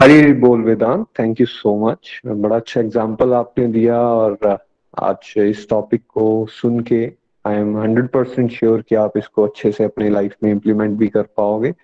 [0.00, 4.58] हरी हरी बोल, Vedant thank you so much बड़ा अच्छा एग्ज़ाम्पल आपने दिया और
[5.02, 7.04] आज इस टॉपिक को सुन के
[7.44, 11.08] I am hundred percent sure कि आप इसको अच्छे से अपने लाइफ में इम्प्लीमेंट भी
[11.08, 11.74] कर पाओगे।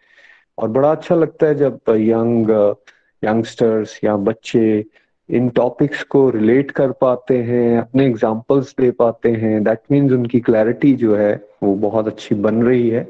[0.58, 2.50] और बड़ा अच्छा लगता है जब यंग
[3.22, 4.84] यंगस्टर्स या बच्चे
[5.28, 10.40] इन टॉपिक्स को रिलेट कर पाते हैं अपने एग्जाम्पल्स दे पाते हैं दैट मीन्स उनकी
[10.40, 13.06] क्लैरिटी जो है वो बहुत अच्छी बन रही है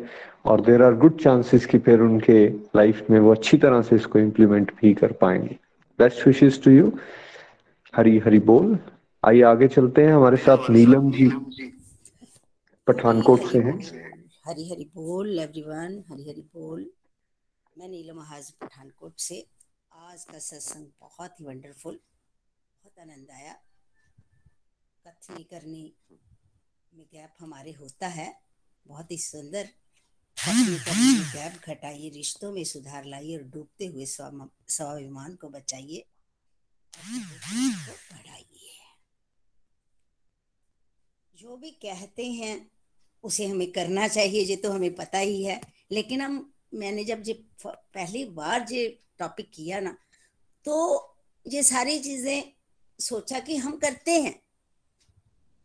[0.46, 4.18] और देर आर गुड चांसेस कि फिर उनके लाइफ में वो अच्छी तरह से इसको
[4.18, 5.56] इम्प्लीमेंट भी कर पाएँगे।
[5.98, 6.92] Best wishes to you
[7.94, 8.78] Hari Hari बोल।
[9.22, 11.28] आइए आगे चलते हैं हमारे साथ नीलम जी
[12.86, 13.78] पठानकोट से हैं।
[14.46, 16.86] हरी हरी बोल एवरीवन हरी हरी बोल।
[17.76, 19.44] मैं नीलम महाज पठानकोट से।
[19.92, 21.98] आज का सत्संग बहुत ही वंडरफुल
[22.78, 23.52] बहुत आनंद आया।
[25.04, 25.92] कथनी करनी,
[26.92, 28.28] में गैप हमारे होता है।
[28.86, 29.68] बहुत ही सुंदर
[30.38, 36.04] गैप घटाइए, रिश्तों में सुधार लाइए और डूबते हुए स्वाभिमान को बचाइए
[36.96, 38.76] बढ़ाइए।
[41.34, 42.70] जो भी कहते हैं,
[43.24, 45.60] उसे हमें करना चाहिए, ये तो हमें पता ही है।
[45.92, 47.32] लेकिन हम, मैंने जब जे
[47.66, 49.96] पहली बार जे टॉपिक किया ना
[50.66, 50.74] तो
[51.46, 52.57] ये सारी चीज़ें
[52.98, 54.34] सोचा कि हम करते हैं।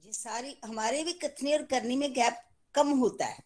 [0.03, 2.41] ये सारी, हमारे भी कथनी और करनी में गैप
[2.75, 3.43] कम होता है।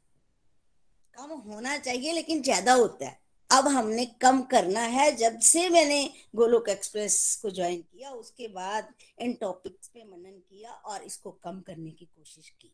[1.14, 3.20] कम होना चाहिए, लेकिन ज़्यादा होता है।
[3.50, 8.94] अब हमने कम करना है। जब से मैंने गोलोक एक्सप्रेस को ज्वाइन किया, उसके बाद
[9.20, 12.74] इन टॉपिक्स पे मनन किया और इसको कम करने की कोशिश की।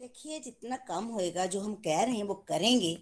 [0.00, 2.94] देखिए, जितना कम होएगा, जो हम कह रहे हैं, वो करेंगे।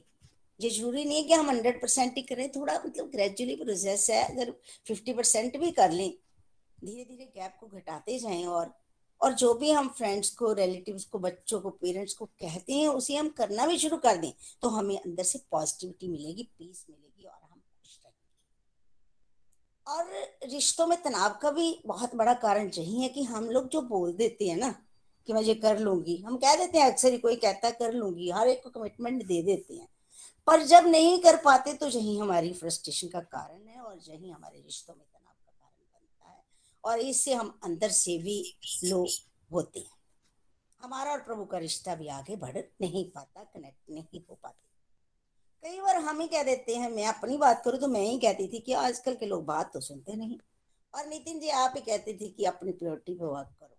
[0.63, 4.23] ये ज़रूरी नहीं है कि हम हंड्रेड परसेंट ही करें, थोड़ा मतलब ग्रेजुअली प्रोसेस है,
[4.25, 4.53] अगर
[4.87, 6.13] फिफ्टी परसेंट भी कर लें
[6.79, 8.73] धीरे धीरे गैप को घटाते जाएँ और
[9.21, 13.17] और जो भी हम फ्रेंड्स को रिलेटिव्स को, बच्चों को पेरेंट्स को कहते हैं, उसे
[13.17, 14.33] हम करना भी शुरू कर दें
[14.63, 18.21] तो हमें अंदर से पॉजिटिविटी मिलेगी पीस मिलेगी और हम खुश रहेंगे।
[19.87, 23.83] और रिश्तों में तनाव का भी बहुत बड़ा कारण यही है कि हम लोग जो
[23.85, 24.75] बोल देते हैं ना,
[25.29, 28.31] कि मैं ये कर लूँगी, हम कह देते हैं अक्सर ही, कोई कहता कर लूँगी
[28.31, 29.89] हर एक को कमिटमेंट दे देते हैं।
[30.47, 34.61] पर जब नहीं कर पाते तो यही हमारी फ्रस्ट्रेशन का कारण है और यही हमारे
[34.61, 36.43] रिश्तों में तनाव का कारण बनता है
[36.85, 38.43] और इससे हम अंदर से भी
[38.85, 39.07] लो
[39.51, 40.01] होते हैं।
[40.81, 44.61] हमारा और प्रभु का रिश्ता भी आगे बढ़ नहीं पाता कनेक्ट नहीं हो पाते।
[45.63, 48.47] कई बार हम ही कह देते हैं, मैं अपनी बात करूँ तो मैं ही कहती
[48.49, 50.39] थी कि आजकल के लोग बात तो सुनते नहीं।
[50.95, 53.77] और नितिन जी, आप ही कहते थे कि अपनी प्योरिटी पे वर्क करो।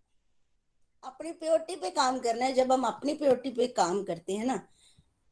[1.03, 4.55] अपनी प्योरिटी पे काम करना है, जब हम अपनी प्योरिटी पे काम करते हैं ना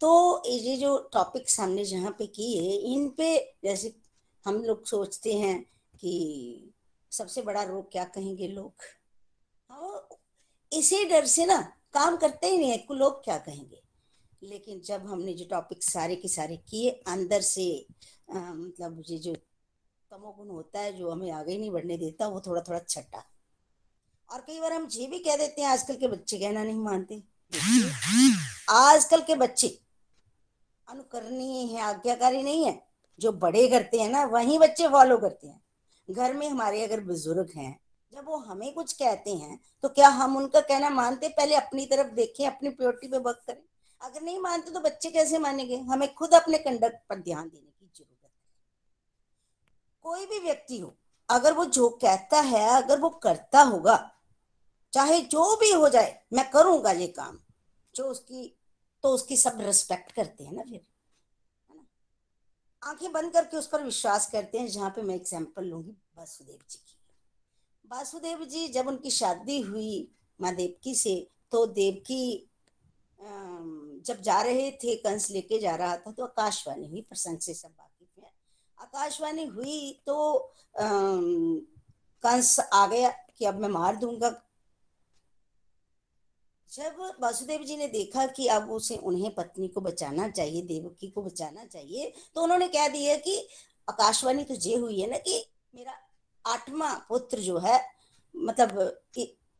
[0.02, 3.96] तो ये जो टॉपिक सामने जहाँ पे किए इन पे जैसे
[4.46, 5.64] हम लोग सोचते हैं
[6.00, 6.74] कि
[7.12, 8.74] सबसे बड़ा रोग क्या कहेंगे लोग?
[9.70, 10.08] हाँ
[10.74, 13.82] इसी डर से ना काम करते ही नहीं है लोग क्या कहेंगे।
[14.44, 17.88] लेकिन जब हमने जो टॉपिक सारे के सारे किए अंदर से
[18.32, 19.34] आ, मतलब ये जो
[20.12, 23.24] तमोगुण होता है जो हमें आगे नहीं बढ़ने देता वो थोड़ा थोड़ा छटा।
[24.32, 27.24] और कई बार हम ये भी कह देते हैं आजकल के बच्चे कहना नहीं मानते।
[28.70, 29.81] आजकल के बच्चे
[30.92, 32.82] अनुकरणीय है, आज्ञाकारी नहीं है।
[33.20, 35.62] जो बड़े करते हैं ना, वही बच्चे फॉलो करते हैं।
[36.10, 37.80] घर में हमारे अगर बुज़ुर्ग हैं,
[38.14, 41.28] जब वो हमें कुछ कहते हैं तो क्या हम उनका कहना मानते?
[41.30, 43.62] पहले अपनी तरफ़ देखें, अपनी प्योरिटी पे वर्क करें।
[44.02, 45.78] अगर नहीं मानते तो बच्चे कैसे मानेंगे?
[45.78, 48.30] हमें खुद अपने कंडक्ट पर ध्यान देने की ज़रूरत है।
[50.04, 50.94] कोई भी व्यक्ति हो,
[51.30, 53.98] अगर वो जो कहता है, अगर वो करता होगा,
[54.94, 57.40] चाहे जो भी हो जाए, मैं करूँगा ये काम,
[57.96, 58.58] जो उसकी
[59.04, 60.82] तो उसकी सब रिस्पेक्ट करते हैं ना फिर,
[61.70, 61.86] है ना?
[62.82, 66.78] आँखें बंद करके उस पर विश्वास करते हैं, जहाँ पे मैं एग्ज़ाम्पल लूँगी, वासुदेव जी
[66.78, 66.98] की।
[67.86, 70.08] वासुदेव जी जब उनकी शादी हुई
[70.40, 71.16] माँ देवकी से
[71.52, 72.48] तो देवकी
[73.20, 77.70] जब जा रहे थे, कंस लेके जा रहा था तो आकाशवाणी हुई प्रसंग से सब
[77.70, 78.32] वाकिफ है
[78.78, 80.54] आकाशवाणी हुई तो
[82.24, 84.30] कंस आ गया कि अब मैं मार दूँगा
[86.72, 91.22] जब वासुदेव जी ने देखा कि अब उसे उन्हें पत्नी को बचाना चाहिए, देवकी को
[91.22, 93.38] बचाना चाहिए तो उन्होंने कह दिया कि
[93.88, 95.44] आकाशवाणी तो ये हुई है ना कि
[95.76, 95.94] मेरा
[96.46, 97.80] आठवां पुत्र जो है
[98.36, 98.80] मतलब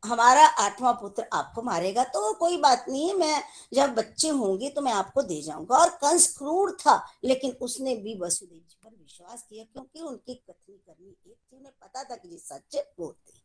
[0.02, 3.42] हमारा आठवां पुत्र आपको मारेगा तो कोई बात नहीं है मैं
[3.74, 6.94] जब बच्चे होंगे तो मैं आपको दे जाऊँगा। और कंस क्रूर था,
[7.24, 11.72] लेकिन उसने भी वसुदेव जी पर विश्वास किया, क्योंकि उनकी कथनी करनी एक थी, उन्हें
[11.82, 13.40] पता था कि ये सच बोलते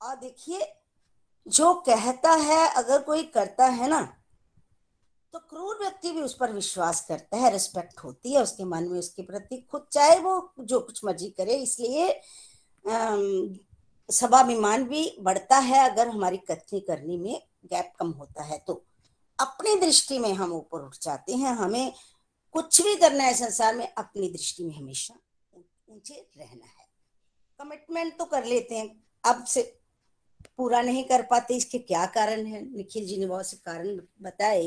[0.00, 0.60] और देखिए
[1.46, 4.00] जो कहता है, अगर कोई करता है ना
[5.34, 8.98] तो क्रूर व्यक्ति भी उस पर विश्वास करता है रिस्पेक्ट होती है उसके मन में,
[8.98, 12.20] उसके प्रति खुद, चाहे वो जो कुछ मर्ज़ी करे, इसलिए
[14.08, 18.82] स्वाभिमान भी बढ़ता है अगर हमारी कथनी करने में गैप कम होता है। तो
[19.38, 21.92] अपनी दृष्टि में हम ऊपर उठ जाते हैं, हमें
[22.54, 25.14] कुछ भी करना है संसार में, अपनी दृष्टि में हमेशा
[25.88, 26.88] ऊँचे रहना है।
[27.58, 29.79] कमिटमेंट तो कर लेते हैं, अब से
[30.60, 32.60] पूरा नहीं कर पाते, इसके क्या कारण है?
[32.68, 34.64] निखिल जी ने बहुत से कारण बताए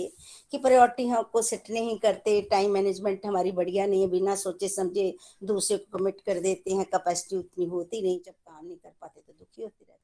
[0.52, 5.16] कि प्रायोरिटी हमको सेट नहीं करते टाइम मैनेजमेंट हमारी बढ़िया नहीं है, बिना सोचे समझे
[5.44, 9.22] दूसरे को कमिट कर देते हैं कैपेसिटी उतनी होती नहीं, जब काम नहीं कर पाते
[9.22, 10.02] तो दुखी होते रहते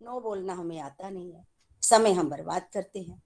[0.00, 1.44] नो बोलना हमें आता नहीं है,
[1.82, 3.22] समय हम बर्बाद करते हैं।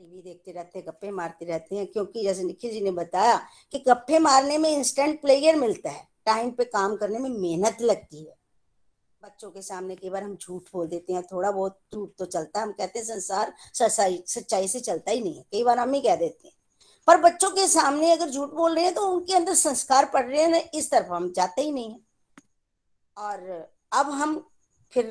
[0.00, 3.36] टीवी देखते रहते हैं, गप्पे मारते रहते हैं, क्योंकि जैसे निखिल जी ने बताया
[3.72, 8.24] कि गप्पे मारने में इंस्टेंट प्लेयर मिलता है टाइम पे काम करने में मेहनत लगती
[8.24, 8.34] है।
[9.22, 12.60] बच्चों के सामने कई बार हम झूठ बोल देते हैं थोड़ा बहुत झूठ तो चलता
[12.60, 15.92] है हम कहते हैं संसार सच्चाई सच्चाई से चलता ही नहीं है कई बार हम
[15.94, 16.54] ही कह देते हैं।
[17.08, 20.42] पर बच्चों के सामने अगर झूठ बोल रहे हैं तो उनके अंदर संस्कार पड़ रहे
[20.42, 22.00] हैं ना इस तरफ़ हम जाते ही नहीं है।
[23.16, 23.50] और
[23.92, 24.38] अब हम
[24.96, 25.06] फिर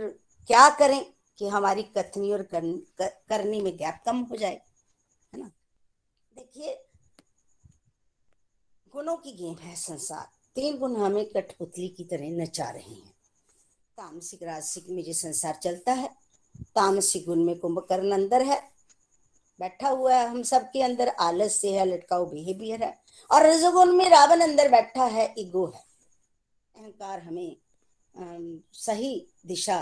[0.50, 1.04] क्या करें
[1.40, 2.62] कि हमारी कथनी और कर,
[2.98, 4.62] कर, करनी में गैप कम हो जाए
[5.34, 5.52] है ना?
[6.34, 6.76] देखिए
[8.94, 13.14] गुणों की गेम है संसार तीन गुण हमें कठपुतली की तरह नचा रहे हैं।
[13.98, 16.08] तामसिक राजसिक में जो संसार चलता है,
[16.76, 18.60] तामसिक गुण में कुंभकर्ण अंदर है।
[19.60, 22.94] बैठा हुआ है हम सबके अंदर आलस्य है, लटकाऊ बिहेवियर है।
[23.32, 25.84] और रजोगुण में रावण अंदर बैठा है, ईगो है।
[26.76, 27.58] अहंकार हमें
[28.76, 29.80] सही दिशा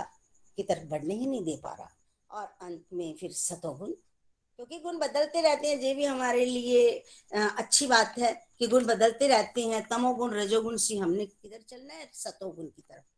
[0.56, 1.90] की तरफ़ बढ़ने ही नहीं दे पा रहा।
[2.30, 6.90] और अंत में फिर सतोगुण, क्योंकि गुण बदलते रहते हैं। ये भी हमारे लिए
[7.32, 12.10] अच्छी बात है कि गुण बदलते रहते हैं। तमोगुण, रजोगुण से हमने किधर चलना है?
[12.14, 13.13] सतोगुण की तरफ़।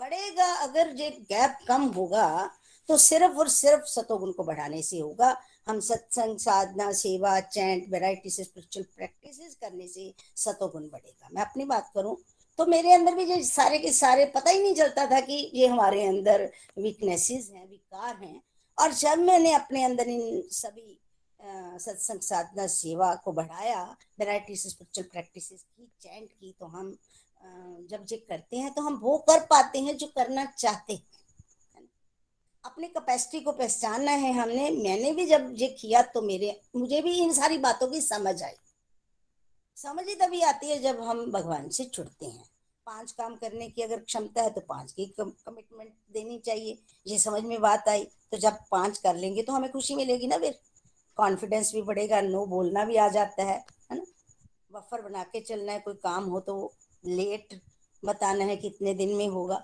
[0.00, 2.28] बढ़ेगा अगर ये गैप कम होगा
[2.88, 5.36] तो सिर्फ़ और सिर्फ़ सतोगुण को बढ़ाने से होगा।
[5.68, 11.90] हम सत्संग, साधना, सेवा, चैंट वेराइटी स्पिरिचुअल प्रैक्टिसेस करने से सतोगुण बढ़ेगा। मैं अपनी बात
[11.94, 12.16] करूँ
[12.58, 15.66] तो मेरे अंदर भी जो सारे के सारे पता ही नहीं चलता था कि ये
[15.66, 18.40] हमारे अंदर वीकनेसेस हैं, विकार हैं।
[18.78, 20.98] और जब मैंने अपने अंदर इन सभी
[21.40, 23.82] सत्संग, साधना, सेवा को बढ़ाया
[24.18, 26.96] वेराइटी स्पिरिचुअल प्रैक्टिसेस की, चैंट की तो हम
[27.90, 31.08] जब ये करते हैं तो हम वो कर पाते हैं जो करना चाहते हैं।
[32.64, 37.12] अपने कैपेसिटी को पहचानना है हमने। मैंने भी जब ये किया तो मेरे, मुझे भी
[37.14, 38.54] इन सारी बातों की समझ आई।
[39.76, 42.44] समझ ही तभी आती है जब हम भगवान से छुड़ते हैं।
[42.86, 47.42] पाँच काम करने की अगर क्षमता है तो पाँच की कमिटमेंट देनी चाहिए। ये समझ
[47.44, 50.58] में बात आई तो जब पाँच कर लेंगे तो हमें खुशी मिलेगी ना फिर।
[51.18, 53.56] कॉन्फिडेंस भी बढ़ेगा नो बोलना भी आ जाता है
[53.90, 54.04] है ना?
[54.72, 56.72] बफर बना के चलना है, कोई काम हो तो
[57.04, 57.60] लेट
[58.02, 59.56] बताना है कितने दिन में होगा।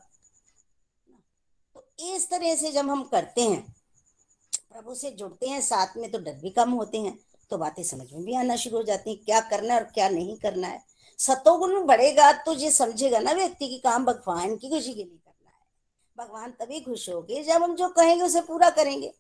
[1.77, 3.63] तो इस तरह से जब हम करते हैं,
[4.73, 7.19] प्रभु से जुड़ते हैं, साथ में तो डर भी कम होते हैं
[7.51, 10.09] तो बातें समझ में भी आना शुरू हो जाती हैं, क्या करना है और क्या
[10.09, 10.83] नहीं करना है।
[11.19, 15.51] सतोगुण बढ़ेगा तो ये समझेगा ना व्यक्ति की काम भगवान की खुशी के लिए करना
[15.51, 15.65] है।
[16.17, 19.13] भगवान तभी खुश होगे जब हम जो कहेंगे उसे पूरा करेंगे।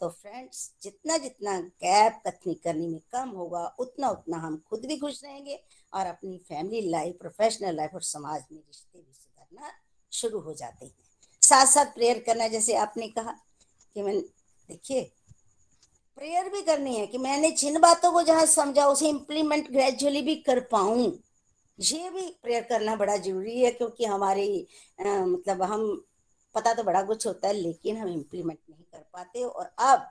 [0.00, 4.96] तो फ्रेंड्स जितना जितना गैप कथनी करने में कम होगा, उतना उतना हम खुद भी
[4.98, 5.60] खुश रहेंगे
[5.94, 9.70] और अपनी फैमिली लाइफ प्रोफेशनल लाइफ और समाज में रिश्ते भी सुधरना
[10.12, 10.92] शुरू हो जाते हैं।
[11.42, 13.32] साथ साथ प्रेयर करना जैसे आपने कहा
[13.94, 14.20] कि मैं
[14.68, 15.02] देखिए
[16.18, 20.34] प्रेयर भी करनी है कि मैंने जिन बातों को जहाँ समझा उसे इम्प्लीमेंट ग्रेजुअली भी
[20.36, 21.06] कर पाऊँ।
[21.78, 24.66] ये भी प्रेयर करना बड़ा ज़रूरी है क्योंकि हमारी
[25.00, 26.04] आ, मतलब हम
[26.54, 30.10] पता तो बड़ा कुछ होता है लेकिन हम इम्प्लीमेंट नहीं कर पाते और अब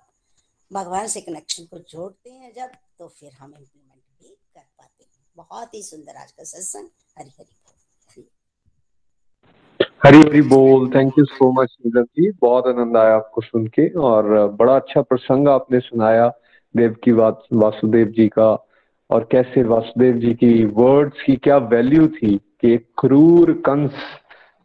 [0.72, 4.93] भगवान से कनेक्शन को जोड़ते हैं जब तो फिर हम इम्प्लीमेंट भी कर पाते
[5.38, 6.88] बहुत ही सुंदर आज का सत्संग।
[7.20, 7.56] हरी हरी
[10.06, 12.32] हरी। हरी बोल। Thank you so much Neelam ji.
[12.42, 16.32] बहुत आनंद आया आपको सुन के और बड़ा अच्छा प्रसंग आपने सुनाया
[16.76, 18.52] देव की बात, वासुदेव जी का
[19.10, 23.92] और कैसे वासुदेव जी की वर्ड्स की क्या वैल्यू थी कि एक क्रूर कंस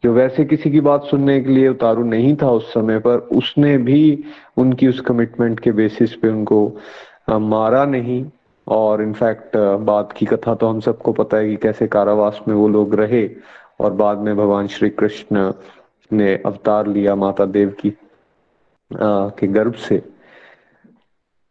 [0.03, 3.77] जो वैसे किसी की बात सुनने के लिए उतारू नहीं था उस समय पर, उसने
[3.77, 4.23] भी
[4.57, 6.77] उनकी उस कमिटमेंट के बेसिस पे उनको
[7.29, 8.23] मारा नहीं।
[8.69, 12.67] और इनफैक्ट बाद की कथा तो हम सबको पता है कि कैसे कारावास में वो
[12.67, 13.29] लोग रहे
[13.79, 15.51] और बाद में भगवान श्री कृष्ण
[16.11, 20.01] ने अवतार लिया माता देव की आ, के गर्भ से।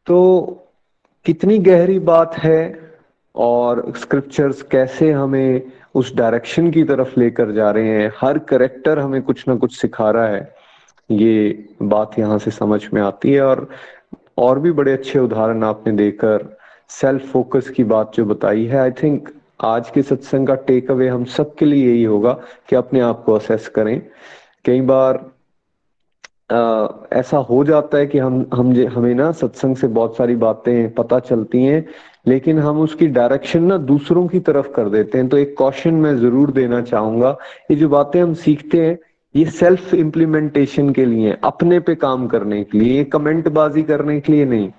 [0.07, 0.19] तो
[1.27, 2.61] कितनी गहरी बात है
[3.35, 5.63] और स्क्रिप्चर्स कैसे हमें
[5.95, 10.11] उस डायरेक्शन की तरफ़ लेकर जा रहे हैं हर करेक्टर हमें कुछ ना कुछ सिखा
[10.11, 10.55] रहा है
[11.11, 13.69] ये बात यहाँ से समझ में आती है। और
[14.39, 16.58] और भी बड़े अच्छे उदाहरण आपने देकर
[16.91, 19.29] सेल्फ फोकस की बात जो बताई है आई थिंक
[19.65, 22.33] आज के सत्संग का टेक अवे हम सबके लिए यही होगा
[22.69, 24.01] कि अपने आप को असेस करें।
[24.65, 25.25] कई बार
[26.53, 30.95] आ, ऐसा हो जाता है कि हम हम हमें ना सत्संग से बहुत सारी बातें
[30.95, 31.85] पता चलती हैं
[32.27, 36.17] लेकिन हम उसकी डायरेक्शन ना दूसरों की तरफ़ कर देते हैं। तो एक क्वेश्चन मैं
[36.19, 37.37] ज़रूर देना चाहूँगा
[37.71, 38.99] ये जो बातें हम सीखते हैं
[39.35, 44.33] ये सेल्फ इम्प्लीमेंटेशन के लिए अपने पे काम करने के लिए कमेंट बाजी करने के
[44.33, 44.71] लिए नहीं।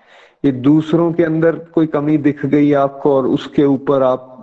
[0.44, 4.36] ये दूसरों के अंदर कोई कमी दिख गई आपको और उसके ऊपर आप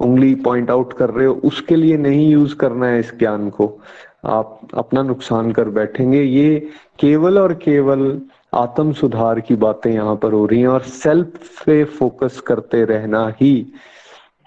[0.00, 3.78] उंगली पॉइंट आउट कर रहे हो, उसके लिए नहीं यूज़ करना है इस ज्ञान को।
[4.24, 6.58] आप अपना नुकसान कर बैठेंगे। ये
[7.00, 8.20] केवल और केवल
[8.54, 13.26] आत्म सुधार की बातें यहाँ पर हो रही हैं और सेल्फ पे फोकस करते रहना
[13.40, 13.52] ही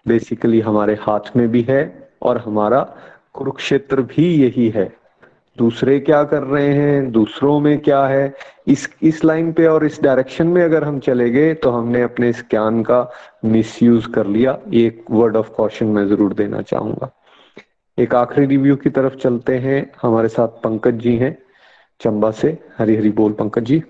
[0.05, 2.79] बेसिकली हमारे हाथ में भी है और हमारा
[3.33, 4.91] कुरुक्षेत्र भी यही है।
[5.57, 8.33] दूसरे क्या कर रहे हैं, दूसरों में क्या है?
[8.67, 12.29] इस इस लाइन पे और इस डायरेक्शन में अगर हम चले गए तो हमने अपने
[12.29, 12.99] इस ज्ञान का
[13.45, 17.09] मिसयूज कर लिया। एक वर्ड ऑफ़ कॉशन मैं ज़रूर देना चाहूँगा।
[17.97, 21.37] एक आखिरी रिव्यू की तरफ़ चलते हैं। हमारे साथ पंकज जी हैं,
[22.01, 23.81] चंबा से। हरी हरी बोल पंकज जी।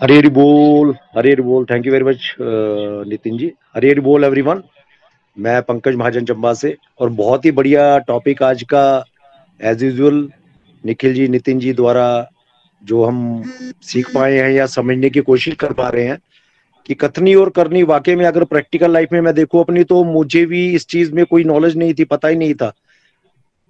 [0.00, 2.34] हरी हरी बोल, हरी हरी बोल। Thank you very much
[3.08, 3.52] Nitin ji.
[3.76, 4.62] Hari Hari बोल एवरीवन
[5.40, 9.04] मैं पंकज महाजन चंबा से, और बहुत ही बढ़िया टॉपिक आज का
[9.60, 10.28] एज यूजल
[10.84, 12.30] निखिल जी, नितिन जी द्वारा
[12.82, 13.42] जो हम
[13.82, 16.18] सीख पाए हैं या समझने की कोशिश कर पा रहे हैं
[16.86, 20.44] कि कथनी और करनी वाकई में अगर प्रैक्टिकल लाइफ में मैं देखूँ अपनी तो मुझे
[20.46, 22.72] भी इस चीज़ में कोई नॉलेज नहीं थी, पता ही नहीं था,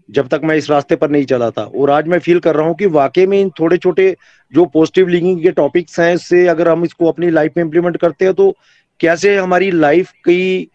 [0.09, 2.67] जब तक मैं इस रास्ते पर नहीं चला था। और आज मैं फील कर रहा
[2.67, 4.15] हूँ कि वाकई में इन थोड़े छोटे
[4.53, 8.25] जो पॉजिटिव लिंकिंग के टॉपिक्स हैं, इससे अगर हम इसको अपनी लाइफ में इम्प्लीमेंट करते
[8.25, 8.55] हैं तो
[9.01, 10.71] कैसे हमारी लाइफ की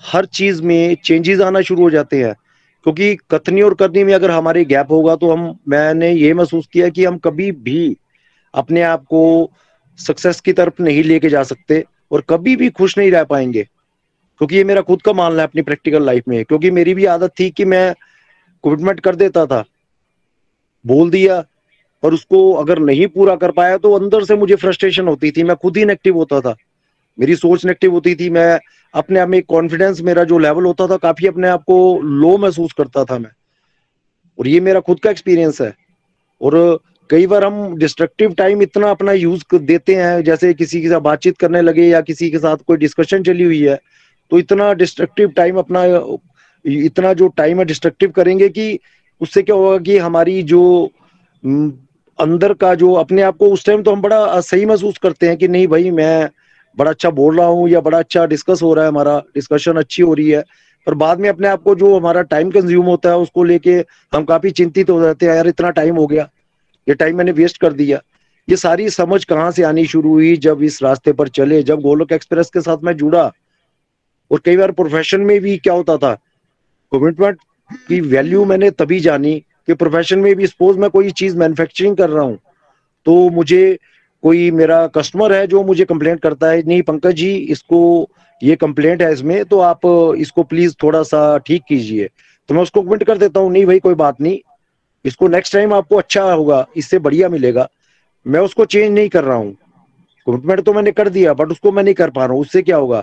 [0.00, 2.34] हर चीज़ में चेंजेस आना शुरू हो जाते हैं।
[2.82, 6.88] क्योंकि कथनी और करनी में अगर हमारे गैप होगा तो हम, मैंने ये महसूस किया
[6.88, 7.96] कि हम कभी भी
[8.54, 9.50] अपने आप को
[9.98, 13.62] सक्सेस की तरफ़ नहीं लेके जा सकते और कभी भी खुश नहीं रह पाएँगे।
[14.38, 17.32] क्योंकि ये मेरा खुद का मानना है अपनी प्रैक्टिकल लाइफ में। क्योंकि मेरी भी आदत
[17.40, 17.94] थी कि मैं
[18.64, 19.64] कमिटमेंट कर देता था,
[20.86, 21.44] बोल दिया
[22.04, 25.56] और उसको अगर नहीं पूरा कर पाया तो अंदर से मुझे फ्रस्ट्रेशन होती थी। मैं
[25.56, 26.56] खुद ही नेगेटिव होता था।
[27.20, 28.58] मेरी सोच नेगेटिव होती थी, मैं
[28.94, 32.72] अपने आप में कॉन्फिडेंस मेरा जो लेवल होता था, काफ़ी अपने आप को लो महसूस
[32.78, 33.30] करता था मैं।
[34.38, 35.74] और ये मेरा खुद का एक्सपीरियंस है।
[36.40, 36.80] और
[37.10, 41.38] कई बार हम डिस्ट्रक्टिव टाइम इतना अपना यूज़ देते हैं, जैसे किसी के साथ बातचीत
[41.38, 43.78] करने लगे या किसी के साथ कोई डिस्कशन चली हुई है
[44.30, 45.84] तो इतना डिस्ट्रक्टिव टाइम अपना,
[46.64, 48.78] इतना जो टाइम है डिस्ट्रक्टिव करेंगे कि
[49.20, 50.62] उससे क्या होगा कि हमारी जो
[52.18, 55.36] अंदर का जो अपने आप को उस टाइम तो हम बड़ा सही महसूस करते हैं
[55.36, 56.30] कि नहीं भाई, मैं
[56.80, 60.02] बड़ा अच्छा बोल रहा हूँ या बड़ा अच्छा डिस्कस हो रहा है हमारा डिस्कशन अच्छी
[60.02, 60.44] हो रही है।
[60.86, 63.72] पर बाद में अपने आप को जो हमारा टाइम कंज्यूम होता है, उसको लेके
[64.12, 66.28] हम काफ़ी चिंतित हो जाते हैं, यार इतना टाइम हो गया,
[66.86, 68.00] ये टाइम मैंने वेस्ट कर दिया।
[68.48, 72.12] ये सारी समझ कहाँ से आनी शुरू हुई जब इस रास्ते पर चले, जब गोलोक
[72.12, 73.30] एक्सप्रेस के साथ मैं जुड़ा।
[74.30, 76.14] और कई बार प्रोफेशन में भी क्या होता था
[76.92, 77.38] कमिटमेंट
[77.88, 79.34] की वैल्यू मैंने तभी जानी
[79.66, 82.38] कि प्रोफेशन में भी सपोज़ मैं कोई चीज़ मैन्युफैक्चरिंग कर रहा हूँ
[83.06, 83.62] तो मुझे
[84.22, 88.10] कोई मेरा कस्टमर है जो मुझे कंप्लेंट करता है, नहीं, पंकज जी, इसको,
[88.42, 89.80] ये कंप्लेंट है इसमें तो आप,
[90.18, 92.08] इसको प्लीज़ थोड़ा सा ठीक कीजिए।
[92.48, 94.38] तो मैं उसको कमेंट कर देता हूँ, नहीं भाई, कोई बात नहीं,
[95.04, 97.68] इसको नेक्स्ट टाइम आपको अच्छा होगा, इससे बढ़िया मिलेगा।
[98.26, 99.56] मैं उसको चेंज नहीं कर रहा हूँ।
[100.26, 102.76] कमिटमेंट तो मैंने कर दिया बट उसको मैं नहीं कर पा रहा हूँ। उससे क्या
[102.76, 103.02] होगा?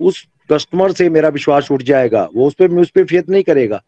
[0.00, 3.80] उस कस्टमर से मेरा विश्वास उठ जाएगा। वो उस पर उस पर फेत नहीं करेगा।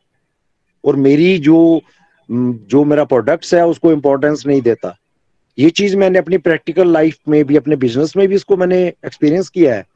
[0.84, 1.80] और मेरी जो
[2.28, 4.96] जो मेरा प्रोडक्ट्स है, उसको इम्पोर्टेंस नहीं देता।
[5.58, 9.48] ये चीज़ मैंने अपनी प्रैक्टिकल लाइफ में भी, अपने बिज़नेस में भी इसको मैंने एक्सपीरियंस
[9.48, 9.86] किया है।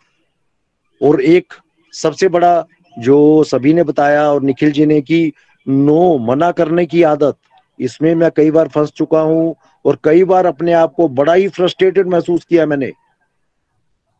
[1.02, 1.54] और एक
[1.92, 2.66] सबसे बड़ा
[2.98, 5.32] जो सभी ने बताया और निखिल जी ने कि
[5.68, 7.36] नो, मना करने की आदत,
[7.80, 9.54] इसमें मैं कई बार फंस चुका हूँ
[9.84, 12.92] और कई बार अपने आप को बड़ा ही फ्रस्ट्रेटेड महसूस किया मैंने।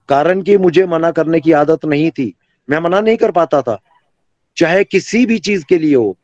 [0.09, 2.35] कारण कि मुझे मना करने की आदत नहीं थी।
[2.71, 3.81] मैं मना नहीं कर पाता था।
[4.57, 6.17] चाहे किसी भी चीज़ के लिए हो,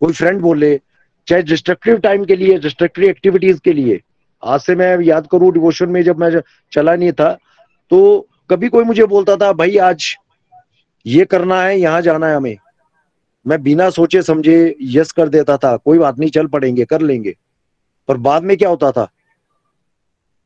[0.00, 0.80] कोई फ्रेंड बोले,
[1.28, 4.00] चाहे डिस्ट्रक्टिव टाइम के लिए डिस्ट्रक्टिव एक्टिविटीज़ के लिए
[4.44, 6.40] आज से मैं याद करूँ डिवोशन में जब मैं
[6.72, 7.32] चला नहीं था
[7.90, 10.16] तो कभी कोई मुझे बोलता था, भाई, आज
[11.06, 12.56] ये करना है, यहाँ जाना है हमें।
[13.46, 17.34] मैं बिना सोचे समझे यस कर देता था, कोई बात नहीं, चल पड़ेंगे, कर लेंगे।
[18.08, 19.08] पर बाद में क्या होता था?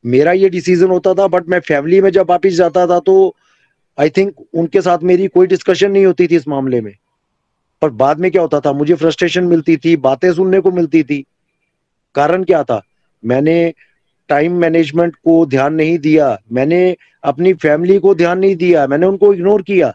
[0.05, 3.35] मेरा ये डिसीज़न होता था बट मैं फैमिली में जब वापिस जाता था तो
[3.99, 6.95] आई थिंक उनके साथ मेरी कोई डिस्कशन नहीं होती थी इस मामले में।
[7.83, 8.73] पर बाद में क्या होता था?
[8.73, 11.25] मुझे फ्रस्ट्रेशन मिलती थी, बातें सुनने को मिलती थी।
[12.15, 12.83] कारण क्या था?
[13.25, 13.73] मैंने
[14.29, 19.33] टाइम मैनेजमेंट को ध्यान नहीं दिया। मैंने अपनी फैमिली को ध्यान नहीं दिया। मैंने उनको
[19.35, 19.93] इग्नोर किया।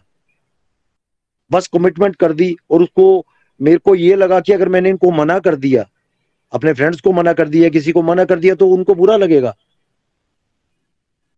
[1.50, 3.24] बस कमिटमेंट कर दी और उसको
[3.60, 5.84] मेरे को ये लगा कि अगर मैंने इनको मना कर दिया,
[6.52, 9.54] अपने फ्रेंड्स को मना कर दिया, किसी को मना कर दिया तो उनको बुरा लगेगा।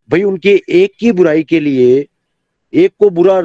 [0.09, 2.05] भाई, उनके एक की बुराई के लिए,
[2.73, 3.41] एक को बुरा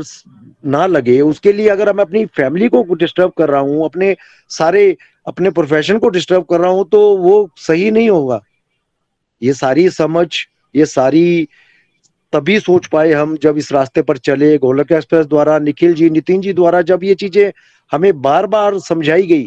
[0.65, 4.15] ना लगे, उसके लिए अगर मैं अपनी फैमिली को डिस्टर्ब कर रहा हूँ, अपने
[4.51, 4.97] सारे,
[5.27, 8.41] अपने प्रोफेशन को डिस्टर्ब कर रहा हूँ तो वो सही नहीं होगा।
[9.43, 10.29] ये सारी समझ,
[10.75, 11.49] ये सारी
[12.33, 16.41] तभी सोच पाए हम जब इस रास्ते पर चले। गोलक एक्सप्रेस द्वारा, निखिल जी, नितिन
[16.41, 17.53] जी द्वारा जब ये चीज़ें
[17.93, 19.45] हमें बार बार समझाई गई,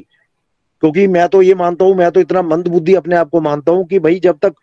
[0.84, 3.72] क्योंकि मैं तो ये मानता हूँ, मैं तो इतना मंद बुद्धि अपने आप को मानता
[3.72, 4.54] हूँ कि भाई जब तक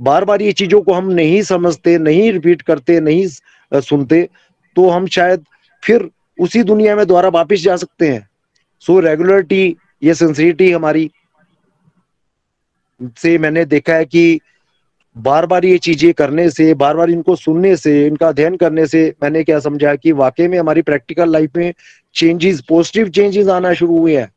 [0.00, 3.26] बार बार ये चीज़ों को हम नहीं समझते, नहीं रिपीट करते, नहीं
[3.72, 4.28] सुनते
[4.76, 5.44] तो हम शायद
[5.82, 8.28] फिर उसी दुनिया में दोबारा वापिस जा सकते हैं।
[8.84, 11.10] सो रेगुलरिटी ये सिंसियरिटी हमारी
[13.16, 14.40] से मैंने देखा है कि
[15.16, 19.14] बार बार ये चीज़ें करने से बार बार इनको सुनने से, इनका अध्ययन करने से
[19.22, 21.74] मैंने क्या समझा कि वाकई में हमारी प्रैक्टिकल लाइफ में
[22.14, 24.32] चेंजेस पॉजिटिव चेंजेस आना शुरू हुए हैं।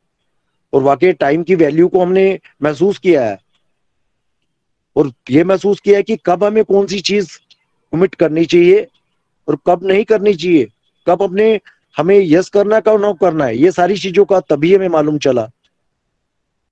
[0.72, 3.38] और वाकई टाइम की वैल्यू को हमने महसूस किया है।
[4.96, 7.28] और ये महसूस किया है कि कब हमें कौन सी चीज़
[7.92, 8.86] कमिट करनी चाहिए
[9.48, 10.66] और कब नहीं करनी चाहिए।
[11.08, 11.60] कब अपने,
[11.96, 15.50] हमें यस करना कब नो करना है। ये सारी चीज़ों का तभी हमें मालूम चला।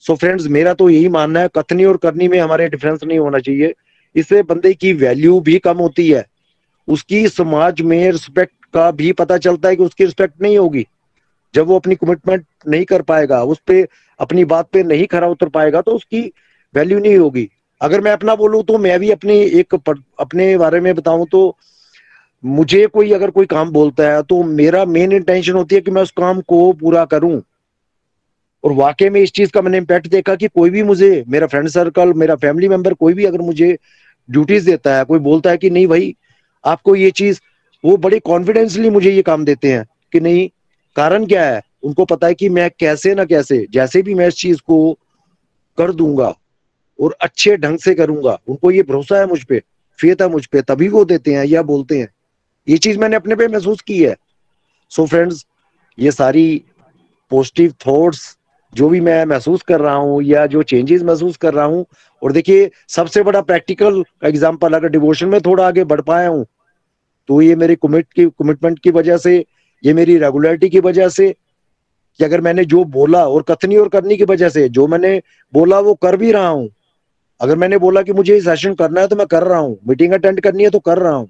[0.01, 3.19] सो so फ्रेंड्स मेरा तो यही मानना है, कथनी और करनी में हमारे डिफरेंस नहीं
[3.19, 3.75] होना चाहिए।
[4.15, 6.25] इससे बंदे की वैल्यू भी कम होती है।
[6.89, 10.87] उसकी समाज में रिस्पेक्ट का भी पता चलता है कि उसकी रिस्पेक्ट नहीं होगी।
[11.55, 13.87] जब वो अपनी कमिटमेंट नहीं कर पाएगा, उस पर
[14.21, 16.21] अपनी बात पे नहीं खरा उतर पाएगा तो उसकी
[16.75, 17.49] वैल्यू नहीं होगी।
[17.81, 21.57] अगर मैं अपना बोलूँ तो मैं भी अपनी एक अपने बारे में बताऊँ तो
[22.45, 26.03] मुझे कोई अगर कोई काम बोलता है तो मेरा मेन इंटेंशन होती है कि मैं
[26.03, 27.41] उस काम को पूरा करूँ।
[28.65, 31.69] और वाकई में इस चीज़ का मैंने इम्पैक्ट देखा कि कोई भी मुझे, मेरा फ्रेंड
[31.69, 33.77] सर्कल मेरा फैमिली मेंबर कोई भी अगर मुझे
[34.31, 36.17] ड्यूटीज़ देता है, कोई बोलता है कि नहीं भाई,
[36.65, 37.41] आपको ये चीज़,
[37.85, 40.49] वो बड़े कॉन्फिडेंसली मुझे ये काम देते हैं कि नहीं,
[40.97, 41.63] कारण क्या है?
[41.83, 44.99] उनको पता है कि मैं कैसे ना कैसे, जैसे भी मैं इस चीज़ को
[45.79, 46.35] कर दूँगा
[47.01, 49.61] और अच्छे ढंग से करूँगा, उनको ये भरोसा है मुझ पर
[49.99, 52.09] फेत है मुझ पर तभी वो देते हैं या बोलते हैं।
[52.69, 54.17] ये चीज़ मैंने अपने पे महसूस की है।
[54.91, 55.47] सो so फ्रेंड्स
[55.99, 56.65] ये सारी
[57.31, 58.39] पॉजिटिव थॉट्स
[58.75, 61.85] जो भी मैं महसूस कर रहा हूँ या जो चेंजेस महसूस कर रहा हूँ,
[62.23, 66.45] और देखिए, सबसे बड़ा प्रैक्टिकल एग्ज़ाम्पल अगर डिवोशन में थोड़ा आगे बढ़ पाया हूँ
[67.29, 69.45] तो ये मेरी कमिट की कमिटमेंट की वजह से,
[69.85, 71.29] ये मेरी रेगुलरिटी की वजह से,
[72.21, 75.21] कि अगर मैंने जो बोला और कथनी और करनी की वजह से, जो मैंने
[75.53, 76.69] बोला वो कर भी रहा हूँ।
[77.41, 80.41] अगर मैंने बोला कि मुझे सेशन करना है तो मैं कर रहा हूँ मीटिंग अटेंड
[80.41, 81.29] करनी है तो कर रहा हूँ।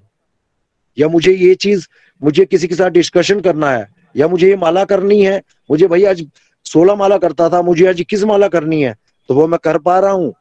[0.97, 1.87] या मुझे ये चीज़,
[2.21, 6.03] मुझे किसी के साथ डिस्कशन करना है, या मुझे ये माला करनी है, मुझे भाई
[6.05, 6.25] आज
[6.65, 8.95] सोलह माला करता था, मुझे आज इक्कीस माला करनी है
[9.29, 10.33] तो वो मैं कर पा रहा हूँ।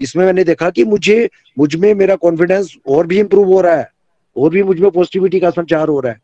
[0.00, 3.90] इसमें मैंने देखा कि मुझे, मुझमें मेरा कॉन्फिडेंस और भी इंप्रूव हो रहा है,
[4.36, 6.20] और भी मुझमें पॉजिटिविटी का संचार हो रहा है।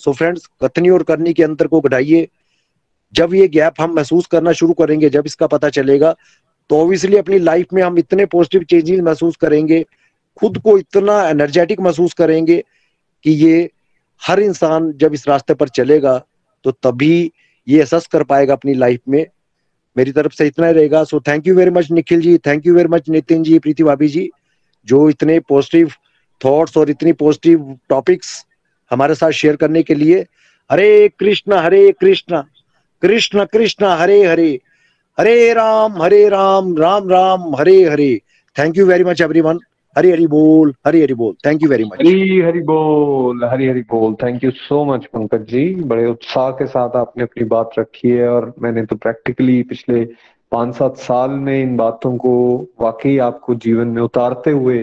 [0.00, 2.28] सो फ्रेंड्स कथनी और करनी के अंतर को घटाइए।
[3.14, 6.14] जब ये गैप हम महसूस करना शुरू करेंगे, जब इसका पता चलेगा
[6.70, 9.84] तो ऑब्वियसली अपनी लाइफ में हम इतने पॉजिटिव चेंजेस महसूस करेंगे,
[10.36, 12.62] खुद को इतना एनर्जेटिक महसूस करेंगे
[13.24, 13.68] कि ये
[14.22, 16.18] हर इंसान जब इस रास्ते पर चलेगा
[16.64, 17.32] तो तभी
[17.68, 19.26] ये एहसास कर पाएगा अपनी लाइफ में।
[19.96, 22.36] मेरी तरफ़ से इतना ही रहेगा। So thank you very much Nikhil ji.
[22.38, 24.30] Thank you very much Nitin ji Preeti भाभी जी,
[24.86, 25.92] जो इतने पॉजिटिव
[26.44, 28.44] थॉट्स और इतनी पॉजिटिव टॉपिक्स
[28.90, 30.26] हमारे साथ शेयर करने के लिए।
[30.72, 32.42] Hare Krishna Hare Krishna
[33.02, 34.60] Krishna Krishna, Hare Hare.
[35.20, 38.20] Hare Ram Hare Ram Ram Ram, Hare Hare.
[38.58, 39.58] Thank you very much everyone
[39.98, 43.80] Hari Hari बोल हरी हरी बोल thank you very much Hari Hari बोल हरी हरी
[43.80, 48.10] बोल thank you so much Pankaj ji बड़े उत्साह के साथ आपने अपनी बात रखी
[48.10, 50.04] है और मैंने तो प्रैक्टिकली पिछले
[50.52, 52.34] पाँच सात साल में इन बातों को
[52.80, 54.78] वाकई आपको जीवन में उतारते हुए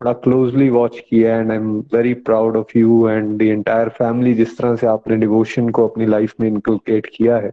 [0.00, 4.34] बड़ा क्लोजली वॉच किया and I am very proud of you and the entire family
[4.34, 7.52] जिस तरह से आपने डिवोशन को अपनी लाइफ में इनकलकेट किया है।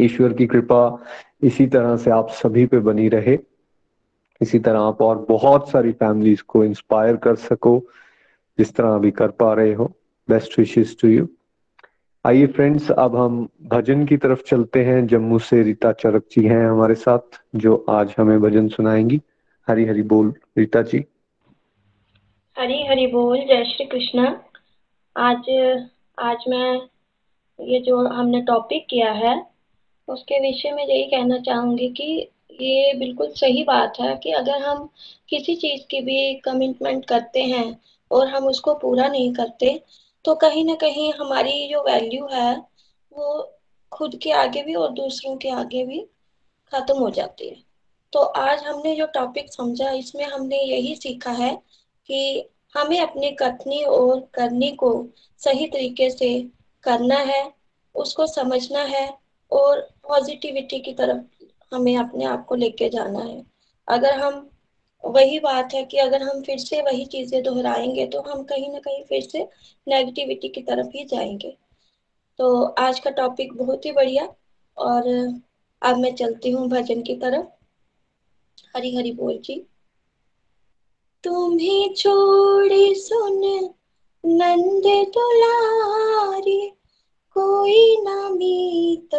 [0.00, 0.82] ईश्वर की कृपा
[1.42, 3.38] इसी तरह से आप सभी पे बनी रहे।
[4.40, 7.82] इसी तरह आप और बहुत सारी फैमिलीज़ को इंस्पायर कर सको,
[8.58, 9.92] जिस तरह अभी कर पा रहे हो।
[10.28, 11.28] बेस्ट विशेष टू यू
[12.26, 16.66] आइए फ्रेंड्स अब हम भजन की तरफ़ चलते हैं। जम्मू से रीता चरक जी हैं
[16.66, 17.18] हमारे साथ,
[17.56, 19.20] जो आज हमें भजन सुनाएँगी।
[19.68, 21.04] हरी हरी बोल, रीता जी।
[22.58, 24.36] हरी हरी बोल, जय श्री कृष्ण।
[25.16, 25.42] आज
[26.18, 26.80] आज मैं
[27.60, 29.46] ये जो हमने टॉपिक किया है,
[30.08, 32.28] उसके विषय में यही कहना चाहूँगी कि
[32.60, 34.88] ये बिल्कुल सही बात है कि अगर हम
[35.28, 37.80] किसी चीज़ की भी कमिटमेंट करते हैं
[38.10, 39.82] और हम उसको पूरा नहीं करते
[40.24, 42.56] तो कहीं ना कहीं हमारी जो वैल्यू है,
[43.12, 43.54] वो
[43.92, 46.00] खुद के आगे भी और दूसरों के आगे भी
[46.72, 47.56] खत्म हो जाती है।
[48.12, 51.54] तो आज हमने जो टॉपिक समझा, इसमें हमने यही सीखा है
[52.06, 55.06] कि हमें अपनी कथनी और करनी को
[55.38, 56.50] सही तरीके से
[56.84, 57.52] करना है,
[57.94, 59.18] उसको समझना है
[59.52, 61.37] और पॉजिटिविटी की तरफ़
[61.72, 63.42] हमें अपने आप को लेके जाना है।
[63.88, 64.48] अगर हम,
[65.04, 68.78] वही बात है कि अगर हम फिर से वही चीज़ें दोहराएँगे तो हम कहीं ना
[68.78, 69.42] कहीं फिर से
[69.86, 71.56] नेगेटिविटी की तरफ़ ही जाएँगे।
[72.38, 74.28] तो आज का टॉपिक बहुत ही बढ़िया,
[74.76, 75.08] और
[75.82, 77.46] अब मैं चलती हूँ भजन की तरफ़।
[78.76, 79.64] हरी हरी बोल जी।
[81.24, 83.40] तुम्हें छोड़े सुन,
[84.24, 84.84] नंद
[85.14, 86.60] दुलारी,
[87.36, 89.14] कोई न मीत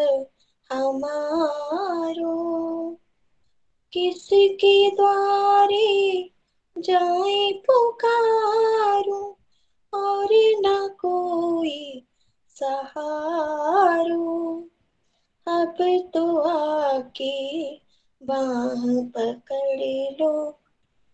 [0.71, 2.49] हमारो
[3.93, 6.29] किसके द्वारे
[6.77, 9.37] जाए पुकारो
[9.93, 12.05] और न कोई
[12.49, 14.67] सहारो।
[15.47, 15.75] अब
[16.13, 17.75] तो आके
[18.23, 20.59] बाह पकड़ लो,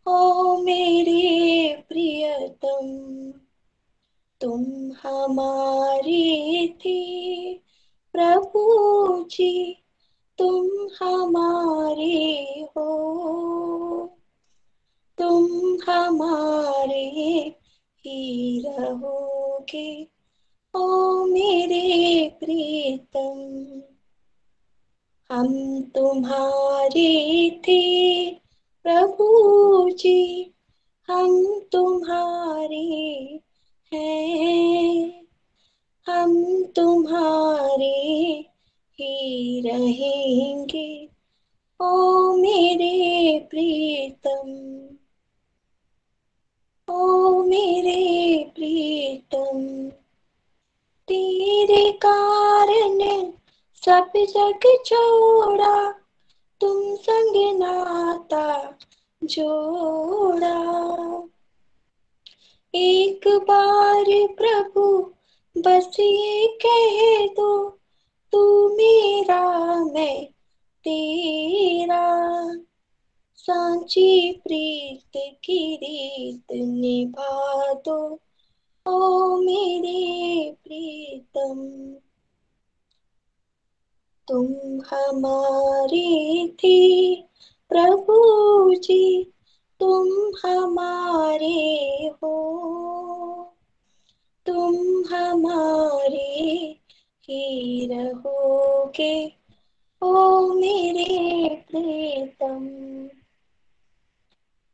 [0.07, 3.34] ओ मेरे प्रियतम।
[4.41, 4.65] तुम
[5.03, 7.53] हमारे थे
[8.15, 8.65] प्रभु
[9.23, 9.83] जी,
[10.37, 10.67] तुम
[11.01, 14.19] हमारे हो।
[15.17, 15.45] तुम
[15.89, 17.05] हमारे
[17.99, 20.07] ही रहोगे,
[20.75, 20.87] ओ
[21.25, 23.81] मेरे प्रीतम।
[25.31, 28.31] हम तुम्हारे थे
[28.83, 29.27] प्रभु
[29.89, 30.53] जी,
[31.09, 33.39] हम तुम्हारे
[33.93, 35.24] हैं।
[36.07, 37.94] हम तुम्हारे
[38.99, 41.10] ही रहेंगे।
[41.80, 44.52] ओ मेरे प्रीतम,
[46.88, 49.61] ओ मेरे प्रीतम,
[51.07, 52.99] तेरे कारण
[53.86, 55.91] सब जग छोड़ा
[56.61, 58.48] तुम संग नाता
[59.22, 60.56] जोड़ा।
[62.73, 64.06] एक बार
[64.38, 64.86] प्रभु
[65.57, 67.69] बस ये कह दो,
[68.32, 70.26] तू मेरा, मैं
[70.84, 72.26] तेरा।
[73.38, 78.19] सांची प्रीत की रीत निभा दो,
[78.88, 81.94] ओ मेरे प्रीतम।
[84.27, 84.48] तुम
[84.90, 87.15] हमारे थे
[87.69, 88.15] प्रभु
[88.73, 89.23] जी,
[89.80, 90.07] तुम
[90.48, 92.36] हमारे हो।
[94.45, 94.76] तुम
[95.13, 96.19] हमारे
[97.23, 99.13] ही रहोगे।
[100.01, 100.13] ओ
[100.53, 102.65] मेरे प्रीतम,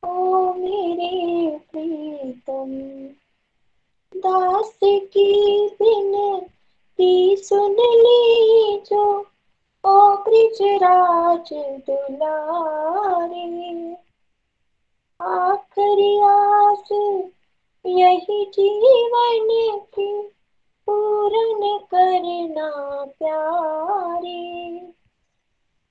[0.03, 2.71] ओ मेरे प्रीतम,
[4.13, 5.25] दास की
[5.79, 9.03] बिन बिनती सुन ली जो
[9.83, 11.49] ओ ब्रिजराज
[11.89, 13.45] दुलारे।
[15.19, 16.89] आखिरी आस
[17.85, 20.21] यही जीवन की
[20.89, 22.71] पूर्ण करना
[23.05, 24.71] प्यारे।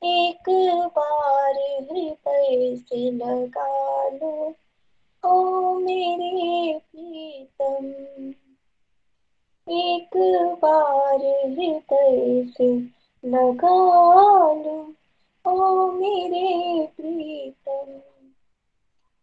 [0.04, 0.50] एक
[0.98, 1.54] बार
[1.90, 4.54] हृदय से लगा लो,
[5.24, 7.84] ओ मेरे प्रीतम।
[9.72, 10.10] एक
[10.62, 12.76] बार हृदय से
[13.24, 14.94] लगा लो,
[15.46, 18.09] ओ मेरे प्रीतम।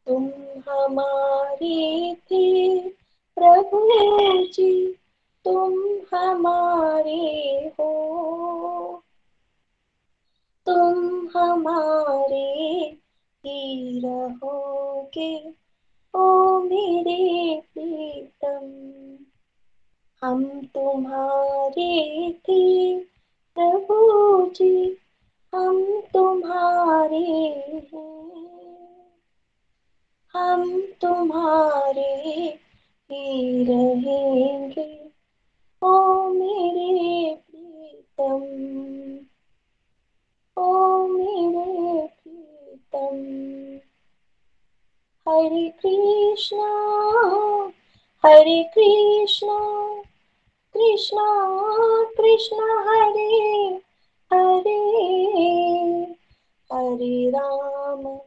[0.07, 0.25] तुम
[0.69, 2.79] हमारे थे,
[3.39, 3.89] प्रभु
[4.53, 4.91] जी,
[5.45, 5.73] तुम
[6.15, 9.03] हमारे हो।
[10.65, 12.81] तुम हमारे
[13.45, 15.53] ही रहोगे,
[16.15, 19.17] ओ मेरे प्रीतम।
[20.23, 22.99] हम तुम्हारे थे,
[23.55, 23.97] प्रभु
[24.49, 24.97] जी,
[25.55, 27.25] हम तुम्हारे
[27.93, 28.56] हैं।
[30.37, 32.15] हम तुम्हारे
[33.11, 35.11] ही रहेंगे।
[35.83, 35.91] ओ
[36.29, 38.43] मेरे प्रीतम,
[40.57, 43.17] ओ मेरे प्रीतम,
[45.27, 46.71] हरे कृष्णा
[48.25, 49.59] हरे कृष्णा
[50.73, 51.27] कृष्णा
[52.17, 53.67] कृष्णा हरे
[54.33, 54.79] हरे
[56.73, 58.26] हरे राम।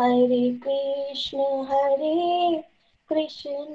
[0.00, 2.64] हरे कृष्ण हरे
[3.08, 3.74] कृष्ण।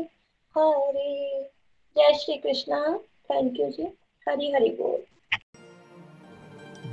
[0.58, 1.44] हरे।
[1.98, 3.00] जय श्री कृष्णा।
[3.32, 3.84] थैंक यू जी।
[4.30, 5.11] हरी हरी बोल।